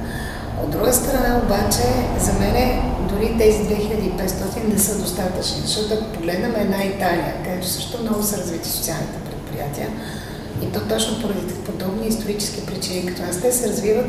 От 0.63 0.71
друга 0.71 0.93
страна 0.93 1.41
обаче, 1.45 1.83
за 2.19 2.33
мен 2.33 2.81
дори 3.09 3.38
тези 3.38 3.57
2500 3.57 4.73
не 4.73 4.79
са 4.79 5.01
достатъчни, 5.01 5.62
защото 5.62 5.93
ако 5.93 6.13
погледнем 6.13 6.55
една 6.55 6.83
Италия, 6.83 7.33
където 7.43 7.67
също 7.67 8.01
много 8.01 8.23
са 8.23 8.38
развити 8.38 8.69
социалните 8.69 9.19
предприятия, 9.25 9.88
и 10.62 10.65
то 10.65 10.79
точно 10.79 11.21
поради 11.21 11.53
подобни 11.65 12.07
исторически 12.07 12.65
причини, 12.65 13.05
като 13.05 13.21
нас, 13.21 13.41
те 13.41 13.51
се 13.51 13.69
развиват 13.69 14.07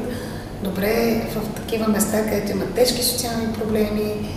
добре 0.63 1.23
в 1.35 1.55
такива 1.57 1.89
места, 1.89 2.25
където 2.25 2.51
има 2.51 2.65
тежки 2.67 3.03
социални 3.03 3.53
проблеми 3.53 4.29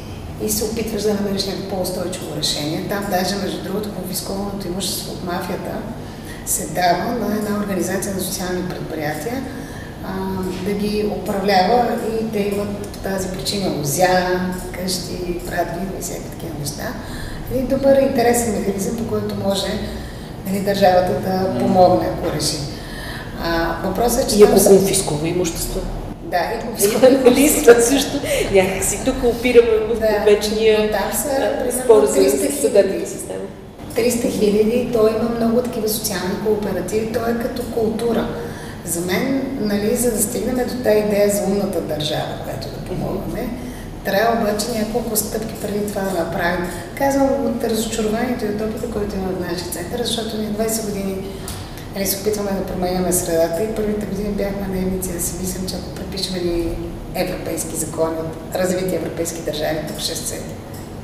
и 0.43 0.49
се 0.49 0.63
опитваш 0.63 1.03
да 1.03 1.13
намериш 1.13 1.45
някакво 1.45 1.69
по-устойчиво 1.69 2.35
решение. 2.37 2.85
Там 2.89 3.05
даже, 3.09 3.35
между 3.35 3.63
другото, 3.63 3.95
конфискованото 3.95 4.67
имущество 4.67 5.11
от 5.11 5.23
мафията 5.23 5.71
се 6.45 6.67
дава 6.67 7.11
на 7.11 7.35
една 7.35 7.59
организация 7.59 8.15
на 8.15 8.21
социални 8.21 8.69
предприятия, 8.69 9.43
а, 10.03 10.13
да 10.65 10.71
ги 10.73 11.11
управлява 11.21 11.87
и 12.21 12.31
те 12.31 12.39
имат 12.39 12.77
по 12.77 12.99
тази 12.99 13.29
причина 13.29 13.69
лузя, 13.77 14.39
къщи, 14.71 15.39
правят 15.45 15.67
и 15.99 16.01
всякакви 16.01 16.29
такива 16.29 16.53
неща. 16.59 16.93
И 17.55 17.61
добър 17.61 17.97
интересен 17.97 18.59
механизъм, 18.59 18.97
по 18.97 19.07
който 19.07 19.35
може 19.35 19.67
нали, 20.47 20.59
държавата 20.59 21.13
да 21.25 21.59
помогне, 21.59 22.09
ако 22.13 22.35
реши. 22.35 22.57
А, 23.43 23.77
въпросът 23.83 24.23
е, 24.23 24.27
че... 24.27 24.39
И 24.39 24.43
ако 24.43 24.63
конфискува 24.65 25.27
имущество? 25.27 25.79
Да, 26.23 26.37
и 26.37 26.87
нали, 27.25 27.61
това 27.63 27.81
също 27.81 28.19
някакси 28.53 28.99
тук 29.05 29.15
опираме 29.23 29.69
в 29.69 29.99
Да, 29.99 30.31
вечния 30.31 30.91
там 30.91 31.11
са, 31.13 31.81
спор 31.83 32.05
за 32.05 32.19
300 32.19 32.61
съдебната 32.61 33.09
система. 33.09 33.39
300 33.95 34.31
хиляди, 34.39 34.89
той 34.93 35.09
има 35.09 35.29
много 35.29 35.61
такива 35.61 35.89
социални 35.89 36.35
кооперативи, 36.45 37.13
той 37.13 37.31
е 37.31 37.39
като 37.41 37.61
култура. 37.63 38.27
За 38.85 39.01
мен, 39.01 39.57
нали, 39.59 39.95
за 39.95 40.11
да 40.11 40.21
стигнем 40.21 40.55
до 40.55 40.83
тази 40.83 40.99
идея 40.99 41.29
за 41.29 41.43
умната 41.43 41.81
държава, 41.81 42.39
която 42.43 42.67
да 42.67 42.85
помогнем, 42.85 43.49
трябва 44.05 44.41
обаче 44.41 44.65
няколко 44.79 45.15
стъпки 45.15 45.53
преди 45.61 45.87
това 45.87 46.01
да 46.01 46.11
направим. 46.11 46.67
Казвам 46.97 47.45
от 47.45 47.63
разочарованието 47.63 48.45
и 48.45 48.49
от 48.49 48.61
опита, 48.61 48.91
който 48.91 49.15
има 49.15 49.27
в 49.27 49.51
нашия 49.51 49.71
център, 49.71 49.97
защото 49.97 50.37
ние 50.37 50.49
20 50.49 50.85
години 50.85 51.25
нали, 51.95 52.05
се 52.05 52.21
опитваме 52.21 52.51
да 52.51 52.65
променяме 52.65 53.13
средата 53.13 53.63
и 53.63 53.75
първите 53.75 54.05
години 54.05 54.29
бяхме 54.29 54.67
наивници 54.67 55.13
да 55.13 55.21
си 55.21 55.35
мислим, 55.41 55.67
че 55.67 55.75
ако 55.75 55.95
препишем 55.95 56.35
ни 56.35 56.75
европейски 57.15 57.75
закони 57.75 58.15
от 58.19 58.55
развити 58.55 58.95
европейски 58.95 59.41
държави, 59.41 59.77
тук 59.87 59.99
ще 59.99 60.15
се 60.15 60.41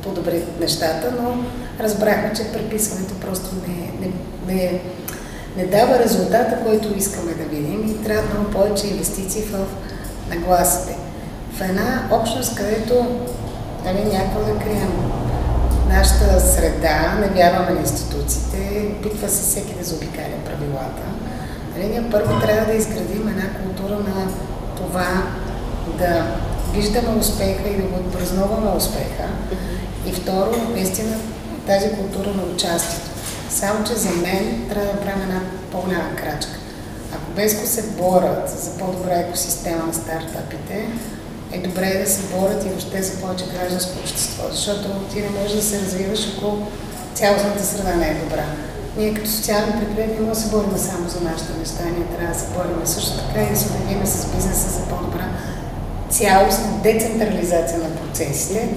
подобрят 0.03 0.59
нещата, 0.59 1.13
но 1.21 1.43
разбрахме, 1.79 2.33
че 2.35 2.51
преписването 2.51 3.13
просто 3.13 3.47
не, 3.67 4.07
не, 4.07 4.13
не, 4.53 4.81
не 5.57 5.65
дава 5.65 5.99
резултата, 5.99 6.57
който 6.65 6.97
искаме 6.97 7.33
да 7.33 7.43
видим 7.43 7.87
и 7.87 8.03
трябва 8.03 8.33
много 8.33 8.51
повече 8.51 8.87
инвестиции 8.87 9.41
в 9.41 9.57
нагласите. 10.29 10.97
В 11.53 11.61
една 11.61 12.07
общност, 12.11 12.55
където 12.55 13.05
нали, 13.85 14.03
някакво 14.03 14.39
да 14.39 14.59
крием 14.59 15.11
нашата 15.89 16.39
среда, 16.39 17.17
не 17.21 17.27
вярваме 17.27 17.71
на 17.71 17.79
институциите, 17.79 18.91
опитва 18.99 19.29
се 19.29 19.41
всеки 19.41 19.73
да 19.73 19.83
заобикаля 19.83 20.43
правилата. 20.45 21.03
Нали, 21.75 21.87
ние 21.87 22.09
първо 22.11 22.39
трябва 22.39 22.65
да 22.65 22.77
изградим 22.77 23.27
една 23.27 23.49
култура 23.53 23.95
на 23.95 24.27
това 24.77 25.23
да 25.97 26.25
виждаме 26.73 27.19
успеха 27.19 27.69
и 27.69 27.77
да 27.77 27.81
го 27.81 27.95
отпразнуваме 27.95 28.77
успеха. 28.77 29.27
И 30.05 30.11
второ, 30.11 30.51
наистина 30.73 31.15
тази 31.67 31.89
култура 31.89 32.29
на 32.33 32.43
участието. 32.53 33.09
Само, 33.49 33.83
че 33.83 33.93
за 33.93 34.09
мен 34.09 34.65
трябва 34.69 34.93
да 34.93 34.99
правим 34.99 35.21
една 35.21 35.41
по-голяма 35.71 36.15
крачка. 36.15 36.59
Ако 37.13 37.31
Беско 37.35 37.67
се 37.67 37.83
борят 37.83 38.49
за 38.49 38.77
по-добра 38.77 39.15
екосистема 39.15 39.83
на 39.87 39.93
стартапите, 39.93 40.87
е 41.51 41.59
добре 41.59 42.01
да 42.03 42.09
се 42.09 42.21
борят 42.21 42.65
и 42.65 42.69
въобще 42.69 43.03
за 43.03 43.21
повече 43.21 43.45
гражданско 43.45 43.99
общество, 43.99 44.43
защото 44.51 44.89
ти 45.13 45.21
не 45.21 45.29
можеш 45.29 45.55
да 45.55 45.63
се 45.63 45.81
развиваш, 45.81 46.27
ако 46.37 46.57
цялостната 47.13 47.63
среда 47.63 47.95
не 47.95 48.07
е 48.07 48.13
добра. 48.23 48.45
Ние 48.97 49.13
като 49.13 49.29
социални 49.29 49.71
предприятия 49.71 50.19
не 50.19 50.27
можем 50.27 50.33
да 50.33 50.39
се 50.39 50.49
борим 50.49 50.77
само 50.77 51.09
за 51.09 51.21
нашите 51.21 51.53
неща, 51.59 51.83
ние 51.85 52.17
трябва 52.17 52.33
да 52.33 52.39
се 52.39 52.45
борим 52.47 52.85
също 52.85 53.17
така 53.17 53.41
и 53.41 53.49
да 53.49 53.59
се 53.59 53.67
обединим 53.69 54.05
с 54.05 54.25
бизнеса 54.35 54.69
за 54.69 54.85
по-добра 54.89 55.27
цялостна 56.09 56.67
децентрализация 56.83 57.79
на 57.79 57.95
процесите 57.95 58.69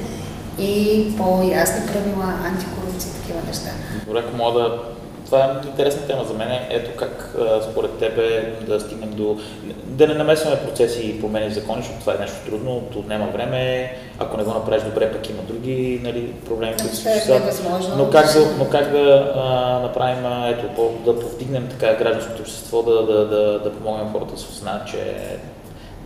и 0.58 1.06
по-ясни 1.16 1.86
правила, 1.86 2.34
антикорупция 2.44 3.10
и 3.10 3.20
такива 3.20 3.40
неща. 3.46 3.70
Добре, 4.12 4.24
ако 4.26 4.36
мога 4.36 4.60
да 4.60 4.78
това 5.24 5.44
е 5.44 5.66
интересна 5.68 6.06
тема 6.06 6.24
за 6.24 6.34
мен. 6.34 6.48
Ето 6.70 6.90
как 6.96 7.34
според 7.70 7.98
тебе 7.98 8.54
да 8.66 8.80
стигнем 8.80 9.10
до... 9.10 9.38
Да 9.84 10.06
не 10.06 10.14
намесваме 10.14 10.56
процеси 10.56 11.06
и 11.06 11.20
промени 11.20 11.50
в 11.50 11.54
закони, 11.54 11.82
защото 11.82 12.00
това 12.00 12.14
е 12.14 12.18
нещо 12.18 12.36
трудно, 12.46 12.82
то 12.92 12.98
отнема 12.98 13.26
време. 13.26 13.92
Ако 14.18 14.36
не 14.36 14.44
го 14.44 14.50
направиш 14.50 14.82
добре, 14.82 15.12
пък 15.12 15.30
има 15.30 15.42
други 15.42 16.00
нали, 16.02 16.32
проблеми, 16.32 16.74
които 16.80 16.96
се 16.96 17.02
случват. 17.02 17.62
Но 17.96 18.10
как 18.10 18.26
да, 18.26 18.46
но 18.58 18.68
как 18.68 18.90
да 18.90 19.32
а, 19.36 19.78
направим, 19.80 20.26
ето, 20.46 20.68
по, 20.76 21.12
да 21.12 21.20
повдигнем 21.20 21.68
така 21.70 21.94
гражданското 21.94 22.42
общество, 22.42 22.82
да, 22.82 23.06
да, 23.06 23.26
да, 23.26 23.58
да 23.58 23.72
помогнем 23.72 24.12
хората 24.12 24.34
да 24.34 24.40
се 24.40 24.46
осъзнаят, 24.46 24.86
че 24.86 25.14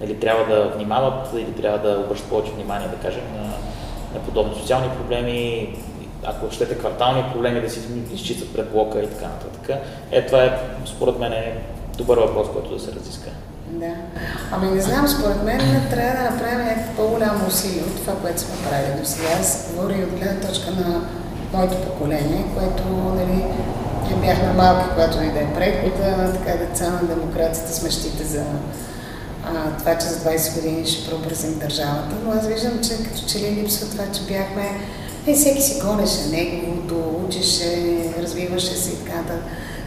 нали, 0.01 0.21
трябва 0.21 0.55
да 0.55 0.69
внимават 0.69 1.29
или 1.35 1.53
трябва 1.53 1.91
да 1.91 1.99
обръщат 1.99 2.29
повече 2.29 2.53
внимание, 2.53 2.89
да 2.89 3.09
кажем, 3.09 3.25
на, 3.37 3.49
на 4.19 4.25
подобни 4.27 4.55
социални 4.55 4.89
проблеми, 4.89 5.69
ако 6.25 6.51
щете 6.51 6.79
квартални 6.79 7.25
проблеми 7.33 7.61
да 7.61 7.71
си 7.71 7.81
изчистват 8.15 8.53
пред 8.53 8.71
блока 8.73 9.03
и 9.03 9.07
така 9.07 9.27
нататък. 9.27 9.79
Е, 10.11 10.27
това 10.27 10.45
е, 10.45 10.59
според 10.87 11.19
мен, 11.19 11.33
е 11.33 11.59
добър 11.99 12.19
въпрос, 12.19 12.49
който 12.53 12.75
да 12.75 12.81
се 12.81 12.93
разиска. 12.93 13.31
Да. 13.67 13.95
Ами 14.53 14.71
не 14.71 14.81
знам, 14.81 15.09
според 15.09 15.43
мен 15.43 15.61
трябва 15.91 16.23
да 16.23 16.31
направим 16.31 16.67
някакво 16.67 17.03
по-голямо 17.03 17.47
усилие 17.47 17.83
от 17.83 17.97
това, 17.97 18.15
което 18.15 18.41
сме 18.41 18.69
правили 18.69 19.01
до 19.01 19.07
сега. 19.07 19.29
Аз 19.41 19.69
говоря 19.71 19.99
и 19.99 20.05
от 20.05 20.11
гледна 20.11 20.49
точка 20.49 20.71
на 20.71 21.01
моето 21.53 21.77
поколение, 21.77 22.45
което 22.59 22.83
нали, 22.89 23.45
бяхме 24.21 24.53
малки, 24.53 24.91
когато 24.95 25.17
дойде 25.17 25.47
преход, 25.55 25.93
така 26.35 26.59
деца 26.59 26.91
на 26.91 27.09
демокрацията 27.09 27.73
сме 27.73 27.91
щите 27.91 28.25
за 28.25 28.45
а, 29.45 29.79
това, 29.79 29.99
че 29.99 30.07
за 30.07 30.31
20 30.31 30.55
години 30.55 30.87
ще 30.87 31.11
преобразим 31.11 31.59
държавата, 31.59 32.17
но 32.25 32.33
аз 32.33 32.47
виждам, 32.47 32.81
че 32.83 33.05
като 33.05 33.23
че 33.29 33.39
ли 33.39 33.51
липсва 33.51 33.91
това, 33.91 34.05
че 34.13 34.23
бяхме 34.23 34.81
и 35.27 35.35
всеки 35.35 35.63
си 35.63 35.81
гонеше 35.81 36.29
неговото, 36.31 37.25
учеше, 37.27 37.99
развиваше 38.23 38.75
се 38.75 38.93
и 38.93 38.97
така 38.97 39.23
да. 39.23 39.39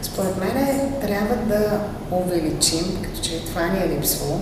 Според 0.02 0.36
мен 0.36 0.92
трябва 1.00 1.36
да 1.36 1.80
увеличим, 2.10 3.02
като 3.02 3.20
че 3.22 3.44
това 3.44 3.66
ни 3.66 3.84
е 3.84 3.88
липсвало, 3.88 4.40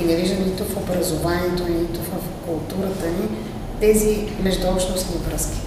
и 0.00 0.04
не 0.04 0.16
виждам 0.16 0.44
нито 0.44 0.64
в 0.64 0.76
образованието, 0.76 1.68
нито 1.68 2.00
в 2.00 2.46
културата 2.46 3.06
ни, 3.06 3.28
тези 3.80 4.28
междуобщностни 4.42 5.16
връзки. 5.30 5.58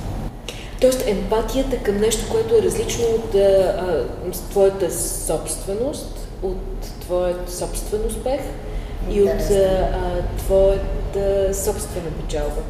Тоест 0.81 1.07
емпатията 1.07 1.77
към 1.77 1.97
нещо, 1.97 2.25
което 2.31 2.55
е 2.55 2.61
различно 2.61 3.05
от 3.05 3.35
а, 3.35 4.05
твоята 4.49 4.91
собственост, 5.25 6.27
от 6.43 6.81
твоят 7.01 7.49
собствен 7.49 8.01
успех 8.07 8.41
и 9.11 9.21
от 9.21 9.51
а, 9.51 9.89
твоята 10.37 11.53
собствена 11.53 12.11
печалба 12.21 12.61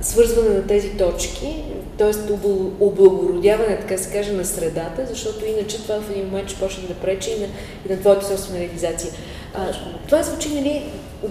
свързване 0.00 0.48
на 0.48 0.66
тези 0.66 0.90
точки, 0.90 1.64
т.е. 1.98 2.32
облагородяване, 2.80 3.78
така 3.80 3.98
се 3.98 4.12
каже, 4.12 4.32
на 4.32 4.44
средата, 4.44 5.06
защото 5.06 5.44
иначе 5.44 5.82
това 5.82 6.00
в 6.00 6.10
един 6.10 6.24
момент 6.24 6.48
ще 6.48 6.60
почне 6.60 6.88
да 6.88 6.94
пречи 6.94 7.30
и 7.30 7.40
на, 7.40 7.46
и 7.86 7.92
на 7.92 8.00
твоята 8.00 8.26
собствена 8.26 8.60
реализация. 8.60 9.12
А, 9.54 9.66
това 10.06 10.22
звучи 10.22 10.54
нали, 10.54 10.82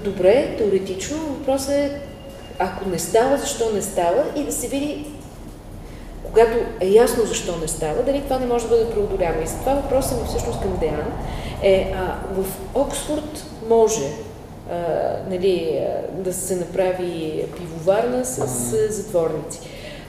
добре, 0.03 0.55
теоретично, 0.57 1.17
въпросът 1.17 1.69
е 1.69 2.01
ако 2.59 2.89
не 2.89 2.99
става, 2.99 3.37
защо 3.37 3.73
не 3.73 3.81
става 3.81 4.23
и 4.35 4.43
да 4.43 4.51
се 4.51 4.67
види 4.67 5.05
когато 6.35 6.57
е 6.79 6.87
ясно 6.87 7.25
защо 7.25 7.57
не 7.57 7.67
става, 7.67 8.03
дали 8.03 8.21
това 8.21 8.39
не 8.39 8.45
може 8.45 8.67
да 8.67 8.69
бъде 8.69 8.89
преодоляно. 8.89 9.43
И 9.43 9.47
затова 9.47 9.73
въпросът 9.73 10.21
ми 10.21 10.27
всъщност 10.27 10.61
към 10.61 10.77
Деян 10.79 11.11
е, 11.61 11.93
а, 11.95 12.15
в 12.33 12.45
Оксфорд 12.73 13.45
може 13.69 14.11
а, 14.71 14.75
нали, 15.29 15.85
да 16.11 16.33
се 16.33 16.55
направи 16.55 17.45
пивоварна 17.57 18.25
с, 18.25 18.47
с 18.47 18.93
затворници. 18.93 19.59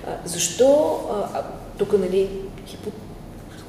А, 0.07 0.11
защо, 0.25 1.01
а, 1.35 1.43
тук 1.79 1.93
нали, 1.93 2.29
хипо, 2.67 2.91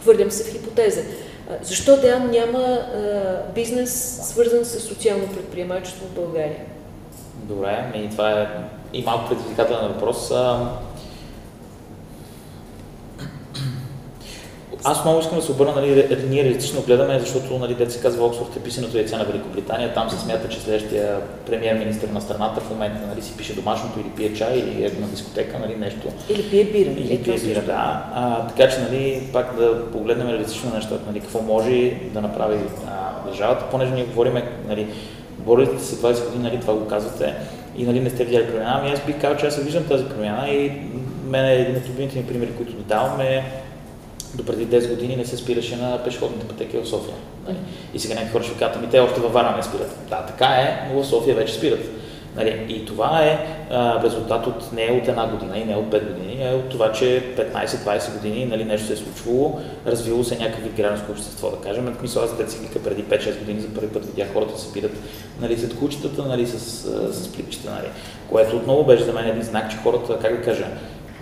хвърлям 0.02 0.32
се 0.32 0.44
в 0.44 0.52
хипотеза, 0.52 1.02
а, 1.50 1.54
защо 1.64 2.02
Деян 2.02 2.30
няма 2.32 2.60
а, 2.60 3.42
бизнес 3.56 4.22
свързан 4.24 4.66
с 4.66 4.80
социално 4.80 5.28
предприемачество 5.28 6.06
в 6.06 6.16
България? 6.16 6.66
Добре, 7.36 7.92
и 7.96 8.10
това 8.10 8.32
е 8.32 8.48
и 8.94 9.04
малко 9.04 9.30
предизвикателен 9.30 9.88
въпрос. 9.88 10.32
А, 10.32 10.70
Аз 14.90 15.06
много 15.06 15.20
искам 15.20 15.38
да 15.38 15.44
се 15.44 15.52
обърна, 15.52 15.76
нали, 15.76 16.18
ние 16.30 16.44
реалистично 16.44 16.82
гледаме, 16.82 17.20
защото, 17.20 17.60
нали, 17.60 17.76
дете 17.76 17.92
се 17.92 18.02
казва 18.02 18.26
Оксфорд 18.26 18.56
е 18.56 18.60
писаното 18.60 18.98
яйце 18.98 19.18
на 19.18 19.24
Великобритания, 19.26 19.94
там 19.94 20.10
се 20.10 20.20
смята, 20.20 20.50
че 20.50 20.60
следващия 20.60 21.20
премьер-министр 21.46 22.08
на 22.14 22.22
страната 22.22 22.62
в 22.62 22.70
момента 22.70 23.08
нали, 23.08 23.22
си 23.22 23.38
пише 23.38 23.56
домашното 23.56 24.00
или 24.00 24.10
пие 24.10 24.34
чай, 24.34 24.58
или 24.58 24.86
е 24.86 24.92
на 25.02 25.08
дискотека, 25.08 25.60
нали, 25.60 25.76
нещо. 25.76 26.08
Или 26.30 26.50
пие 26.50 26.64
бира. 26.64 26.90
Или 26.90 27.14
е, 27.14 27.24
пие 27.24 27.40
бира, 27.40 27.62
да. 27.62 28.06
А, 28.14 28.48
така 28.48 28.70
че, 28.70 28.80
нали, 28.80 29.30
пак 29.34 29.56
да 29.56 29.92
погледнем 29.92 30.30
реалистично 30.30 30.74
нещата, 30.76 31.02
нали, 31.08 31.20
какво 31.20 31.42
може 31.42 31.92
да 32.14 32.22
направи 32.22 32.58
а, 32.88 33.30
държавата, 33.30 33.66
понеже 33.72 33.92
ние 33.92 34.06
говорим, 34.06 34.34
нали, 34.68 34.88
борите 35.38 35.84
се 35.84 35.96
20 35.96 36.26
години, 36.26 36.44
нали, 36.44 36.60
това 36.60 36.74
го 36.74 36.88
казвате, 36.88 37.36
и 37.78 37.84
нали, 37.84 38.00
не 38.00 38.10
сте 38.10 38.26
видяли 38.26 38.48
промяна, 38.48 38.80
ами 38.82 38.92
аз 38.92 39.00
бих 39.06 39.22
казал, 39.22 39.38
че 39.38 39.48
аз 39.48 39.58
виждам 39.58 39.84
тази 39.84 40.06
промяна 40.06 40.50
и 40.50 40.82
мен 41.28 41.46
е 41.46 41.56
един 41.56 41.76
от 41.76 41.90
любимите 41.90 42.20
ми 42.20 42.28
примери, 42.28 42.52
които 42.58 42.74
даваме 42.74 43.44
до 44.36 44.46
преди 44.46 44.68
10 44.68 44.90
години 44.90 45.16
не 45.16 45.26
се 45.26 45.38
спираше 45.38 45.76
на 45.76 46.04
пешеходните 46.04 46.48
пътеки 46.48 46.78
в 46.78 46.86
София. 46.86 47.16
Нали? 47.48 47.58
И 47.94 48.00
сега 48.00 48.14
някакви 48.14 48.34
хора 48.34 48.44
ще 48.44 48.58
кажат, 48.58 48.76
ами 48.76 48.90
те 48.90 49.00
още 49.00 49.20
във 49.20 49.34
Варна 49.34 49.58
не 49.58 49.64
спират. 49.64 49.98
Да, 50.10 50.26
така 50.26 50.46
е, 50.46 50.90
но 50.94 51.04
в 51.04 51.08
София 51.08 51.36
вече 51.36 51.54
спират. 51.54 51.90
Нали? 52.36 52.66
И 52.70 52.86
това 52.86 53.24
е 53.24 53.46
а, 53.72 54.04
резултат 54.04 54.48
от 54.48 54.74
не 54.74 55.00
от 55.02 55.08
една 55.08 55.28
година 55.28 55.58
и 55.58 55.66
не 55.66 55.76
от 55.76 55.86
5 55.86 56.14
години, 56.14 56.44
а 56.44 56.56
от 56.56 56.70
това, 56.70 56.92
че 56.92 57.24
15-20 57.38 58.14
години 58.14 58.46
нали, 58.46 58.66
нещо 58.66 58.88
се 58.88 58.94
е 58.94 58.96
случвало, 58.96 59.60
развило 59.86 60.24
се 60.24 60.38
някакви 60.38 60.70
гражданско 60.70 61.12
общество, 61.12 61.50
да 61.50 61.58
кажем. 61.58 61.98
Мисля, 62.02 62.22
аз 62.24 62.38
деца 62.38 62.58
преди 62.84 63.04
5-6 63.04 63.40
години 63.40 63.62
за 63.62 63.68
първи 63.68 63.88
път 63.88 64.06
видях 64.06 64.34
хората 64.34 64.60
се 64.60 64.70
спират 64.70 64.92
нали, 65.42 65.58
след 65.58 65.80
кучетата 65.80 66.26
нали, 66.26 66.48
с, 66.48 66.60
с 67.14 67.34
плипчета, 67.34 67.72
нали, 67.72 67.88
което 68.30 68.58
отново 68.58 68.84
беше 68.84 69.04
за 69.04 69.14
мен 69.14 69.28
един 69.28 69.44
знак, 69.44 69.72
че 69.72 69.78
хората, 69.78 70.20
как 70.20 70.38
да 70.38 70.42
кажа, 70.42 70.66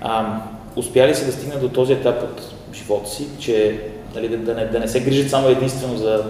а, 0.01 0.39
успяли 0.76 1.16
се 1.16 1.26
да 1.26 1.32
стигнат 1.32 1.62
до 1.62 1.70
този 1.70 1.93
етап 1.93 2.24
от 2.24 2.41
живота 2.76 3.09
си, 3.09 3.28
че 3.39 3.80
нали, 4.15 4.30
да, 4.30 4.38
да, 4.38 4.53
не, 4.53 4.65
да 4.65 4.80
не 4.80 4.88
се 4.88 5.03
грижат 5.03 5.30
само 5.30 5.47
единствено 5.47 5.97
за 5.97 6.23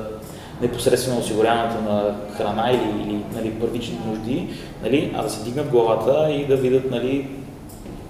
непосредствено 0.62 1.20
осигуряването 1.20 1.82
на 1.82 2.16
храна 2.38 2.72
или, 2.72 3.04
или 3.04 3.20
нали, 3.36 3.52
първични 3.52 3.98
нужди, 4.08 4.48
нали, 4.84 5.14
а 5.16 5.24
да 5.24 5.30
се 5.30 5.44
дигнат 5.44 5.70
главата 5.70 6.32
и 6.32 6.46
да 6.46 6.56
видят 6.56 6.92
нали, 6.92 7.28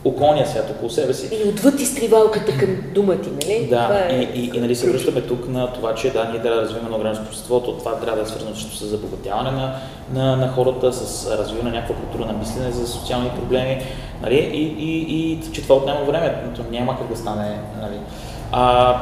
околния 0.06 0.48
свят 0.48 0.70
около 0.72 0.90
себе 0.90 1.14
си. 1.14 1.30
И 1.36 1.50
отвъд 1.50 1.80
изтривалката 1.80 2.58
към 2.58 2.70
дума 2.94 3.22
ти, 3.22 3.30
нали? 3.30 3.68
Да, 3.70 3.84
това 3.84 4.00
е... 4.00 4.30
и, 4.34 4.40
и, 4.42 4.52
и 4.56 4.60
нали 4.60 4.76
се 4.76 4.92
връщаме 4.92 5.22
тук 5.22 5.48
на 5.50 5.74
това, 5.74 5.96
че 5.96 6.14
да, 6.14 6.30
ние 6.32 6.42
трябва 6.42 6.56
да 6.56 6.62
развиваме 6.62 6.88
много 6.88 7.04
гражданско 7.04 7.30
обществото, 7.30 7.78
това 7.78 7.96
трябва 7.96 8.18
да 8.18 8.24
е 8.24 8.26
свързано 8.26 8.56
с 8.56 8.86
забогатяване 8.86 9.52
на, 9.52 9.76
на, 10.14 10.36
на 10.36 10.52
хората, 10.52 10.94
с 10.94 11.32
развиване 11.38 11.70
на 11.70 11.76
някаква 11.76 11.96
култура 11.96 12.26
на 12.26 12.34
мислене 12.34 12.72
за 12.72 12.88
социални 12.88 13.30
проблеми, 13.30 13.82
нали? 14.22 14.36
И, 14.36 14.64
и, 14.64 15.32
и, 15.32 15.52
че 15.54 15.64
това 15.64 15.76
отнема 15.76 16.04
време, 16.04 16.44
няма 16.72 16.98
как 16.98 17.08
да 17.08 17.18
стане, 17.18 17.60
нали? 17.82 18.00
А, 18.52 18.96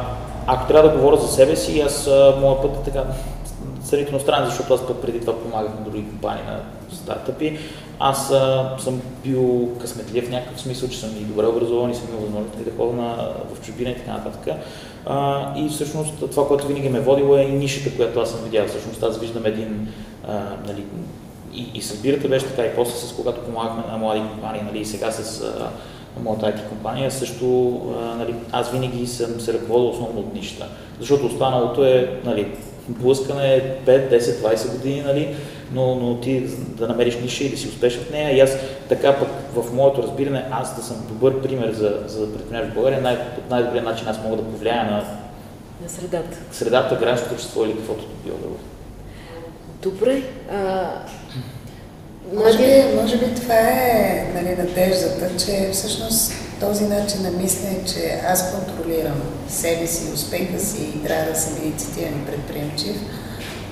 ако 0.47 0.67
трябва 0.67 0.89
да 0.89 0.95
говоря 0.95 1.17
за 1.17 1.27
себе 1.27 1.55
си, 1.55 1.81
аз 1.81 2.09
моят 2.41 2.61
път 2.61 2.71
е 2.75 2.91
така 2.91 3.03
сравнително 3.83 4.19
странен, 4.19 4.45
защото 4.45 4.73
аз 4.73 4.87
пък 4.87 5.01
преди 5.01 5.19
това 5.19 5.39
помагах 5.39 5.71
на 5.79 5.85
други 5.85 6.09
компании 6.09 6.43
на 6.43 6.59
стартъпи. 6.95 7.57
Аз 7.99 8.31
а, 8.31 8.75
съм 8.79 9.01
бил 9.23 9.69
късметлив 9.81 10.27
в 10.27 10.31
някакъв 10.31 10.61
смисъл, 10.61 10.89
че 10.89 10.99
съм 10.99 11.09
и 11.17 11.23
добре 11.23 11.45
образован 11.45 11.91
и 11.91 11.95
съм 11.95 12.07
имал 12.09 12.21
възможност 12.21 12.65
да 12.65 12.71
ходя 12.77 13.33
в 13.53 13.61
чужбина 13.65 13.89
и 13.89 13.95
така 13.95 14.11
нататък. 14.11 14.55
И 15.55 15.69
всъщност 15.69 16.13
това, 16.31 16.47
което 16.47 16.67
винаги 16.67 16.89
ме 16.89 16.97
е 16.97 17.01
водило 17.01 17.37
е 17.37 17.41
и 17.41 17.51
нишата, 17.51 17.95
която 17.95 18.19
аз 18.19 18.31
съм 18.31 18.43
видял. 18.43 18.67
Всъщност 18.67 19.03
аз 19.03 19.19
виждам 19.19 19.45
един, 19.45 19.87
а, 20.27 20.39
нали, 20.67 20.83
и, 21.53 21.67
и 21.73 21.81
събирате 21.81 22.27
беше 22.27 22.45
така 22.45 22.65
и 22.65 22.75
после 22.75 23.07
с 23.07 23.13
когато 23.15 23.41
помагахме 23.41 23.83
на 23.91 23.97
млади 23.97 24.21
компании, 24.31 24.61
нали, 24.61 24.79
и 24.79 24.85
сега 24.85 25.11
с 25.11 25.41
а, 25.41 25.69
моята 26.23 26.45
IT 26.45 26.69
компания, 26.69 27.11
също 27.11 27.75
а, 28.01 28.15
нали, 28.15 28.35
аз 28.51 28.71
винаги 28.71 29.07
съм 29.07 29.41
се 29.41 29.53
ръководил 29.53 29.89
основно 29.89 30.19
от 30.19 30.33
нищата, 30.33 30.67
защото 30.99 31.25
останалото 31.25 31.85
е 31.85 32.21
нали, 32.25 32.47
блъскане 32.89 33.63
5, 33.85 34.19
10, 34.19 34.19
20 34.19 34.71
години, 34.71 35.01
нали, 35.01 35.35
но, 35.71 35.95
но 35.95 36.19
ти 36.19 36.39
да 36.57 36.87
намериш 36.87 37.17
ниша 37.21 37.43
и 37.43 37.49
да 37.49 37.57
си 37.57 37.67
успешен 37.67 38.03
в 38.03 38.11
нея. 38.11 38.37
И 38.37 38.39
аз 38.39 38.57
така 38.89 39.15
пък 39.19 39.29
в 39.53 39.73
моето 39.73 40.03
разбиране, 40.03 40.45
аз 40.51 40.75
да 40.75 40.83
съм 40.83 40.97
добър 41.07 41.41
пример 41.41 41.71
за, 41.71 41.99
за 42.07 42.33
предприемач 42.33 42.71
в 42.71 42.73
България, 42.73 43.01
най- 43.01 43.19
по 43.19 43.49
най-добрия 43.49 43.83
начин 43.83 44.07
аз 44.07 44.23
мога 44.23 44.35
да 44.35 44.43
повлияя 44.43 44.83
на, 44.83 45.03
на 45.83 45.89
средата. 45.89 46.37
Средата, 46.51 46.95
гражданското 46.95 47.33
общество 47.33 47.65
или 47.65 47.75
каквото 47.75 48.05
било 48.25 48.37
да 48.37 48.47
Добре. 49.89 50.21
А, 50.51 50.89
може 52.33 52.57
би, 52.57 52.95
може 53.01 53.17
би 53.17 53.35
това 53.35 53.59
е 53.59 54.31
нали, 54.35 54.55
надеждата, 54.55 55.45
че 55.45 55.69
всъщност 55.73 56.33
този 56.67 56.83
начин 56.83 57.21
на 57.21 57.31
мислене, 57.31 57.79
че 57.85 58.19
аз 58.27 58.55
контролирам 58.55 59.21
себе 59.49 59.87
си, 59.87 60.13
успеха 60.13 60.59
си 60.59 60.83
и 60.95 61.03
трябва 61.03 61.31
да 61.31 61.39
съм 61.39 61.53
инициативен 61.63 62.13
и 62.13 62.25
предприемчив, 62.25 62.95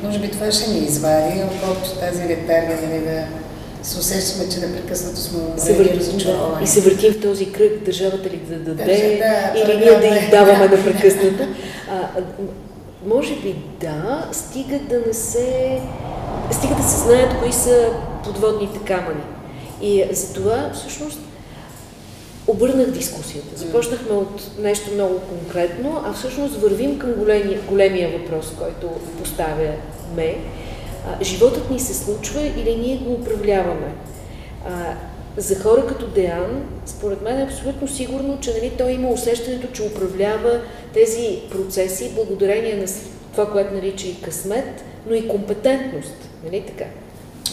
може 0.04 0.20
би 0.20 0.32
това 0.32 0.52
ще 0.52 0.72
ни 0.72 0.80
извади, 0.80 1.44
отколкото 1.44 2.00
тази 2.00 2.22
летария, 2.24 2.80
нали, 2.84 3.02
да 3.06 3.24
се 3.84 4.00
усещаме, 4.00 4.50
че 4.50 4.60
непрекъснато 4.60 5.18
сме 5.18 5.40
умрели 5.40 6.00
разочаровани. 6.00 6.64
И 6.64 6.68
се 6.68 6.82
въртим 6.82 7.14
в 7.14 7.22
този 7.22 7.52
кръг, 7.52 7.84
държавата 7.86 8.30
ли 8.30 8.38
да 8.38 8.56
даде, 8.56 9.20
да, 9.24 9.60
или 9.60 9.78
ние 9.78 10.00
да 10.00 10.06
им 10.06 10.30
даваме 10.32 10.68
непрекъснато. 10.68 11.44
А, 11.92 12.10
може 13.06 13.36
би 13.36 13.56
да, 13.82 14.28
стига 14.32 14.80
да 14.80 15.02
не 15.08 15.14
се... 15.14 15.80
Стига 16.52 16.76
да 16.76 16.84
се 16.84 16.98
знаят 16.98 17.40
кои 17.42 17.54
са 17.54 17.90
подводните 18.24 18.80
камъни. 18.80 19.24
И 19.82 20.06
за 20.12 20.34
това 20.34 20.72
всъщност 20.74 21.20
обърнах 22.52 22.92
дискусията. 22.92 23.58
Започнахме 23.58 24.16
от 24.16 24.42
нещо 24.60 24.92
много 24.94 25.20
конкретно, 25.20 26.02
а 26.06 26.14
всъщност 26.14 26.56
вървим 26.56 27.00
към 27.00 27.14
големия, 27.14 27.60
големия 27.70 28.10
въпрос, 28.20 28.54
който 28.60 28.88
поставя 29.20 29.74
ме. 30.16 30.36
А, 31.08 31.24
животът 31.24 31.70
ни 31.70 31.80
се 31.80 31.94
случва 31.94 32.42
или 32.42 32.76
ние 32.76 32.98
го 32.98 33.14
управляваме? 33.14 33.94
А, 34.66 34.94
за 35.38 35.60
хора 35.60 35.88
като 35.88 36.08
Деян, 36.08 36.64
според 36.86 37.22
мен 37.22 37.40
е 37.40 37.44
абсолютно 37.44 37.88
сигурно, 37.88 38.38
че 38.42 38.54
нали, 38.54 38.72
той 38.78 38.92
има 38.92 39.10
усещането, 39.10 39.68
че 39.74 39.84
управлява 39.84 40.62
тези 40.94 41.40
процеси 41.52 42.12
благодарение 42.16 42.76
на 42.76 42.86
това, 43.32 43.52
което 43.52 43.74
нарича 43.74 44.08
и 44.08 44.22
късмет, 44.22 44.84
но 45.08 45.16
и 45.16 45.28
компетентност. 45.28 46.16
Нали 46.46 46.64
така? 46.68 46.86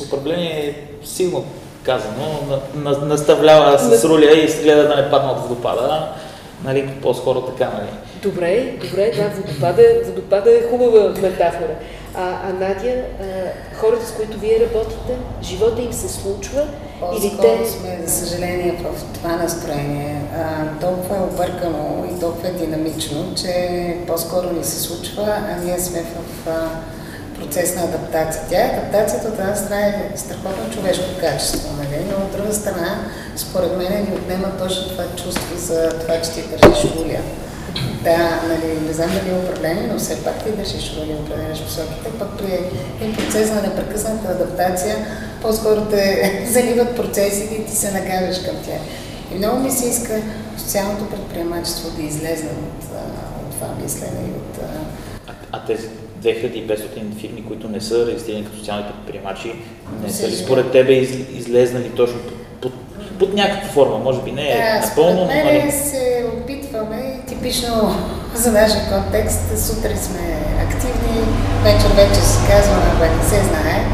Управление 0.07 0.69
е 0.69 0.75
силно 1.07 1.45
казано, 1.83 2.41
на, 2.75 2.91
на, 2.91 2.99
наставлява 3.07 3.79
с 3.79 4.05
руля 4.05 4.33
и 4.33 4.63
гледа 4.63 4.89
да 4.89 4.97
не 4.97 5.11
падна 5.11 5.33
от 5.33 5.41
водопада. 5.41 6.09
Нали, 6.65 6.91
по-скоро 7.03 7.41
така, 7.41 7.65
нали? 7.65 7.89
Добре, 8.23 8.73
добре, 8.81 9.13
да, 9.17 9.29
водопада, 9.29 9.83
водопада 10.07 10.51
е 10.51 10.63
хубава 10.71 11.09
метафора. 11.09 11.75
А, 12.15 12.39
а 12.45 12.53
Надя, 12.53 12.95
а, 13.21 13.25
хората, 13.77 14.07
с 14.07 14.13
които 14.13 14.39
вие 14.39 14.61
работите, 14.61 15.19
живота 15.43 15.83
им 15.83 15.93
се 15.93 16.09
случва 16.09 16.63
или 17.17 17.33
те... 17.41 17.67
сме, 17.71 17.99
за 18.07 18.27
съжаление, 18.27 18.83
в 18.83 19.15
това 19.15 19.37
настроение. 19.37 20.23
А, 20.35 20.81
толкова 20.81 21.17
е 21.17 21.21
объркано 21.21 22.05
и 22.17 22.21
толкова 22.21 22.49
е 22.49 22.53
динамично, 22.53 23.35
че 23.37 23.97
по-скоро 24.07 24.53
ни 24.53 24.65
се 24.65 24.81
случва, 24.81 25.25
а 25.27 25.65
ние 25.65 25.79
сме 25.79 26.03
в 26.03 26.49
а, 26.49 26.69
процес 27.41 27.77
на 27.77 27.83
адаптация. 27.83 28.43
Тя 28.51 28.79
адаптацията 28.79 29.29
от 29.29 29.39
една 29.39 29.55
страна 29.55 29.87
е 29.87 30.13
страхотно 30.17 30.75
човешко 30.75 31.05
качество, 31.21 31.69
нали? 31.79 32.05
но 32.11 32.25
от 32.25 32.33
друга 32.37 32.55
страна, 32.55 33.05
според 33.37 33.77
мен, 33.77 33.93
ни 33.93 34.17
отнема 34.17 34.57
точно 34.59 34.89
това 34.89 35.05
чувство 35.17 35.57
за 35.57 35.89
това, 36.01 36.21
че 36.21 36.31
ти 36.31 36.43
държиш 36.43 36.91
воля. 36.91 37.21
Да, 38.03 38.41
нали, 38.49 38.81
не 38.87 38.93
знам 38.93 39.11
дали 39.11 39.31
е 39.31 39.39
управление, 39.39 39.89
но 39.93 39.99
все 39.99 40.25
пак 40.25 40.45
ти 40.45 40.51
държиш 40.51 40.97
воля, 40.97 41.19
определяш 41.21 41.63
посоките, 41.63 42.19
пък 42.19 42.29
при 42.39 42.59
един 43.01 43.17
процес 43.17 43.51
на 43.51 43.63
непрекъсната 43.63 44.29
адаптация, 44.29 44.97
по-скоро 45.43 45.85
те 45.85 46.47
заливат 46.51 46.97
процесите 46.97 47.55
и 47.55 47.67
ти 47.67 47.77
се 47.77 47.93
нагавяш 47.93 48.43
към 48.45 48.57
тях. 48.65 48.81
И 49.35 49.39
много 49.39 49.61
ми 49.61 49.71
се 49.71 49.89
иска 49.89 50.23
социалното 50.59 51.11
предприемачество 51.11 51.91
да 51.91 52.03
излезе 52.03 52.47
от, 52.47 52.85
от 52.85 53.55
това 53.55 53.69
мислене 53.83 54.21
и 54.29 54.31
от... 54.31 54.59
А, 55.29 55.33
а 55.53 55.67
тези 55.67 55.89
2500 56.23 57.21
фирми, 57.21 57.45
които 57.49 57.69
не 57.69 57.81
са 57.81 58.07
регистрирани 58.07 58.45
като 58.45 58.59
социални 58.59 58.85
предприемачи, 58.85 59.53
не 60.03 60.11
са 60.11 60.29
ли 60.29 60.37
според 60.37 60.73
тебе 60.73 60.93
из, 60.93 61.11
излезнали 61.11 61.91
точно 61.91 62.19
под, 62.21 62.61
под, 62.61 62.73
под 63.19 63.35
някаква 63.35 63.69
форма? 63.69 63.99
Може 63.99 64.23
би 64.23 64.33
не 64.33 64.49
е 64.51 64.57
да, 64.57 64.87
напълно, 64.87 65.21
но... 65.21 65.27
Нали... 65.27 65.73
се 65.73 66.27
опитваме, 66.39 67.21
типично 67.27 67.95
за 68.35 68.53
нашия 68.53 68.83
контекст, 68.89 69.67
сутри 69.67 69.97
сме 69.97 70.39
активни, 70.63 71.27
вечер 71.63 71.89
вече 71.97 72.21
се 72.21 72.51
казва, 72.51 72.77
но 72.77 73.17
не 73.17 73.25
се 73.25 73.45
знае, 73.45 73.87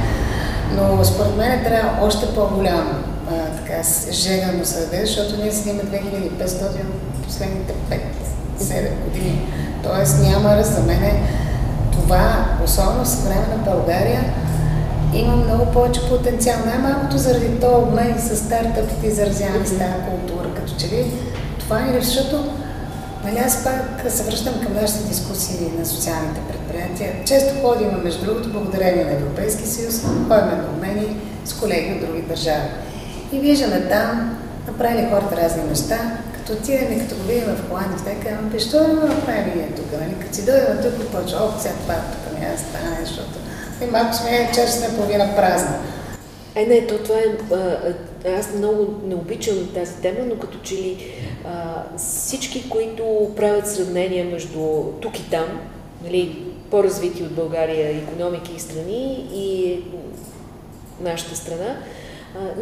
но 0.73 1.05
според 1.05 1.37
мен 1.37 1.65
трябва 1.65 2.07
още 2.07 2.27
по-голям 2.35 3.05
така, 3.57 3.83
жега 4.13 4.53
но 4.59 4.65
съде, 4.65 5.07
защото 5.07 5.43
ние 5.43 5.53
седим 5.53 5.81
2500 5.81 6.69
последните 7.25 7.75
5-7 8.59 9.05
години. 9.05 9.41
Тоест 9.83 10.23
няма 10.23 10.57
раз 10.57 10.75
за 10.75 10.83
мен 10.83 11.27
това, 12.03 12.47
особено 12.65 13.05
в 13.05 13.09
съвременна 13.09 13.57
България, 13.65 14.25
има 15.15 15.37
много 15.37 15.73
повече 15.73 16.09
потенциал. 16.09 16.57
Най-малкото 16.67 17.19
заради 17.19 17.61
това 17.61 17.79
обмен 17.79 18.15
с 18.19 18.37
стартъпите 18.37 19.07
и 19.07 19.11
заразяване 19.11 19.67
с 19.67 19.79
тази 19.79 19.93
култура. 20.09 20.55
Като 20.55 20.73
че 20.79 20.87
ли 20.87 21.13
това 21.59 21.81
е 21.81 22.01
защото 22.01 22.45
Нали, 23.25 23.39
аз 23.39 23.65
пак 23.65 24.13
се 24.13 24.23
връщам 24.23 24.55
към 24.63 24.75
нашите 24.75 25.09
дискусии 25.09 25.73
на 25.79 25.87
социалните 25.87 26.41
предприятия. 26.49 27.25
Често 27.25 27.55
ходим, 27.63 27.89
между 28.05 28.25
другото, 28.25 28.53
благодарение 28.53 29.05
на 29.05 29.13
Европейски 29.13 29.67
съюз, 29.67 30.03
ходим 30.03 30.29
на 30.29 30.65
обмени 30.77 31.17
с 31.45 31.61
колеги 31.61 31.93
от 31.93 32.09
други 32.09 32.23
държави. 32.23 32.69
И 33.33 33.39
виждаме 33.39 33.89
там, 33.89 34.39
направили 34.67 35.09
хората 35.11 35.37
разни 35.37 35.63
неща, 35.63 35.99
като 36.47 36.59
отидем 36.59 37.01
като 37.01 37.17
го 37.17 37.23
видим 37.23 37.45
в 37.45 37.69
Холандия, 37.69 37.99
те 38.05 38.29
казвам, 38.29 38.49
бе, 38.49 38.59
що 38.61 38.79
да 38.79 38.87
направим 38.87 39.53
ние 39.57 39.73
тук, 39.77 39.93
нали? 40.01 40.15
Като 40.21 40.35
си 40.35 40.45
дойдем 40.45 40.79
тук, 40.83 41.09
почва, 41.09 41.39
о, 41.39 41.61
сега 41.61 41.75
това 41.75 41.95
тук 41.95 42.41
няма 42.41 42.53
да 42.53 42.59
стане, 42.59 42.99
защото 43.07 43.39
и 43.83 43.87
малко 43.91 44.15
сме 44.15 44.51
чаша 44.55 44.81
на 44.81 44.97
половина 44.97 45.37
празна. 45.37 45.79
Е, 46.55 46.67
не, 46.67 46.87
то 46.87 46.99
това 46.99 47.17
е... 47.17 48.29
Аз 48.39 48.55
много 48.55 49.01
не 49.07 49.15
обичам 49.15 49.69
тази 49.75 49.95
тема, 49.95 50.19
но 50.29 50.39
като 50.39 50.59
че 50.59 50.75
ли 50.75 51.13
а, 51.45 51.83
всички, 51.97 52.69
които 52.69 53.33
правят 53.37 53.69
сравнение 53.69 54.25
между 54.25 54.59
тук 55.01 55.19
и 55.19 55.31
там, 55.31 55.47
нали, 56.05 56.45
по-развити 56.71 57.23
от 57.23 57.33
България 57.33 57.97
економики 57.97 58.53
и 58.57 58.61
страни 58.61 59.27
и 59.35 59.81
нашата 61.01 61.37
страна, 61.37 61.77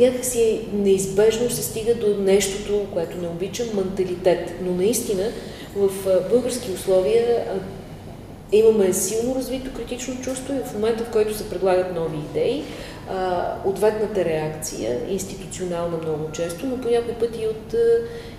някакси 0.01 0.61
неизбежно 0.73 1.51
се 1.51 1.63
стига 1.63 1.95
до 1.95 2.17
нещото, 2.23 2.87
което 2.93 3.19
не 3.19 3.29
обичам, 3.29 3.67
менталитет. 3.75 4.55
Но 4.63 4.73
наистина 4.73 5.31
в 5.77 5.91
български 6.31 6.73
условия 6.73 7.45
имаме 8.53 8.93
силно 8.93 9.35
развито 9.35 9.73
критично 9.73 10.23
чувство 10.23 10.55
и 10.55 10.69
в 10.69 10.75
момента, 10.75 11.05
в 11.05 11.11
който 11.11 11.37
се 11.37 11.51
предлагат 11.51 11.95
нови 11.95 12.17
идеи, 12.17 12.65
ответната 13.65 14.25
реакция, 14.25 14.99
институционална 15.09 15.97
много 15.97 16.33
често, 16.33 16.67
но 16.67 16.81
по 16.81 16.89
някой 16.89 17.15
път 17.15 17.37
и 17.43 17.47
от, 17.47 17.75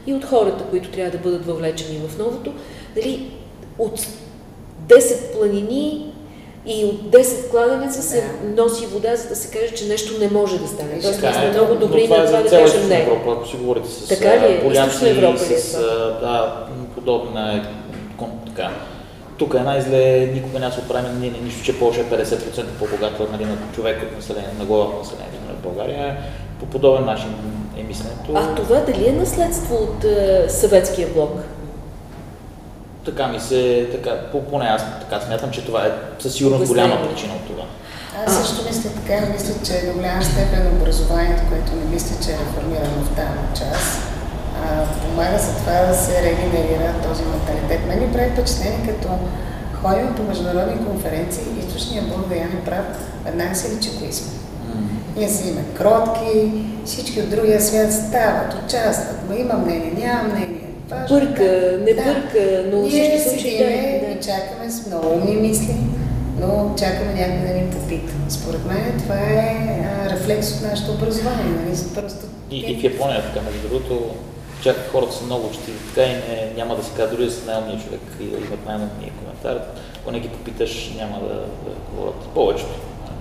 и 0.07 0.13
от 0.13 0.25
хората, 0.25 0.63
които 0.69 0.89
трябва 0.89 1.11
да 1.11 1.23
бъдат 1.23 1.45
въвлечени 1.45 2.01
в 2.07 2.17
новото, 2.17 2.53
дали 2.95 3.31
от 3.77 4.07
10 4.87 5.37
планини 5.37 6.12
и 6.65 6.85
от 6.85 7.01
10 7.01 7.49
кладенеца 7.49 8.01
се 8.01 8.31
носи 8.57 8.85
вода, 8.85 9.15
за 9.15 9.29
да 9.29 9.35
се 9.35 9.59
каже, 9.59 9.73
че 9.73 9.87
нещо 9.87 10.19
не 10.19 10.29
може 10.29 10.59
да 10.59 10.67
стане. 10.67 10.99
Тоест, 11.01 11.21
ние 11.21 11.33
сме 11.33 11.49
много 11.49 11.75
добри 11.75 12.07
на 12.07 12.25
това 12.25 12.41
да 12.41 12.49
кажем 12.49 12.87
не. 12.89 13.01
Европа, 13.01 13.31
ако 13.31 13.47
си 13.47 13.55
говорите 13.55 13.89
с 13.89 14.07
така 14.07 14.39
ли 14.39 14.53
е? 14.53 14.61
поляци, 14.61 15.09
Европа 15.09 15.43
е 15.43 15.57
с 15.57 15.77
да, 16.21 16.65
подобна 16.95 17.55
е 17.55 17.61
така. 18.45 18.69
Тук 19.37 19.53
е 19.53 19.59
най-зле, 19.59 20.29
никога 20.33 20.59
няма 20.59 20.73
се 20.73 20.79
оправи 20.79 21.07
не, 21.19 21.29
не, 21.29 21.39
нищо, 21.39 21.63
че 21.63 21.79
Польша 21.79 22.01
е 22.01 22.03
50% 22.03 22.65
по-богата 22.79 23.27
нали, 23.31 23.45
на 23.45 23.57
човек 23.75 24.03
от 24.03 24.15
население, 24.15 24.49
на 24.59 24.65
глава 24.65 24.83
от 24.83 24.99
населението 24.99 25.37
на 25.47 25.53
България. 25.53 26.17
По 26.59 26.65
подобен 26.65 27.05
начин 27.05 27.35
е 27.77 27.83
мисленето. 27.83 28.31
А 28.35 28.55
това 28.55 28.79
дали 28.79 29.07
е 29.07 29.11
наследство 29.11 29.75
от 29.75 30.03
е, 30.03 30.49
съветския 30.49 31.07
блок? 31.07 31.31
Така 33.05 33.27
ми 33.27 33.39
се, 33.39 33.89
така, 33.91 34.11
поне 34.49 34.65
аз 34.65 34.83
така 34.99 35.25
смятам, 35.25 35.51
че 35.51 35.65
това 35.65 35.85
е 35.85 35.91
със 36.19 36.33
сигурност 36.33 36.67
голяма 36.67 37.09
причина 37.09 37.33
от 37.33 37.47
това. 37.47 37.63
Аз 38.25 38.37
също 38.37 38.67
мисля 38.67 38.89
така, 38.89 39.25
мисля, 39.33 39.53
че 39.65 39.85
до 39.87 39.93
голяма 39.93 40.23
степен 40.23 40.67
образованието, 40.67 41.41
което 41.49 41.75
не 41.75 41.85
мисля, 41.93 42.15
че 42.23 42.31
е 42.31 42.37
реформирано 42.37 43.03
в 43.03 43.15
тази 43.15 43.59
част, 43.59 44.01
а, 44.63 44.85
помага 45.01 45.37
за 45.37 45.51
това 45.57 45.85
да 45.87 45.95
се 45.95 46.23
регенерира 46.23 46.93
този 47.07 47.23
менталитет. 47.23 47.87
Мен 47.87 47.99
ми 47.99 48.13
прави 48.13 48.29
впечатление, 48.31 48.87
като 48.87 49.09
ходим 49.81 50.15
по 50.15 50.23
международни 50.23 50.85
конференции, 50.85 51.43
източния 51.59 52.03
не 52.03 52.65
прав, 52.65 52.85
веднага 53.25 53.55
се 53.55 53.75
личи 53.75 53.89
кои 53.99 54.13
сме. 54.13 54.31
Ние 55.17 55.29
си 55.29 55.47
имаме 55.47 55.65
кротки, 55.77 56.51
всички 56.85 57.21
от 57.21 57.29
другия 57.29 57.61
свят 57.61 57.93
стават, 57.93 58.53
участват, 58.65 59.17
но 59.29 59.35
има 59.35 59.53
мнение, 59.53 59.93
няма 59.97 60.23
мнение 60.23 60.62
важно. 60.99 61.19
Бърка, 61.19 61.77
не 61.85 61.93
да. 61.93 62.03
бърка, 62.03 62.63
но 62.71 62.81
Ние 62.81 63.19
всички 63.19 63.57
да, 63.57 63.63
и 63.63 64.19
чакаме 64.21 64.69
с 64.69 64.87
много 64.87 65.07
умни 65.07 65.35
мисли, 65.35 65.75
но 66.39 66.75
чакаме 66.79 67.13
някой 67.13 67.47
да 67.47 67.53
ни 67.53 67.69
попита. 67.71 68.13
Според 68.29 68.65
мен 68.65 68.99
това 68.99 69.15
е 69.15 69.83
а, 69.85 70.09
рефлекс 70.09 70.51
от 70.51 70.61
нашето 70.61 70.91
образование. 70.91 71.51
Нали? 71.65 71.77
Просто... 71.95 72.25
И, 72.51 72.59
и 72.59 72.79
в 72.79 72.83
Япония, 72.83 73.23
така 73.23 73.45
между 73.45 73.67
другото, 73.67 74.09
чак 74.63 74.75
хората 74.91 75.13
са 75.13 75.23
много 75.23 75.47
учтиви, 75.47 75.77
така 75.87 76.07
и 76.07 76.13
не, 76.13 76.53
няма 76.55 76.75
да 76.75 76.83
се 76.83 76.91
казва 76.97 77.15
дори 77.15 77.25
да 77.25 77.31
са 77.31 77.45
най-умният 77.45 77.83
човек 77.83 78.01
и 78.19 78.23
да 78.23 78.37
имат 78.37 78.65
най-умния 78.65 79.11
коментар. 79.19 79.61
Ако 80.01 80.11
не 80.11 80.19
ги 80.19 80.29
попиташ, 80.29 80.93
няма 80.97 81.19
да, 81.19 81.33
да 81.33 81.75
говорят 81.91 82.15
повечето. 82.33 82.71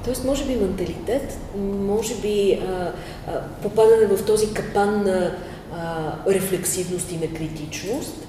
Тоест, 0.04 0.24
може 0.24 0.44
би 0.44 0.56
менталитет, 0.56 1.38
може 1.80 2.14
би 2.14 2.60
а, 2.68 2.92
а, 3.28 3.40
попадане 3.62 4.06
в 4.06 4.26
този 4.26 4.54
капан 4.54 5.02
на 5.04 5.34
а, 5.76 6.12
рефлексивност 6.28 7.12
и 7.12 7.16
на 7.16 7.34
критичност. 7.34 8.26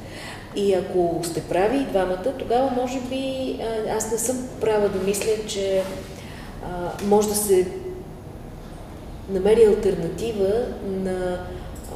И 0.56 0.74
ако 0.74 1.20
сте 1.24 1.42
прави 1.42 1.78
и 1.78 1.86
двамата, 1.86 2.34
тогава 2.40 2.72
може 2.72 3.00
би 3.00 3.56
аз 3.98 4.12
не 4.12 4.18
съм 4.18 4.48
права 4.62 4.90
да 4.90 5.00
мисля, 5.00 5.32
че 5.48 5.84
а, 6.64 6.92
може 7.06 7.28
да 7.28 7.36
се 7.36 7.68
намери 9.30 9.66
альтернатива 9.66 10.66
на 10.88 11.40
а, 11.92 11.96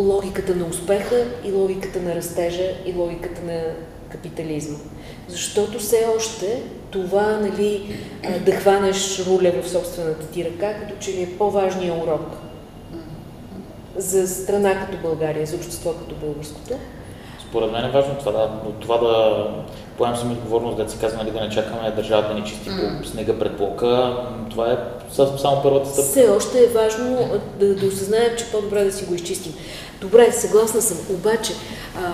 логиката 0.00 0.54
на 0.54 0.66
успеха 0.66 1.24
и 1.44 1.52
логиката 1.52 2.00
на 2.00 2.14
растежа 2.14 2.72
и 2.86 2.92
логиката 2.92 3.42
на 3.42 3.62
капитализма. 4.08 4.78
Защото 5.28 5.78
все 5.78 6.06
още 6.16 6.62
това, 6.90 7.36
нали, 7.36 7.96
да 8.46 8.52
хванеш 8.52 9.26
руля 9.26 9.52
в 9.62 9.68
собствената 9.68 10.26
ти 10.26 10.44
ръка, 10.44 10.74
като 10.80 10.94
че 11.00 11.12
ли 11.12 11.22
е 11.22 11.38
по-важният 11.38 12.02
урок 12.02 12.36
за 13.96 14.28
страна 14.28 14.80
като 14.80 14.98
България, 15.02 15.46
за 15.46 15.56
общество 15.56 15.92
като 15.92 16.14
българското? 16.14 16.74
Според 17.48 17.72
мен 17.72 17.84
е 17.84 17.90
важно 17.90 18.14
това 18.18 18.32
да, 18.32 18.50
но 18.64 18.70
това 18.70 18.98
да 18.98 19.46
поемам 19.98 20.16
съм 20.16 20.32
отговорност, 20.32 20.76
да 20.76 20.90
се 20.90 20.98
казва, 20.98 21.18
нали, 21.18 21.30
да 21.30 21.40
не 21.40 21.50
чакаме 21.50 21.90
държавата 21.90 22.28
да 22.28 22.34
ни 22.34 22.46
чисти 22.46 22.70
mm. 22.70 23.00
по 23.02 23.08
снега 23.08 23.38
пред 23.38 23.56
блока. 23.56 24.16
Това 24.50 24.72
е 24.72 24.76
само 25.38 25.62
първата 25.62 25.88
стъпка. 25.88 26.10
Все 26.10 26.28
още 26.28 26.58
е 26.58 26.66
важно 26.66 27.40
да, 27.60 27.74
да 27.74 27.86
осъзнаем, 27.86 28.36
че 28.38 28.50
по-добре 28.52 28.84
да 28.84 28.92
си 28.92 29.04
го 29.04 29.14
изчистим. 29.14 29.54
Добре, 30.00 30.32
съгласна 30.32 30.82
съм, 30.82 30.98
обаче 31.10 31.52
а, 31.96 32.12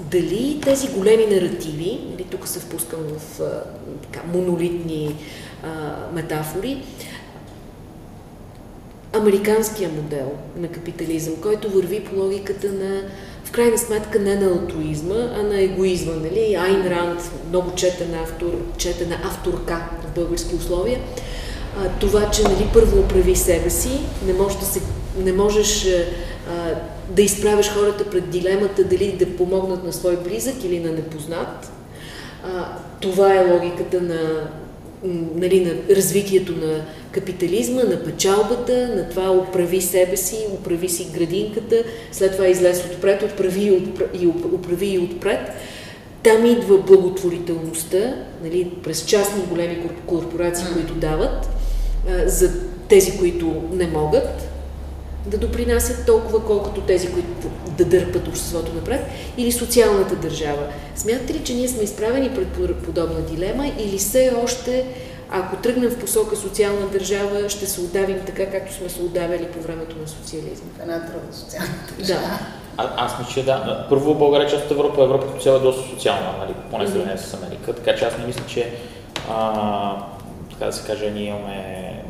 дали 0.00 0.60
тези 0.64 0.88
големи 0.88 1.26
наративи, 1.26 2.00
нали, 2.10 2.24
тук 2.30 2.48
се 2.48 2.60
впускам 2.60 3.00
в 3.00 3.40
а, 3.40 3.62
така, 4.02 4.26
монолитни 4.26 5.16
а, 5.64 5.68
метафори, 6.12 6.82
американския 9.12 9.90
модел 9.96 10.32
на 10.56 10.68
капитализъм, 10.68 11.34
който 11.42 11.70
върви 11.70 12.04
по 12.04 12.20
логиката 12.20 12.66
на, 12.66 13.02
в 13.44 13.50
крайна 13.50 13.78
сметка, 13.78 14.18
не 14.18 14.36
на 14.36 14.46
алтруизма, 14.46 15.30
а 15.36 15.42
на 15.42 15.60
егоизма. 15.60 16.12
Нали? 16.12 16.54
Айн 16.54 16.86
Ранд, 16.86 17.20
много 17.48 17.74
четен 17.74 18.14
автор, 18.14 18.52
четена 18.76 19.16
авторка 19.24 19.88
в 20.02 20.14
български 20.14 20.54
условия, 20.54 21.00
а, 21.78 21.88
това, 22.00 22.30
че 22.30 22.42
нали, 22.42 22.70
първо 22.72 23.00
оправи 23.00 23.36
себе 23.36 23.70
си, 23.70 24.00
не, 24.26 24.32
може 24.32 24.58
да 24.58 24.64
се, 24.64 24.80
не 25.18 25.32
можеш 25.32 25.86
а, 25.86 26.74
да 27.10 27.22
изправиш 27.22 27.68
хората 27.68 28.10
пред 28.10 28.30
дилемата 28.30 28.84
дали 28.84 29.12
да 29.12 29.36
помогнат 29.36 29.84
на 29.84 29.92
свой 29.92 30.16
близък 30.16 30.64
или 30.64 30.80
на 30.80 30.92
непознат. 30.92 31.72
А, 32.44 32.78
това 33.00 33.34
е 33.34 33.50
логиката 33.50 34.00
на 34.00 34.48
нали, 35.36 35.64
на 35.64 35.96
развитието 35.96 36.52
на 36.52 36.84
капитализма, 37.10 37.82
на 37.82 38.04
печалбата, 38.04 38.88
на 38.96 39.08
това 39.08 39.30
оправи 39.30 39.80
себе 39.80 40.16
си, 40.16 40.36
оправи 40.52 40.88
си 40.88 41.08
градинката, 41.14 41.84
след 42.12 42.32
това 42.32 42.46
излез 42.46 42.84
отпред, 42.84 43.22
отправи 43.22 43.60
и, 43.60 44.22
и 44.22 44.26
оправи 44.26 44.86
и 44.86 44.98
отпред. 44.98 45.40
Там 46.22 46.46
идва 46.46 46.78
благотворителността, 46.78 48.14
нали, 48.44 48.70
през 48.82 49.04
частни 49.04 49.42
големи 49.42 49.78
корпорации, 50.06 50.66
които 50.72 50.94
дават, 50.94 51.48
а, 52.08 52.28
за 52.28 52.50
тези, 52.88 53.18
които 53.18 53.62
не 53.72 53.86
могат 53.86 54.51
да 55.26 55.38
допринасят 55.38 56.06
толкова, 56.06 56.44
колкото 56.44 56.80
тези, 56.80 57.12
които 57.12 57.28
да 57.78 57.84
дърпат 57.84 58.28
обществото 58.28 58.74
напред, 58.74 59.06
или 59.36 59.52
социалната 59.52 60.16
държава. 60.16 60.62
Смятате 60.96 61.34
ли, 61.34 61.44
че 61.44 61.54
ние 61.54 61.68
сме 61.68 61.82
изправени 61.82 62.30
пред 62.30 62.78
подобна 62.84 63.20
дилема 63.20 63.66
или 63.78 63.98
все 63.98 64.32
още, 64.44 64.86
ако 65.30 65.56
тръгнем 65.56 65.90
в 65.90 65.98
посока 65.98 66.36
социална 66.36 66.86
държава, 66.86 67.48
ще 67.48 67.66
се 67.66 67.80
отдавим 67.80 68.20
така, 68.26 68.50
както 68.50 68.74
сме 68.74 68.88
се 68.88 69.02
отдавали 69.02 69.46
по 69.46 69.60
времето 69.60 69.96
на 69.98 70.08
социализма? 70.08 70.68
Една 70.82 71.00
трудна 71.00 71.32
социална 71.32 71.74
държава. 71.98 72.20
Да. 72.20 72.38
А, 72.76 73.04
аз 73.04 73.18
мисля, 73.18 73.32
че 73.32 73.44
да. 73.44 73.86
Първо 73.88 74.14
България 74.14 74.46
е 74.46 74.50
част 74.50 74.64
от 74.64 74.70
Европа, 74.70 75.02
Европа 75.02 75.26
като 75.26 75.42
цяло 75.42 75.56
е 75.56 75.60
доста 75.60 75.90
социална, 75.90 76.34
нали, 76.38 76.54
поне 76.70 76.86
сравнение 76.86 77.16
mm-hmm. 77.16 77.30
с 77.30 77.34
Америка, 77.34 77.72
така 77.72 77.98
че 77.98 78.04
аз 78.04 78.18
не 78.18 78.26
мисля, 78.26 78.42
че 78.46 78.72
а, 79.30 79.96
така 80.50 80.66
да 80.66 80.72
се 80.72 80.86
каже, 80.86 81.10
ние 81.10 81.28
имаме 81.28 82.01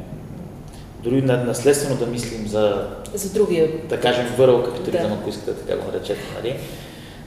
дори 1.03 1.22
наследствено 1.22 1.96
да 1.96 2.07
мислим 2.07 2.48
за, 2.48 2.88
за 3.14 3.32
другия. 3.32 3.68
Да 3.88 4.00
кажем 4.00 4.26
върл 4.38 4.62
капитализъм, 4.62 5.11
да. 5.11 5.14
ако 5.14 5.28
искате 5.28 5.55
така 5.55 5.76
го 5.76 5.92
наречете. 5.92 6.20
Нали? 6.36 6.57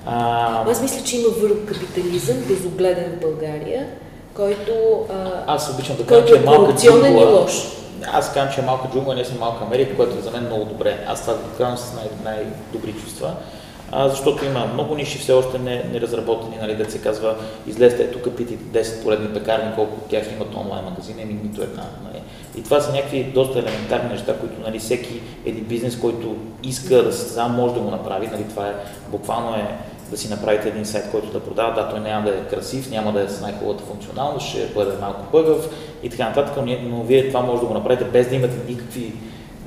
А... 0.06 0.72
Аз 0.72 0.82
мисля, 0.82 1.04
че 1.04 1.18
има 1.18 1.30
върл 1.30 1.56
капитализъм, 1.68 2.38
безогледен 2.38 3.12
в 3.12 3.22
България, 3.22 3.88
който, 4.34 5.06
а... 5.10 5.44
Аз 5.48 5.70
обичам 5.74 5.96
да 5.98 6.06
кажа, 6.06 6.26
че 6.26 6.36
е 6.36 6.40
малка 6.40 6.74
джунгла. 6.82 7.10
И 7.10 7.26
лош. 7.26 7.52
Аз 8.14 8.34
казвам, 8.34 8.54
че 8.56 8.62
е 8.62 8.66
малка 8.66 8.88
джунгла, 8.94 9.16
не 9.16 9.26
съм 9.26 9.40
малка 9.40 9.66
Америка, 9.66 9.96
което 9.96 10.18
е 10.18 10.22
за 10.22 10.32
мен 10.32 10.46
много 10.46 10.66
добре. 10.66 11.06
Аз 11.08 11.22
това 11.22 11.34
го 11.34 11.40
казвам 11.58 11.78
с 11.78 11.94
най- 11.94 12.36
най-добри 12.36 12.94
чувства 12.94 13.36
а, 13.92 14.10
защото 14.10 14.46
има 14.46 14.66
много 14.74 14.96
ниши 14.96 15.18
все 15.18 15.34
още 15.34 15.60
не, 15.60 15.84
неразработени, 15.84 16.58
нали, 16.62 16.76
да 16.76 16.92
се 16.92 17.02
казва, 17.02 17.36
излезте 17.68 18.04
ето 18.04 18.22
капитите 18.22 18.84
10 18.84 19.04
поредни 19.04 19.34
пекарни, 19.34 19.76
колко 19.76 19.96
от 19.96 20.10
тях 20.10 20.32
имат 20.32 20.56
онлайн 20.56 20.86
магазини, 20.86 21.22
ами 21.24 21.40
нито 21.44 21.62
една. 21.62 21.84
Нали. 22.04 22.22
И 22.58 22.64
това 22.64 22.82
са 22.82 22.92
някакви 22.92 23.24
доста 23.24 23.60
елементарни 23.60 24.10
неща, 24.10 24.38
които 24.40 24.62
нали, 24.62 24.80
всеки 24.80 25.22
един 25.46 25.64
бизнес, 25.64 26.00
който 26.00 26.36
иска 26.64 27.04
да 27.04 27.14
сам 27.14 27.56
може 27.56 27.74
да 27.74 27.80
го 27.80 27.92
направи, 27.92 28.28
нали, 28.28 28.44
това 28.50 28.68
е 28.68 28.74
буквално 29.12 29.56
е 29.56 29.78
да 30.12 30.18
си 30.18 30.30
направите 30.30 30.70
един 30.70 30.86
сайт, 30.86 31.12
който 31.12 31.28
да 31.28 31.40
продава, 31.40 31.74
да, 31.74 31.90
той 31.90 32.00
няма 32.00 32.30
да 32.30 32.36
е 32.36 32.44
красив, 32.50 32.90
няма 32.92 33.12
да 33.12 33.22
е 33.22 33.28
с 33.28 33.42
най-хубавата 33.42 33.84
функционалност, 33.84 34.48
ще 34.48 34.66
бъде 34.76 34.92
малко 35.02 35.32
бъгъв 35.32 35.70
и 36.04 36.10
така 36.10 36.28
нататък, 36.30 36.66
но, 36.84 37.04
вие 37.04 37.28
това 37.28 37.42
може 37.42 37.62
да 37.62 37.68
го 37.68 37.74
направите 37.74 38.04
без 38.04 38.30
да 38.30 38.36
имате 38.36 38.56
никакви 38.70 39.14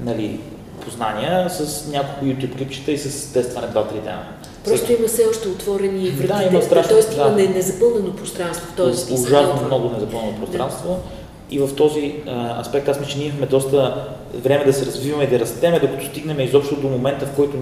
нали, 0.05 0.41
познания 0.85 1.51
с 1.51 1.89
няколко 1.93 2.25
YouTube 2.25 2.57
клипчета 2.57 2.93
и 2.93 2.99
с 2.99 3.33
тестване 3.33 3.67
2-3 3.67 3.93
дена. 3.93 4.23
Просто 4.65 4.93
има 4.93 5.09
все 5.09 5.27
още 5.31 5.49
отворени 5.49 6.11
вратите, 6.11 6.51
да, 6.51 6.57
има 6.57 6.63
страшно, 6.63 6.97
т.е. 6.97 7.17
има 7.17 7.31
да. 7.31 7.49
незапълнено 7.49 8.17
пространство 8.17 8.67
в 8.73 8.77
този 8.77 9.03
смисъл. 9.03 9.25
Ужасно 9.25 9.67
много 9.67 9.91
незапълнено 9.91 10.39
пространство. 10.39 10.89
Да. 10.89 11.18
И 11.51 11.59
в 11.59 11.77
този 11.77 12.15
а, 12.27 12.61
аспект 12.61 12.89
аз 12.89 13.01
мисля, 13.01 13.13
че 13.13 13.19
ние 13.19 13.29
имаме 13.29 13.47
доста 13.47 14.09
време 14.35 14.65
да 14.65 14.73
се 14.73 14.87
развиваме 14.87 15.25
и 15.25 15.27
да 15.27 15.39
растеме, 15.39 15.81
докато 15.81 16.07
стигнем 16.07 16.41
изобщо 16.41 16.77
до 16.77 16.89
момента, 16.89 17.27
в 17.27 17.37
който 17.37 17.57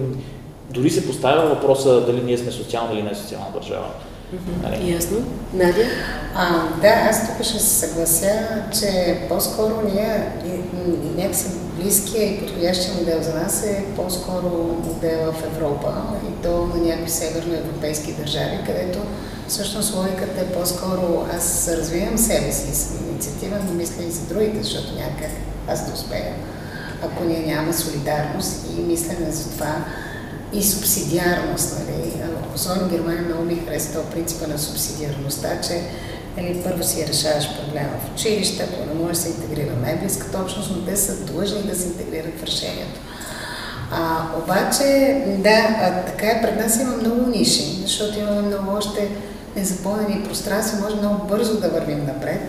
дори 0.69 0.89
се 0.89 1.07
поставя 1.07 1.49
въпроса 1.49 2.01
дали 2.05 2.21
ние 2.23 2.37
сме 2.37 2.51
социална 2.51 2.93
или 2.93 3.03
не 3.03 3.15
социална 3.15 3.47
държава. 3.53 3.87
Mm-hmm. 4.35 4.95
Ясно. 4.95 5.17
Надя? 5.53 5.85
А, 6.35 6.47
да, 6.81 6.87
аз 6.87 7.27
тук 7.27 7.45
ще 7.45 7.59
се 7.59 7.87
съглася, 7.87 8.31
че 8.79 9.17
по-скоро 9.29 9.81
ние 9.93 10.31
някакси 11.15 11.47
близкия 11.79 12.23
и 12.23 12.39
подходящия 12.39 12.95
модел 12.95 13.21
за 13.21 13.33
нас 13.33 13.65
е 13.65 13.85
по-скоро 13.95 14.77
модел 14.85 15.31
в 15.31 15.43
Европа 15.55 15.93
и 16.29 16.43
то 16.43 16.65
на 16.65 16.85
някои 16.85 17.09
северноевропейски 17.09 18.13
държави, 18.13 18.57
където 18.65 18.99
Всъщност 19.47 19.95
логиката 19.95 20.41
е 20.41 20.51
по-скоро 20.51 21.27
аз 21.35 21.67
развивам 21.67 22.17
себе 22.17 22.51
си, 22.51 22.75
съм 22.75 22.97
инициативен, 23.09 23.61
но 23.67 23.73
мисля 23.73 24.03
и 24.03 24.11
за 24.11 24.21
другите, 24.21 24.63
защото 24.63 24.95
някак 24.95 25.31
аз 25.67 25.87
да 25.87 25.93
успея. 25.93 26.33
Ако 27.03 27.23
ние 27.23 27.45
нямаме 27.45 27.73
солидарност 27.73 28.65
и 28.77 28.81
мислене 28.81 29.31
за 29.31 29.49
това 29.49 29.85
и 30.53 30.63
субсидиарност, 30.63 31.75
нали? 31.79 32.13
Особено 32.55 32.89
Германия 32.89 33.21
много 33.21 33.43
ми 33.43 33.61
харесва 33.65 34.09
принципа 34.11 34.47
на 34.47 34.59
субсидиарността, 34.59 35.61
че 35.61 35.81
нали, 36.37 36.61
първо 36.63 36.83
си 36.83 37.07
решаваш 37.07 37.47
проблема 37.59 37.89
в 37.89 38.15
училище, 38.15 38.63
ако 38.63 38.85
не 38.85 38.93
може 38.93 39.13
да 39.13 39.19
се 39.19 39.29
интегрира 39.29 39.75
най-близката 39.81 40.39
общност, 40.39 40.71
но 40.75 40.85
те 40.85 40.97
са 40.97 41.25
длъжни 41.25 41.61
да 41.61 41.75
се 41.75 41.87
интегрират 41.87 42.39
в 42.39 42.43
решението. 42.43 42.99
А, 43.91 44.27
обаче, 44.43 44.85
да, 45.37 45.77
а, 45.81 46.05
така 46.05 46.27
е, 46.27 46.41
пред 46.41 46.59
нас 46.59 46.79
има 46.79 46.95
много 46.95 47.29
ниши, 47.29 47.81
защото 47.81 48.19
имаме 48.19 48.41
много 48.41 48.77
още 48.77 49.09
незапълнени 49.57 50.23
пространства, 50.23 50.79
може 50.79 50.95
много 50.95 51.27
бързо 51.27 51.59
да 51.59 51.69
вървим 51.69 52.05
напред. 52.05 52.41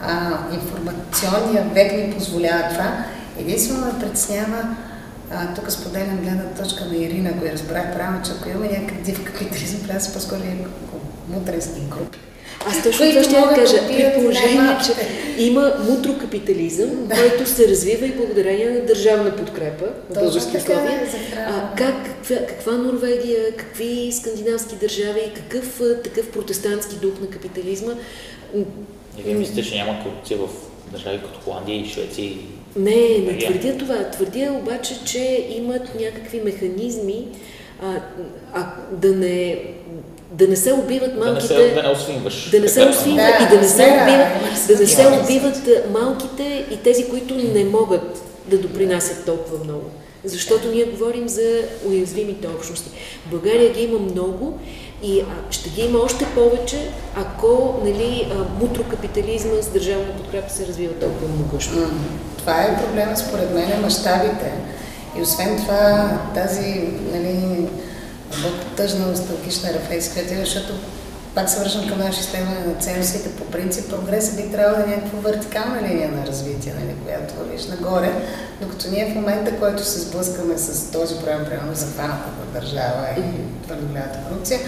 А, 0.00 0.38
информационният 0.52 1.74
век 1.74 1.92
ни 1.92 2.14
позволява 2.14 2.68
това. 2.68 3.04
Единствено 3.38 3.86
ме 3.86 3.98
притеснява, 4.00 4.76
тук 5.54 5.70
споделям 5.70 6.16
гледна 6.16 6.44
точка 6.44 6.84
на 6.84 6.96
Ирина, 6.96 7.30
ако 7.30 7.44
я 7.44 7.52
разбрах 7.52 7.94
правилно, 7.94 8.22
че 8.24 8.32
ако 8.32 8.48
имаме 8.48 8.68
някакъв 8.68 9.02
див 9.02 9.24
капитализъм, 9.24 9.80
трябва 9.80 9.98
да 9.98 10.04
са 10.04 10.12
по-скоро 10.12 10.40
мутренски 11.28 11.80
групи. 11.80 12.18
Аз 12.66 12.82
точно 12.82 13.10
това 13.10 13.22
ще 13.22 13.36
я 13.36 13.54
кажа. 13.54 13.76
При 13.86 14.20
положение, 14.20 14.76
че 14.86 14.92
има 15.44 15.72
мутрокапитализъм, 15.90 17.06
да. 17.06 17.14
който 17.14 17.50
се 17.50 17.68
развива 17.68 18.06
и 18.06 18.12
благодарение 18.12 18.70
на 18.70 18.80
държавна 18.80 19.36
подкрепа 19.36 19.86
в 20.10 20.14
български 20.14 20.56
условия. 20.56 21.08
А, 21.36 21.74
как, 21.76 22.04
каква, 22.04 22.36
каква 22.36 22.72
Норвегия, 22.72 23.56
какви 23.56 24.12
скандинавски 24.12 24.76
държави, 24.76 25.20
какъв 25.34 25.80
такъв 26.04 26.30
протестантски 26.30 26.96
дух 26.96 27.12
на 27.20 27.26
капитализма? 27.26 27.92
И 29.18 29.22
вие 29.22 29.34
мислите, 29.34 29.62
че 29.62 29.74
няма 29.74 30.02
корупция 30.02 30.38
в 30.38 30.48
държави 30.92 31.18
като 31.18 31.40
Холандия 31.40 31.80
и 31.80 31.86
Швеция 31.88 32.24
и 32.24 32.38
не, 32.76 33.18
не 33.18 33.38
твърдя 33.38 33.76
това. 33.78 34.10
Твърдя 34.10 34.52
обаче, 34.52 35.04
че 35.04 35.46
имат 35.50 36.00
някакви 36.00 36.40
механизми 36.40 37.26
а, 37.82 38.00
а, 38.52 38.74
да 38.92 39.16
не 39.16 39.62
да 40.38 40.48
не 40.48 40.56
се 40.56 40.72
убиват 40.72 41.18
малките... 41.18 41.54
Да 41.54 41.62
не 41.62 41.68
се, 41.68 41.74
да 41.74 41.82
не 41.82 41.88
освинваш. 41.88 42.50
Да 42.50 42.60
не 42.60 42.68
се 42.68 42.84
освинва 42.84 43.22
да, 43.22 43.44
и 43.44 43.56
да 43.56 43.62
не 43.62 43.68
се 43.68 43.82
убиват, 43.82 44.66
да 44.68 44.78
не 44.78 44.86
се 44.86 45.06
убиват 45.06 45.92
малките 45.92 46.64
и 46.70 46.76
тези, 46.76 47.08
които 47.08 47.34
не 47.34 47.64
могат 47.64 48.22
да 48.46 48.58
допринасят 48.58 49.24
толкова 49.24 49.64
много. 49.64 49.84
Защото 50.24 50.70
ние 50.70 50.84
говорим 50.84 51.28
за 51.28 51.62
уязвимите 51.88 52.48
общности. 52.48 52.90
В 53.26 53.30
България 53.30 53.72
ги 53.72 53.82
има 53.82 53.98
много 53.98 54.58
и 55.02 55.20
а, 55.20 55.24
ще 55.50 55.70
ги 55.70 55.82
има 55.82 55.98
още 55.98 56.26
повече, 56.34 56.88
ако 57.16 57.80
нали, 57.84 58.32
мутрокапитализма 58.60 59.62
с 59.62 59.68
държавна 59.68 60.16
подкрепа 60.16 60.50
се 60.50 60.66
развива 60.66 60.94
толкова 60.94 61.28
могъщо. 61.28 61.90
Това 62.38 62.62
е 62.62 62.84
проблема 62.86 63.16
според 63.16 63.54
мен, 63.54 63.80
мащабите. 63.82 64.52
И 65.18 65.22
освен 65.22 65.56
това, 65.56 66.10
тази 66.34 66.88
нали, 67.12 67.66
тъжна, 68.76 69.06
носталгична 69.06 69.72
рефлексия, 69.72 70.44
защото 70.44 70.74
пак 71.34 71.50
се 71.50 71.60
връщам 71.60 71.88
към 71.88 71.98
нашия 71.98 72.22
система 72.22 72.50
на 72.66 72.74
ценностите. 72.74 73.30
По 73.30 73.44
принцип, 73.44 73.90
прогресът 73.90 74.36
би 74.36 74.52
трябвало 74.52 74.76
да 74.76 74.92
е 74.92 74.96
някаква 74.96 75.30
вертикална 75.30 75.82
линия 75.82 76.10
на 76.10 76.26
развитие, 76.26 76.74
нали, 76.80 76.94
която 77.04 77.34
вървиш 77.34 77.66
нагоре, 77.66 78.12
докато 78.60 78.90
ние 78.90 79.10
в 79.10 79.14
момента, 79.14 79.58
който 79.58 79.84
се 79.84 80.00
сблъскаме 80.00 80.58
с 80.58 80.90
този 80.90 81.14
проблем, 81.14 81.44
примерно 81.44 81.74
захваната 81.74 82.28
държава 82.54 83.06
и 83.18 83.22
твърдо 83.66 83.86
голямата 83.86 84.18
корупция, 84.28 84.58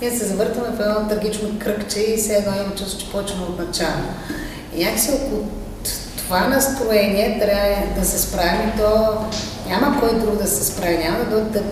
ние 0.00 0.10
се 0.10 0.26
завъртаме 0.26 0.76
в 0.76 0.80
едно 0.80 1.08
трагично 1.08 1.58
кръгче 1.58 2.00
и 2.00 2.16
все 2.16 2.34
едно 2.34 2.52
има 2.52 2.74
чувство, 2.74 3.00
че 3.00 3.12
почваме 3.12 3.42
от 3.42 3.58
начало. 3.58 4.02
И 4.76 4.84
някакси 4.84 5.10
около 5.10 5.44
това 6.16 6.48
настроение 6.48 7.38
трябва 7.40 8.00
да 8.00 8.06
се 8.06 8.18
справи, 8.18 8.72
то 8.78 9.18
няма 9.68 10.00
кой 10.00 10.18
друг 10.18 10.36
да 10.36 10.46
се 10.46 10.64
справи, 10.64 10.98
няма 10.98 11.24
да 11.24 11.40
да 11.40 11.62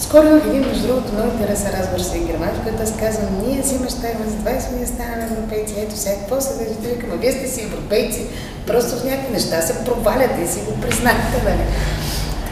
скоро 0.00 0.26
имах 0.26 0.46
един, 0.46 0.66
между 0.66 0.86
другото, 0.86 1.12
много 1.12 1.30
интересен 1.30 1.70
разговор 1.78 2.00
с 2.00 2.12
Герман, 2.12 2.48
в 2.48 2.62
който 2.62 2.82
аз 2.82 2.92
казвам, 2.96 3.28
ние 3.46 3.62
си 3.62 3.78
мечтахме 3.78 4.26
за 4.26 4.36
20 4.36 4.68
години 4.70 4.86
станем 4.86 5.28
европейци, 5.32 5.74
ето 5.78 5.96
сега, 5.96 6.16
какво 6.16 6.40
се 6.40 6.64
да 6.64 6.88
викам, 6.88 7.10
вие 7.18 7.32
сте 7.32 7.48
си 7.48 7.62
европейци, 7.62 8.26
просто 8.66 8.96
в 8.96 9.04
някакви 9.04 9.32
неща 9.32 9.62
се 9.62 9.84
провалят 9.84 10.30
и 10.44 10.46
си 10.52 10.60
го 10.60 10.80
признахте, 10.80 11.42
нали? 11.44 11.64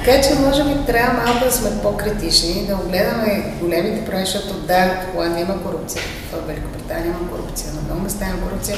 Така 0.05 0.22
че 0.22 0.34
може 0.34 0.64
би 0.64 0.86
трябва 0.86 1.22
малко 1.22 1.44
да 1.44 1.53
сме 1.53 1.70
по-критични, 1.82 2.66
да 2.66 2.74
огледаме 2.74 3.55
големите 3.61 4.05
проблеми, 4.05 4.26
защото 4.26 4.55
да, 4.55 4.86
в 4.86 5.12
Холандия 5.12 5.42
има 5.42 5.62
корупция, 5.62 6.03
в 6.32 6.46
Великобритания 6.46 7.07
има 7.07 7.30
корупция, 7.30 7.72
на 7.74 7.80
много 7.80 8.01
места 8.01 8.26
има 8.26 8.49
корупция, 8.49 8.76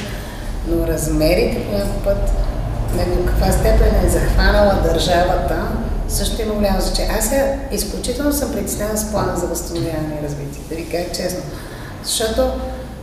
но 0.66 0.86
размерите 0.86 1.64
по 1.64 1.72
някакъв 1.72 2.04
път, 2.04 2.32
на 2.96 3.26
каква 3.26 3.52
степен 3.52 3.94
е 4.06 4.08
захванала 4.08 4.82
държавата, 4.84 5.66
също 6.11 6.42
има 6.42 6.54
голямо 6.54 6.80
значение. 6.80 7.16
Аз 7.18 7.28
сега 7.28 7.54
изключително 7.72 8.32
съм 8.32 8.52
притеснена 8.52 8.98
с 8.98 9.11
плана 9.11 9.36
за 9.36 9.46
възстановяване 9.46 10.18
и 10.20 10.24
развитие, 10.24 10.62
да 10.68 10.74
ви 10.74 10.88
кажа 10.90 11.12
честно. 11.14 11.40
Защото 12.04 12.50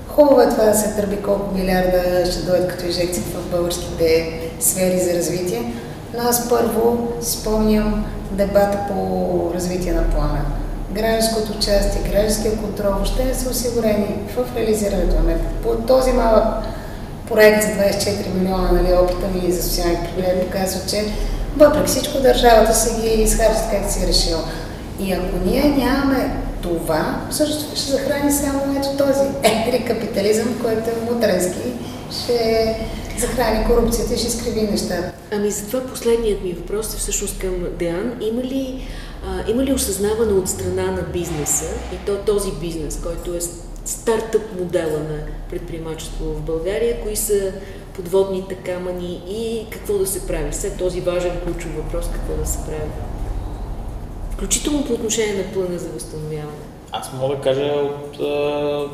хубаво 0.07 0.41
е 0.41 0.49
това 0.49 0.65
да 0.65 0.77
се 0.77 0.95
търби 0.95 1.21
колко 1.21 1.55
милиарда 1.55 2.31
ще 2.31 2.41
дойдат 2.41 2.67
като 2.67 2.85
инжекции 2.85 3.23
в 3.23 3.51
българските 3.51 4.39
сфери 4.59 4.99
за 4.99 5.13
развитие, 5.13 5.73
но 6.17 6.29
аз 6.29 6.49
първо 6.49 7.07
спомням 7.21 8.05
дебата 8.31 8.79
по 8.87 9.51
развитие 9.53 9.93
на 9.93 10.09
плана. 10.09 10.45
Гражданското 10.91 11.57
участие, 11.57 12.11
гражданския 12.11 12.57
контрол, 12.57 12.91
въобще 12.91 13.25
не 13.25 13.33
са 13.33 13.49
осигурени 13.49 14.15
в 14.35 14.55
реализирането 14.55 15.15
на. 15.15 15.35
По 15.63 15.75
този 15.75 16.11
малък 16.11 16.45
проект 17.27 17.63
за 17.63 17.69
24 17.69 18.33
милиона, 18.33 18.71
нали, 18.71 18.93
опита 18.93 19.27
ми 19.27 19.51
за 19.51 19.63
социални 19.63 19.97
проблеми 20.05 20.41
показва, 20.41 20.79
че 20.89 21.05
въпреки 21.57 21.87
всичко 21.87 22.19
държавата 22.19 22.75
си 22.75 23.01
ги 23.01 23.21
изхарчи 23.21 23.61
как 23.71 23.91
си 23.91 24.07
решила. 24.07 24.43
И 24.99 25.13
ако 25.13 25.37
ние 25.45 25.63
нямаме 25.63 26.31
това, 26.61 27.21
всъщност 27.31 27.77
ще 27.77 27.91
захрани 27.91 28.31
само 28.31 28.77
ето 28.77 29.03
този 29.03 29.27
егри 29.43 29.85
капитализъм, 29.85 30.59
който 30.61 30.89
е 30.89 31.11
мудренски, 31.13 31.73
ще 32.11 32.75
захрани 33.19 33.65
корупцията 33.65 34.13
и 34.13 34.17
ще 34.17 34.27
изкриви 34.27 34.61
нещата. 34.61 35.11
Ами 35.31 35.51
затова 35.51 35.81
последният 35.81 36.43
ми 36.43 36.53
въпрос 36.53 36.93
е 36.93 36.97
всъщност 36.97 37.39
към 37.39 37.65
Деан. 37.79 38.13
Има 38.21 38.43
ли, 38.43 38.87
а, 39.27 39.51
има 39.51 39.63
ли 39.63 39.73
осъзнаване 39.73 40.33
от 40.33 40.49
страна 40.49 40.91
на 40.91 41.01
бизнеса 41.01 41.65
и 41.93 42.05
то 42.05 42.15
този 42.15 42.51
бизнес, 42.51 42.99
който 43.03 43.33
е 43.33 43.39
стартъп 43.85 44.59
модела 44.59 44.99
на 44.99 45.17
предприемачество 45.49 46.25
в 46.25 46.41
България, 46.41 47.01
кои 47.01 47.15
са 47.15 47.51
подводните 47.97 48.55
камъни 48.55 49.21
и 49.29 49.65
какво 49.69 49.93
да 49.97 50.07
се 50.07 50.27
прави. 50.27 50.53
След 50.53 50.77
този 50.77 51.01
важен 51.01 51.31
ключов 51.43 51.75
въпрос, 51.75 52.09
какво 52.13 52.33
да 52.33 52.45
се 52.45 52.65
прави. 52.65 52.91
Включително 54.31 54.85
по 54.85 54.93
отношение 54.93 55.43
на 55.43 55.53
плана 55.53 55.79
за 55.79 55.89
възстановяване. 55.89 56.57
Аз 56.91 57.13
мога 57.13 57.35
да 57.35 57.41
кажа 57.41 57.63
от... 57.63 58.15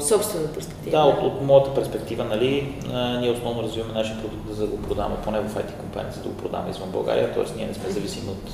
Собствена 0.04 0.48
перспектива. 0.48 0.98
Да, 0.98 1.04
от, 1.04 1.24
от 1.24 1.42
моята 1.42 1.74
перспектива, 1.74 2.24
нали, 2.24 2.76
а, 2.94 3.20
ние 3.20 3.32
основно 3.32 3.64
развиваме 3.64 3.94
нашия 3.94 4.22
продукт 4.22 4.58
да 4.58 4.66
го 4.66 4.78
продаваме, 4.78 5.16
поне 5.24 5.40
в 5.40 5.56
IT 5.56 5.78
компания, 5.80 6.14
за 6.14 6.22
да 6.22 6.30
го 6.30 6.36
продаваме 6.36 6.72
извън 6.72 6.90
България, 6.90 7.34
т.е. 7.34 7.44
ние 7.58 7.68
не 7.68 7.74
сме 7.74 7.90
зависими 7.90 8.30
от 8.30 8.52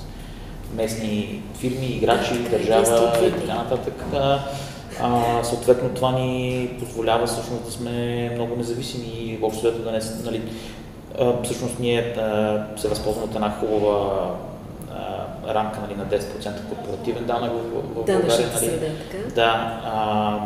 местни 0.75 1.41
фирми, 1.57 1.85
играчи, 1.85 2.33
да, 2.33 2.49
държава 2.49 3.27
и 3.27 3.31
така 3.31 3.53
нататък. 3.53 3.93
Да, 4.11 4.47
а, 5.01 5.43
съответно 5.43 5.89
това 5.89 6.11
ни 6.11 6.69
позволява 6.79 7.27
всъщност 7.27 7.65
да 7.65 7.71
сме 7.71 8.29
много 8.35 8.55
независими 8.55 9.07
и 9.07 9.37
въобще 9.37 9.71
да 9.71 9.91
не... 9.91 9.99
Нали, 10.25 10.41
а, 11.19 11.43
всъщност 11.43 11.79
ние 11.79 11.99
а, 11.99 12.63
се 12.77 12.87
възползваме 12.87 13.27
от 13.27 13.35
една 13.35 13.49
хубава 13.59 14.29
рамка 15.47 15.79
нали, 15.81 15.95
на 15.95 16.05
10% 16.05 16.69
корпоративен 16.69 17.25
данък 17.25 17.51
в, 17.51 17.81
в 17.81 17.93
България. 17.93 18.47
Нали, 18.55 18.69
така? 19.11 19.33
Да. 19.35 19.81
А, 19.85 20.37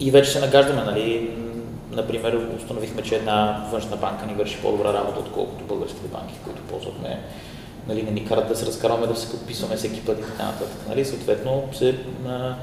и 0.00 0.10
вече 0.10 0.30
се 0.30 0.40
нагаждаме, 0.40 0.84
нали, 0.84 1.30
например, 1.92 2.48
установихме, 2.56 3.02
че 3.02 3.16
една 3.16 3.66
външна 3.72 3.96
банка 3.96 4.26
ни 4.26 4.34
върши 4.34 4.58
по-добра 4.62 4.92
работа, 4.92 5.20
отколкото 5.20 5.64
българските 5.64 6.08
банки, 6.08 6.34
които 6.44 6.62
ползвахме. 6.62 7.20
Нали, 7.88 8.02
не 8.02 8.10
ни 8.10 8.26
карат 8.26 8.48
да 8.48 8.56
се 8.56 8.66
разкарваме, 8.66 9.06
да 9.06 9.16
се 9.16 9.30
подписваме 9.30 9.76
всеки 9.76 10.04
път 10.04 10.18
и 10.18 10.22
така 10.22 10.44
нататък. 10.44 10.86
Нали, 10.88 11.04
съответно, 11.04 11.64
се 11.72 11.94
а, 12.28 12.54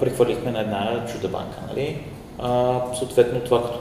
прехвърлихме 0.00 0.50
на 0.50 0.60
една 0.60 1.04
чуда 1.12 1.28
банка. 1.28 1.58
Нали. 1.68 2.00
А, 2.38 2.80
съответно, 2.94 3.40
това 3.40 3.62
като 3.62 3.78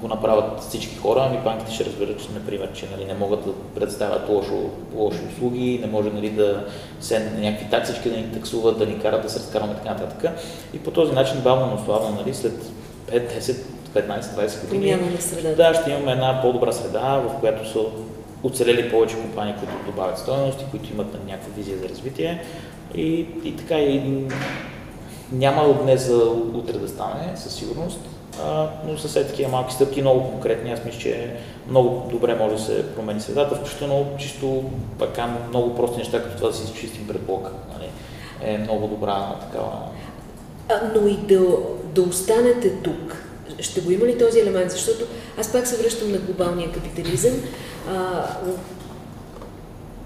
го 0.00 0.08
направят 0.08 0.60
всички 0.60 0.96
хора, 0.96 1.24
ами 1.28 1.38
банките 1.44 1.72
ще 1.72 1.84
разберат, 1.84 2.22
че, 2.22 2.28
например, 2.34 2.72
че 2.72 2.86
нали, 2.92 3.04
не 3.04 3.14
могат 3.14 3.44
да 3.44 3.52
представят 3.74 4.28
лошо, 4.28 4.70
лоши 4.94 5.18
услуги, 5.32 5.78
не 5.82 5.86
може 5.86 6.10
нали, 6.10 6.30
да 6.30 6.64
се 7.00 7.32
някакви 7.38 7.70
таксички 7.70 8.10
да 8.10 8.16
ни 8.16 8.32
таксуват, 8.32 8.78
да 8.78 8.86
ни 8.86 8.98
карат 8.98 9.22
да 9.22 9.30
се 9.30 9.38
разкарваме 9.38 9.74
така 9.74 9.90
нататък. 9.90 10.30
И 10.74 10.78
по 10.78 10.90
този 10.90 11.12
начин, 11.12 11.40
бавно, 11.40 11.66
но 11.66 11.84
славно, 11.84 12.16
нали, 12.20 12.34
след 12.34 12.52
5, 13.12 13.38
10, 13.38 13.56
15, 13.94 14.20
20 14.20 14.68
години, 14.68 14.98
да, 15.56 15.74
ще 15.74 15.90
имаме 15.90 16.12
една 16.12 16.42
по-добра 16.42 16.72
среда, 16.72 17.22
в 17.28 17.40
която 17.40 17.68
са 17.68 17.78
оцелели 18.42 18.90
повече 18.90 19.16
компании, 19.16 19.54
които 19.58 19.72
добавят 19.86 20.18
стоености, 20.18 20.64
които 20.70 20.92
имат 20.92 21.26
някаква 21.26 21.52
визия 21.56 21.78
за 21.78 21.88
развитие. 21.88 22.44
И, 22.94 23.26
и 23.44 23.56
така 23.56 23.78
и 23.78 24.24
няма 25.32 25.62
от 25.62 25.82
днес 25.82 26.06
за 26.06 26.24
утре 26.54 26.78
да 26.78 26.88
стане, 26.88 27.36
със 27.36 27.54
сигурност, 27.54 27.98
а, 28.44 28.68
но 28.86 28.98
са 28.98 29.08
все 29.08 29.26
такива 29.26 29.50
малки 29.50 29.74
стъпки, 29.74 30.00
много 30.00 30.30
конкретни. 30.30 30.72
Аз 30.72 30.84
мисля, 30.84 30.98
че 30.98 31.36
много 31.68 32.08
добре 32.10 32.34
може 32.34 32.54
да 32.54 32.62
се 32.62 32.94
промени 32.94 33.20
средата, 33.20 33.54
включително 33.54 34.06
чисто 34.18 34.64
така 34.98 35.36
много 35.48 35.74
прости 35.74 35.98
неща, 35.98 36.22
като 36.22 36.36
това 36.36 36.48
да 36.48 36.54
си 36.54 36.64
изчистим 36.64 37.08
пред 37.08 37.22
блока. 37.22 37.50
Нали, 37.72 37.90
е 38.52 38.58
много 38.58 38.86
добра 38.86 39.34
такава. 39.40 39.72
А, 40.68 40.74
но 40.94 41.08
и 41.08 41.16
да, 41.16 41.40
да 41.84 42.02
останете 42.02 42.70
тук. 42.70 43.24
Ще 43.60 43.80
го 43.80 43.90
има 43.90 44.06
ли 44.06 44.18
този 44.18 44.40
елемент? 44.40 44.70
Защото 44.70 45.04
аз 45.38 45.52
пак 45.52 45.66
се 45.66 45.82
връщам 45.82 46.12
на 46.12 46.18
глобалния 46.18 46.72
капитализъм. 46.72 47.34
А, 47.90 48.26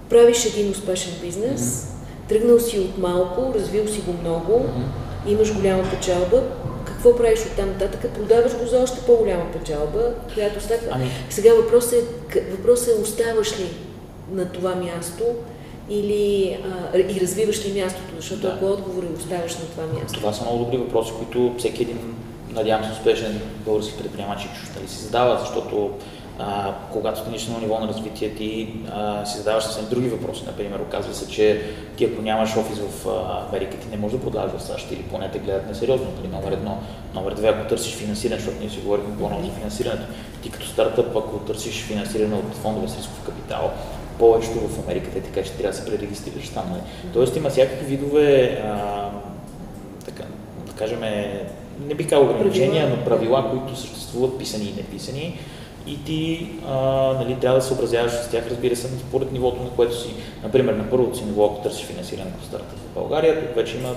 правиш 0.09 0.45
един 0.45 0.71
успешен 0.71 1.13
бизнес, 1.21 1.61
mm-hmm. 1.61 2.29
тръгнал 2.29 2.59
си 2.59 2.79
от 2.79 2.97
малко, 2.97 3.53
развил 3.55 3.87
си 3.87 4.01
го 4.01 4.13
много, 4.21 4.51
mm-hmm. 4.51 5.02
Имаш 5.27 5.53
голяма 5.53 5.83
печалба, 5.89 6.43
какво 6.85 7.15
правиш 7.15 7.39
от 7.39 7.55
там 7.55 7.69
нататък? 7.69 8.11
Продаваш 8.11 8.57
го 8.57 8.65
за 8.65 8.79
още 8.79 8.99
по-голяма 9.05 9.51
печалба, 9.51 10.13
която 10.33 10.63
след 10.63 10.89
ами... 10.91 11.09
Сега 11.29 11.53
въпросът 11.53 11.93
е, 12.35 12.41
въпрос 12.51 12.87
е 12.87 13.01
оставаш 13.01 13.59
ли 13.59 13.69
на 14.31 14.45
това 14.45 14.75
място 14.75 15.23
или 15.89 16.57
а, 16.93 16.97
и 16.97 17.21
развиваш 17.21 17.65
ли 17.65 17.81
мястото, 17.81 18.15
защото 18.15 18.41
да. 18.41 18.47
ако 18.47 18.65
отговор 18.65 19.03
е 19.03 19.17
оставаш 19.19 19.55
на 19.55 19.65
това 19.65 19.83
място. 19.99 20.19
Това 20.19 20.33
са 20.33 20.43
много 20.43 20.63
добри 20.63 20.77
въпроси, 20.77 21.11
които 21.17 21.55
всеки 21.57 21.81
един, 21.81 22.15
надявам 22.49 22.85
се, 22.85 22.91
успешен 22.91 23.41
български 23.65 23.97
предприемач 23.97 24.43
и 24.43 24.47
нали, 24.75 24.87
си 24.87 25.03
задава, 25.03 25.39
защото 25.39 25.91
а, 26.39 26.73
когато 26.91 27.19
стигнеш 27.19 27.47
на 27.47 27.59
ниво 27.59 27.79
на 27.79 27.87
развитие, 27.87 28.29
ти 28.29 28.73
а, 28.91 29.25
си 29.25 29.37
задаваш 29.37 29.63
съвсем 29.63 29.85
други 29.89 30.09
въпроси. 30.09 30.43
Например, 30.45 30.79
оказва 30.79 31.13
се, 31.13 31.27
че 31.27 31.61
ти 31.97 32.05
ако 32.05 32.21
нямаш 32.21 32.57
офис 32.57 32.79
в 32.79 33.07
а, 33.09 33.47
Америка, 33.49 33.77
ти 33.77 33.87
не 33.87 33.97
можеш 33.97 34.17
да 34.17 34.23
продаваш 34.23 34.51
в 34.51 34.63
САЩ 34.63 34.91
или 34.91 35.03
поне 35.03 35.31
те 35.31 35.39
гледат 35.39 35.67
несериозно. 35.67 36.07
Нали, 36.17 36.27
номер 36.27 36.51
едно. 36.51 36.77
Номер 37.13 37.33
две, 37.33 37.47
ако 37.47 37.67
търсиш 37.67 37.95
финансиране, 37.95 38.39
защото 38.39 38.59
ние 38.59 38.69
си 38.69 38.79
говорим 38.79 39.17
по 39.19 39.29
за 39.29 39.51
финансирането, 39.51 40.03
ти 40.43 40.51
като 40.51 40.65
стартъп, 40.65 41.17
ако 41.17 41.37
търсиш 41.37 41.83
финансиране 41.83 42.35
от 42.35 42.55
фондове 42.55 42.87
с 42.87 42.97
рисков 42.97 43.21
капитал, 43.25 43.71
повечето 44.19 44.59
в 44.59 44.79
Америка 44.85 45.09
те 45.13 45.21
така, 45.21 45.43
че 45.43 45.51
трябва 45.51 45.71
да 45.71 45.77
се 45.77 45.85
пререгистрираш 45.85 46.49
там. 46.49 46.65
Нали. 46.69 46.81
Тоест 47.13 47.35
има 47.35 47.49
всякакви 47.49 47.85
видове, 47.85 48.61
а, 48.65 49.09
така, 50.05 50.23
да 50.67 50.73
кажем, 50.73 50.99
не 51.87 51.95
би 51.95 52.07
казал 52.07 52.29
ограничения, 52.29 52.89
но 52.89 53.05
правила, 53.05 53.49
които 53.51 53.79
съществуват, 53.79 54.37
писани 54.37 54.65
и 54.65 54.73
неписани 54.73 55.39
и 55.87 56.03
ти 56.03 56.49
а, 56.67 56.75
нали, 57.13 57.35
трябва 57.35 57.57
да 57.57 57.61
се 57.61 57.67
съобразяваш 57.67 58.11
с 58.11 58.29
тях, 58.29 58.47
разбира 58.49 58.75
се, 58.75 58.87
според 58.87 59.31
нивото, 59.31 59.63
на 59.63 59.69
което 59.69 60.01
си, 60.01 60.09
например, 60.43 60.73
на 60.73 60.89
първото 60.89 61.17
си 61.17 61.23
ниво, 61.23 61.45
ако 61.45 61.61
търсиш 61.61 61.85
финансиране 61.85 62.31
по 62.39 62.45
старта 62.45 62.75
в 62.75 62.93
България, 62.93 63.39
тук 63.39 63.55
вече 63.55 63.77
има 63.77 63.89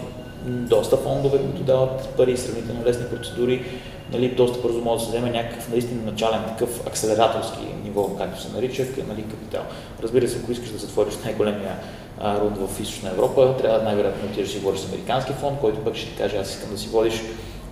доста 0.47 0.97
фондове, 0.97 1.39
които 1.39 1.63
дават 1.63 2.09
пари, 2.17 2.37
сравнително 2.37 2.85
лесни 2.85 3.05
процедури, 3.07 3.65
нали, 4.13 4.29
доста 4.29 4.59
бързо 4.59 4.81
може 4.81 5.05
да 5.05 5.11
се 5.11 5.17
вземе 5.17 5.31
някакъв 5.31 5.69
наистина 5.69 6.03
начален 6.03 6.41
такъв 6.49 6.87
акселераторски 6.87 7.65
ниво, 7.85 8.17
както 8.17 8.43
се 8.43 8.53
нарича, 8.53 8.85
нали, 9.09 9.23
капитал. 9.23 9.63
Разбира 10.03 10.29
се, 10.29 10.39
ако 10.43 10.53
искаш 10.53 10.69
да 10.71 10.79
затвориш 10.79 11.15
най-големия 11.25 11.77
рунд 12.23 12.59
в 12.59 12.81
Източна 12.81 13.11
Европа, 13.11 13.55
трябва 13.59 13.83
най-вероятно 13.83 14.23
да 14.23 14.29
отидеш 14.29 14.47
да 14.49 14.53
си 14.53 14.59
водиш 14.59 14.81
с 14.81 14.89
американски 14.89 15.33
фонд, 15.33 15.59
който 15.61 15.85
пък 15.85 15.95
ще 15.97 16.07
ти 16.07 16.17
каже, 16.17 16.37
аз 16.37 16.51
искам 16.51 16.71
да 16.71 16.79
си 16.79 16.89
водиш 16.89 17.23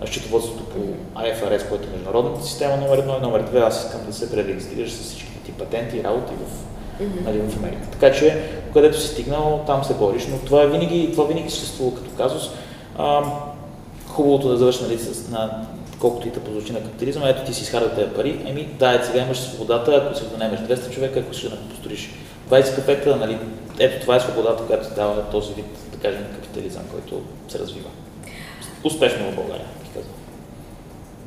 счетоводството 0.06 0.64
по 0.64 0.78
IFRS, 1.20 1.68
което 1.68 1.88
е 1.88 1.90
международната 1.90 2.44
система 2.46 2.76
номер 2.76 2.98
едно 2.98 3.16
и 3.18 3.22
номер 3.22 3.42
две, 3.42 3.60
аз 3.60 3.84
искам 3.84 4.00
да 4.06 4.12
се 4.12 4.30
пререгистрираш 4.30 4.90
с 4.90 5.00
всичките 5.00 5.38
ти 5.44 5.52
патенти 5.52 5.96
и 5.96 6.04
работи 6.04 6.32
в, 6.34 6.48
mm-hmm. 7.02 7.24
нали, 7.24 7.38
в 7.38 7.58
Америка. 7.58 7.82
Така 7.92 8.12
че, 8.12 8.42
където 8.72 9.00
си 9.00 9.08
стигнал, 9.08 9.62
там 9.66 9.84
се 9.84 9.94
бориш, 9.94 10.26
но 10.26 10.38
това, 10.38 10.62
е 10.62 10.66
винаги, 10.66 11.10
това 11.12 11.24
винаги 11.24 11.50
съществува 11.50 11.96
като 11.96 12.10
казус. 12.16 12.50
А, 12.98 13.22
хубавото 14.08 14.48
да 14.48 14.56
завърши 14.56 14.82
нали, 14.82 14.98
с, 14.98 15.30
на 15.30 15.66
колкото 16.00 16.28
и 16.28 16.30
да 16.30 16.40
позвучи 16.40 16.72
на 16.72 16.80
капитализма, 16.80 17.28
ето 17.28 17.44
ти 17.44 17.54
си 17.54 17.62
изхарда 17.62 17.94
тези 17.94 18.10
пари, 18.10 18.40
еми 18.46 18.64
да, 18.78 19.04
сега 19.04 19.22
имаш 19.22 19.38
свободата, 19.38 19.94
ако 19.94 20.18
си 20.18 20.24
да 20.30 20.38
наемеш 20.38 20.60
200 20.60 20.90
човека, 20.90 21.20
ако 21.20 21.34
си 21.34 21.48
да 21.48 21.56
построиш 21.56 22.10
20 22.50 22.74
кафета, 22.74 23.16
нали, 23.16 23.38
ето 23.78 24.00
това 24.00 24.16
е 24.16 24.20
свободата, 24.20 24.66
която 24.66 24.88
ти 24.88 24.94
дава 24.94 25.22
този 25.22 25.54
вид, 25.54 25.66
да 25.92 25.98
кажем, 25.98 26.24
капитализъм, 26.34 26.82
който 26.92 27.22
се 27.48 27.58
развива. 27.58 27.88
Успешно 28.84 29.30
в 29.30 29.34
България 29.34 29.66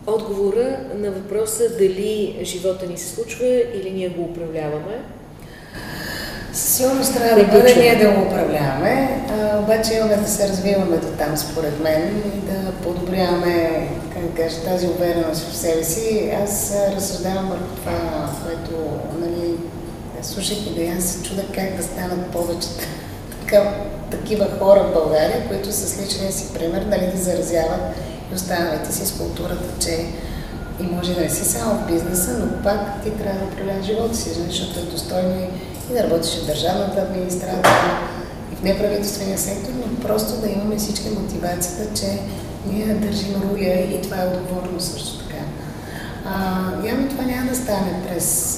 отговора 0.08 0.78
на 0.96 1.12
въпроса 1.12 1.64
дали 1.80 2.40
живота 2.44 2.86
ни 2.86 2.98
се 2.98 3.16
случва 3.16 3.46
или 3.48 3.92
ние 3.92 4.10
го 4.10 4.24
управляваме? 4.24 5.02
Сигурно 6.54 7.14
трябва 7.14 7.44
да 7.44 7.52
бъде 7.52 7.76
ние 7.76 7.96
да 7.96 8.12
го 8.12 8.22
управляваме, 8.22 9.26
а, 9.30 9.60
обаче 9.60 9.94
имаме 9.94 10.16
да 10.16 10.28
се 10.28 10.48
развиваме 10.48 10.98
до 10.98 11.08
там, 11.08 11.38
според 11.38 11.80
мен, 11.80 12.22
и 12.36 12.52
да 12.52 12.72
подобряваме 12.72 13.88
как 14.14 14.44
кажа, 14.44 14.64
тази 14.64 14.88
увереност 14.88 15.42
в 15.42 15.56
себе 15.56 15.84
си. 15.84 16.32
Аз 16.44 16.76
разсъждавам 16.96 17.50
върху 17.50 17.76
това, 17.76 18.30
което, 18.46 18.72
нали, 19.20 19.56
слушайки 20.22 20.76
да 20.76 20.84
я 20.84 21.02
се 21.02 21.24
чуда 21.24 21.44
как 21.56 21.76
да 21.78 21.84
станат 21.84 22.32
повече 22.32 22.68
така, 23.42 23.74
такива 24.12 24.48
хора 24.60 24.84
в 24.84 24.94
България, 24.94 25.48
които 25.48 25.72
с 25.72 26.02
личния 26.02 26.32
си 26.32 26.54
пример, 26.54 26.82
нали, 26.82 27.12
да 27.16 27.22
заразяват 27.22 27.82
и 28.32 28.36
останалите 28.36 28.94
си 28.94 29.06
с 29.06 29.18
културата, 29.18 29.80
че 29.80 30.06
и 30.80 30.84
може 30.84 31.14
да 31.14 31.22
не 31.22 31.30
си 31.30 31.46
само 31.46 31.76
в 31.76 31.88
бизнеса, 31.88 32.38
но 32.40 32.64
пак 32.64 33.04
ти 33.04 33.12
трябва 33.12 33.40
да 33.40 33.46
управляваш 33.46 33.86
живота 33.86 34.16
си, 34.16 34.30
защото 34.30 34.80
е 34.80 34.92
достойно 34.92 35.36
и, 35.42 35.94
да 35.94 36.04
работиш 36.04 36.36
в 36.36 36.46
държавната 36.48 37.02
администрация, 37.02 37.76
и 38.54 38.56
в 38.56 38.64
неправителствения 38.64 39.38
сектор, 39.38 39.72
но 39.74 40.00
просто 40.08 40.42
да 40.42 40.48
имаме 40.48 40.76
всички 40.78 41.10
мотивацията, 41.10 42.00
че 42.00 42.20
ние 42.72 42.86
държим 42.86 43.42
руля 43.50 43.80
и 43.80 44.02
това 44.04 44.18
е 44.18 44.28
отговорно 44.28 44.80
също 44.82 45.18
така. 45.18 45.44
А, 46.26 46.88
явно 46.88 47.10
това 47.10 47.24
няма 47.24 47.50
да 47.50 47.56
стане 47.56 48.02
през 48.10 48.58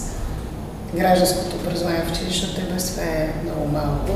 гражданското 0.96 1.56
образование 1.56 2.02
в 2.02 2.12
училище, 2.12 2.48
защото 2.48 2.74
без 2.74 2.92
това 2.92 3.04
е 3.04 3.34
много 3.44 3.68
малко. 3.68 4.12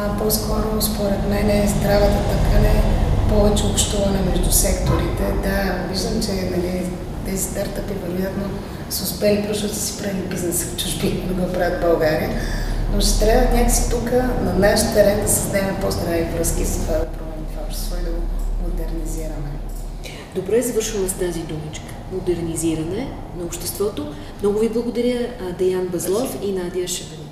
А 0.00 0.18
по-скоро, 0.18 0.82
според 0.82 1.28
мен, 1.28 1.50
е 1.50 1.68
здравата 1.78 2.18
тъкане 2.30 2.82
повече 3.28 3.64
общуване 3.66 4.20
между 4.30 4.52
секторите. 4.52 5.22
Да, 5.42 5.84
виждам, 5.90 6.22
че 6.22 6.32
нали, 6.32 6.86
тези 7.24 7.42
стартъпи 7.42 7.92
вероятно 8.06 8.44
са 8.90 9.04
успели, 9.04 9.46
просто 9.46 9.66
да 9.68 9.74
си 9.74 10.02
правили 10.02 10.22
бизнес 10.30 10.64
в 10.64 10.76
чужбина, 10.76 11.26
да 11.26 11.34
го 11.34 11.52
правят 11.52 11.78
в 11.78 11.86
България. 11.86 12.30
Но 12.94 13.00
ще 13.00 13.18
трябва 13.18 13.56
някакси 13.56 13.90
тук 13.90 14.12
на 14.44 14.54
наш 14.58 14.80
терен 14.94 15.22
да 15.22 15.28
създадем 15.28 15.76
по-здрави 15.80 16.22
връзки 16.22 16.64
с 16.64 16.76
това 16.76 16.98
да 16.98 17.06
променим 17.06 17.46
това 17.50 17.62
общество 17.66 17.96
и 18.00 18.04
да 18.04 18.10
го 18.10 18.22
модернизираме. 18.62 19.50
Добре, 20.34 20.62
завършваме 20.62 21.08
с 21.08 21.12
тази 21.12 21.40
думичка. 21.40 21.94
Модернизиране 22.12 23.08
на 23.38 23.44
обществото. 23.44 24.14
Много 24.42 24.58
ви 24.58 24.68
благодаря, 24.68 25.28
Деян 25.58 25.86
Базлов 25.86 26.38
и 26.42 26.52
Надя 26.52 26.88
Шебен. 26.88 27.27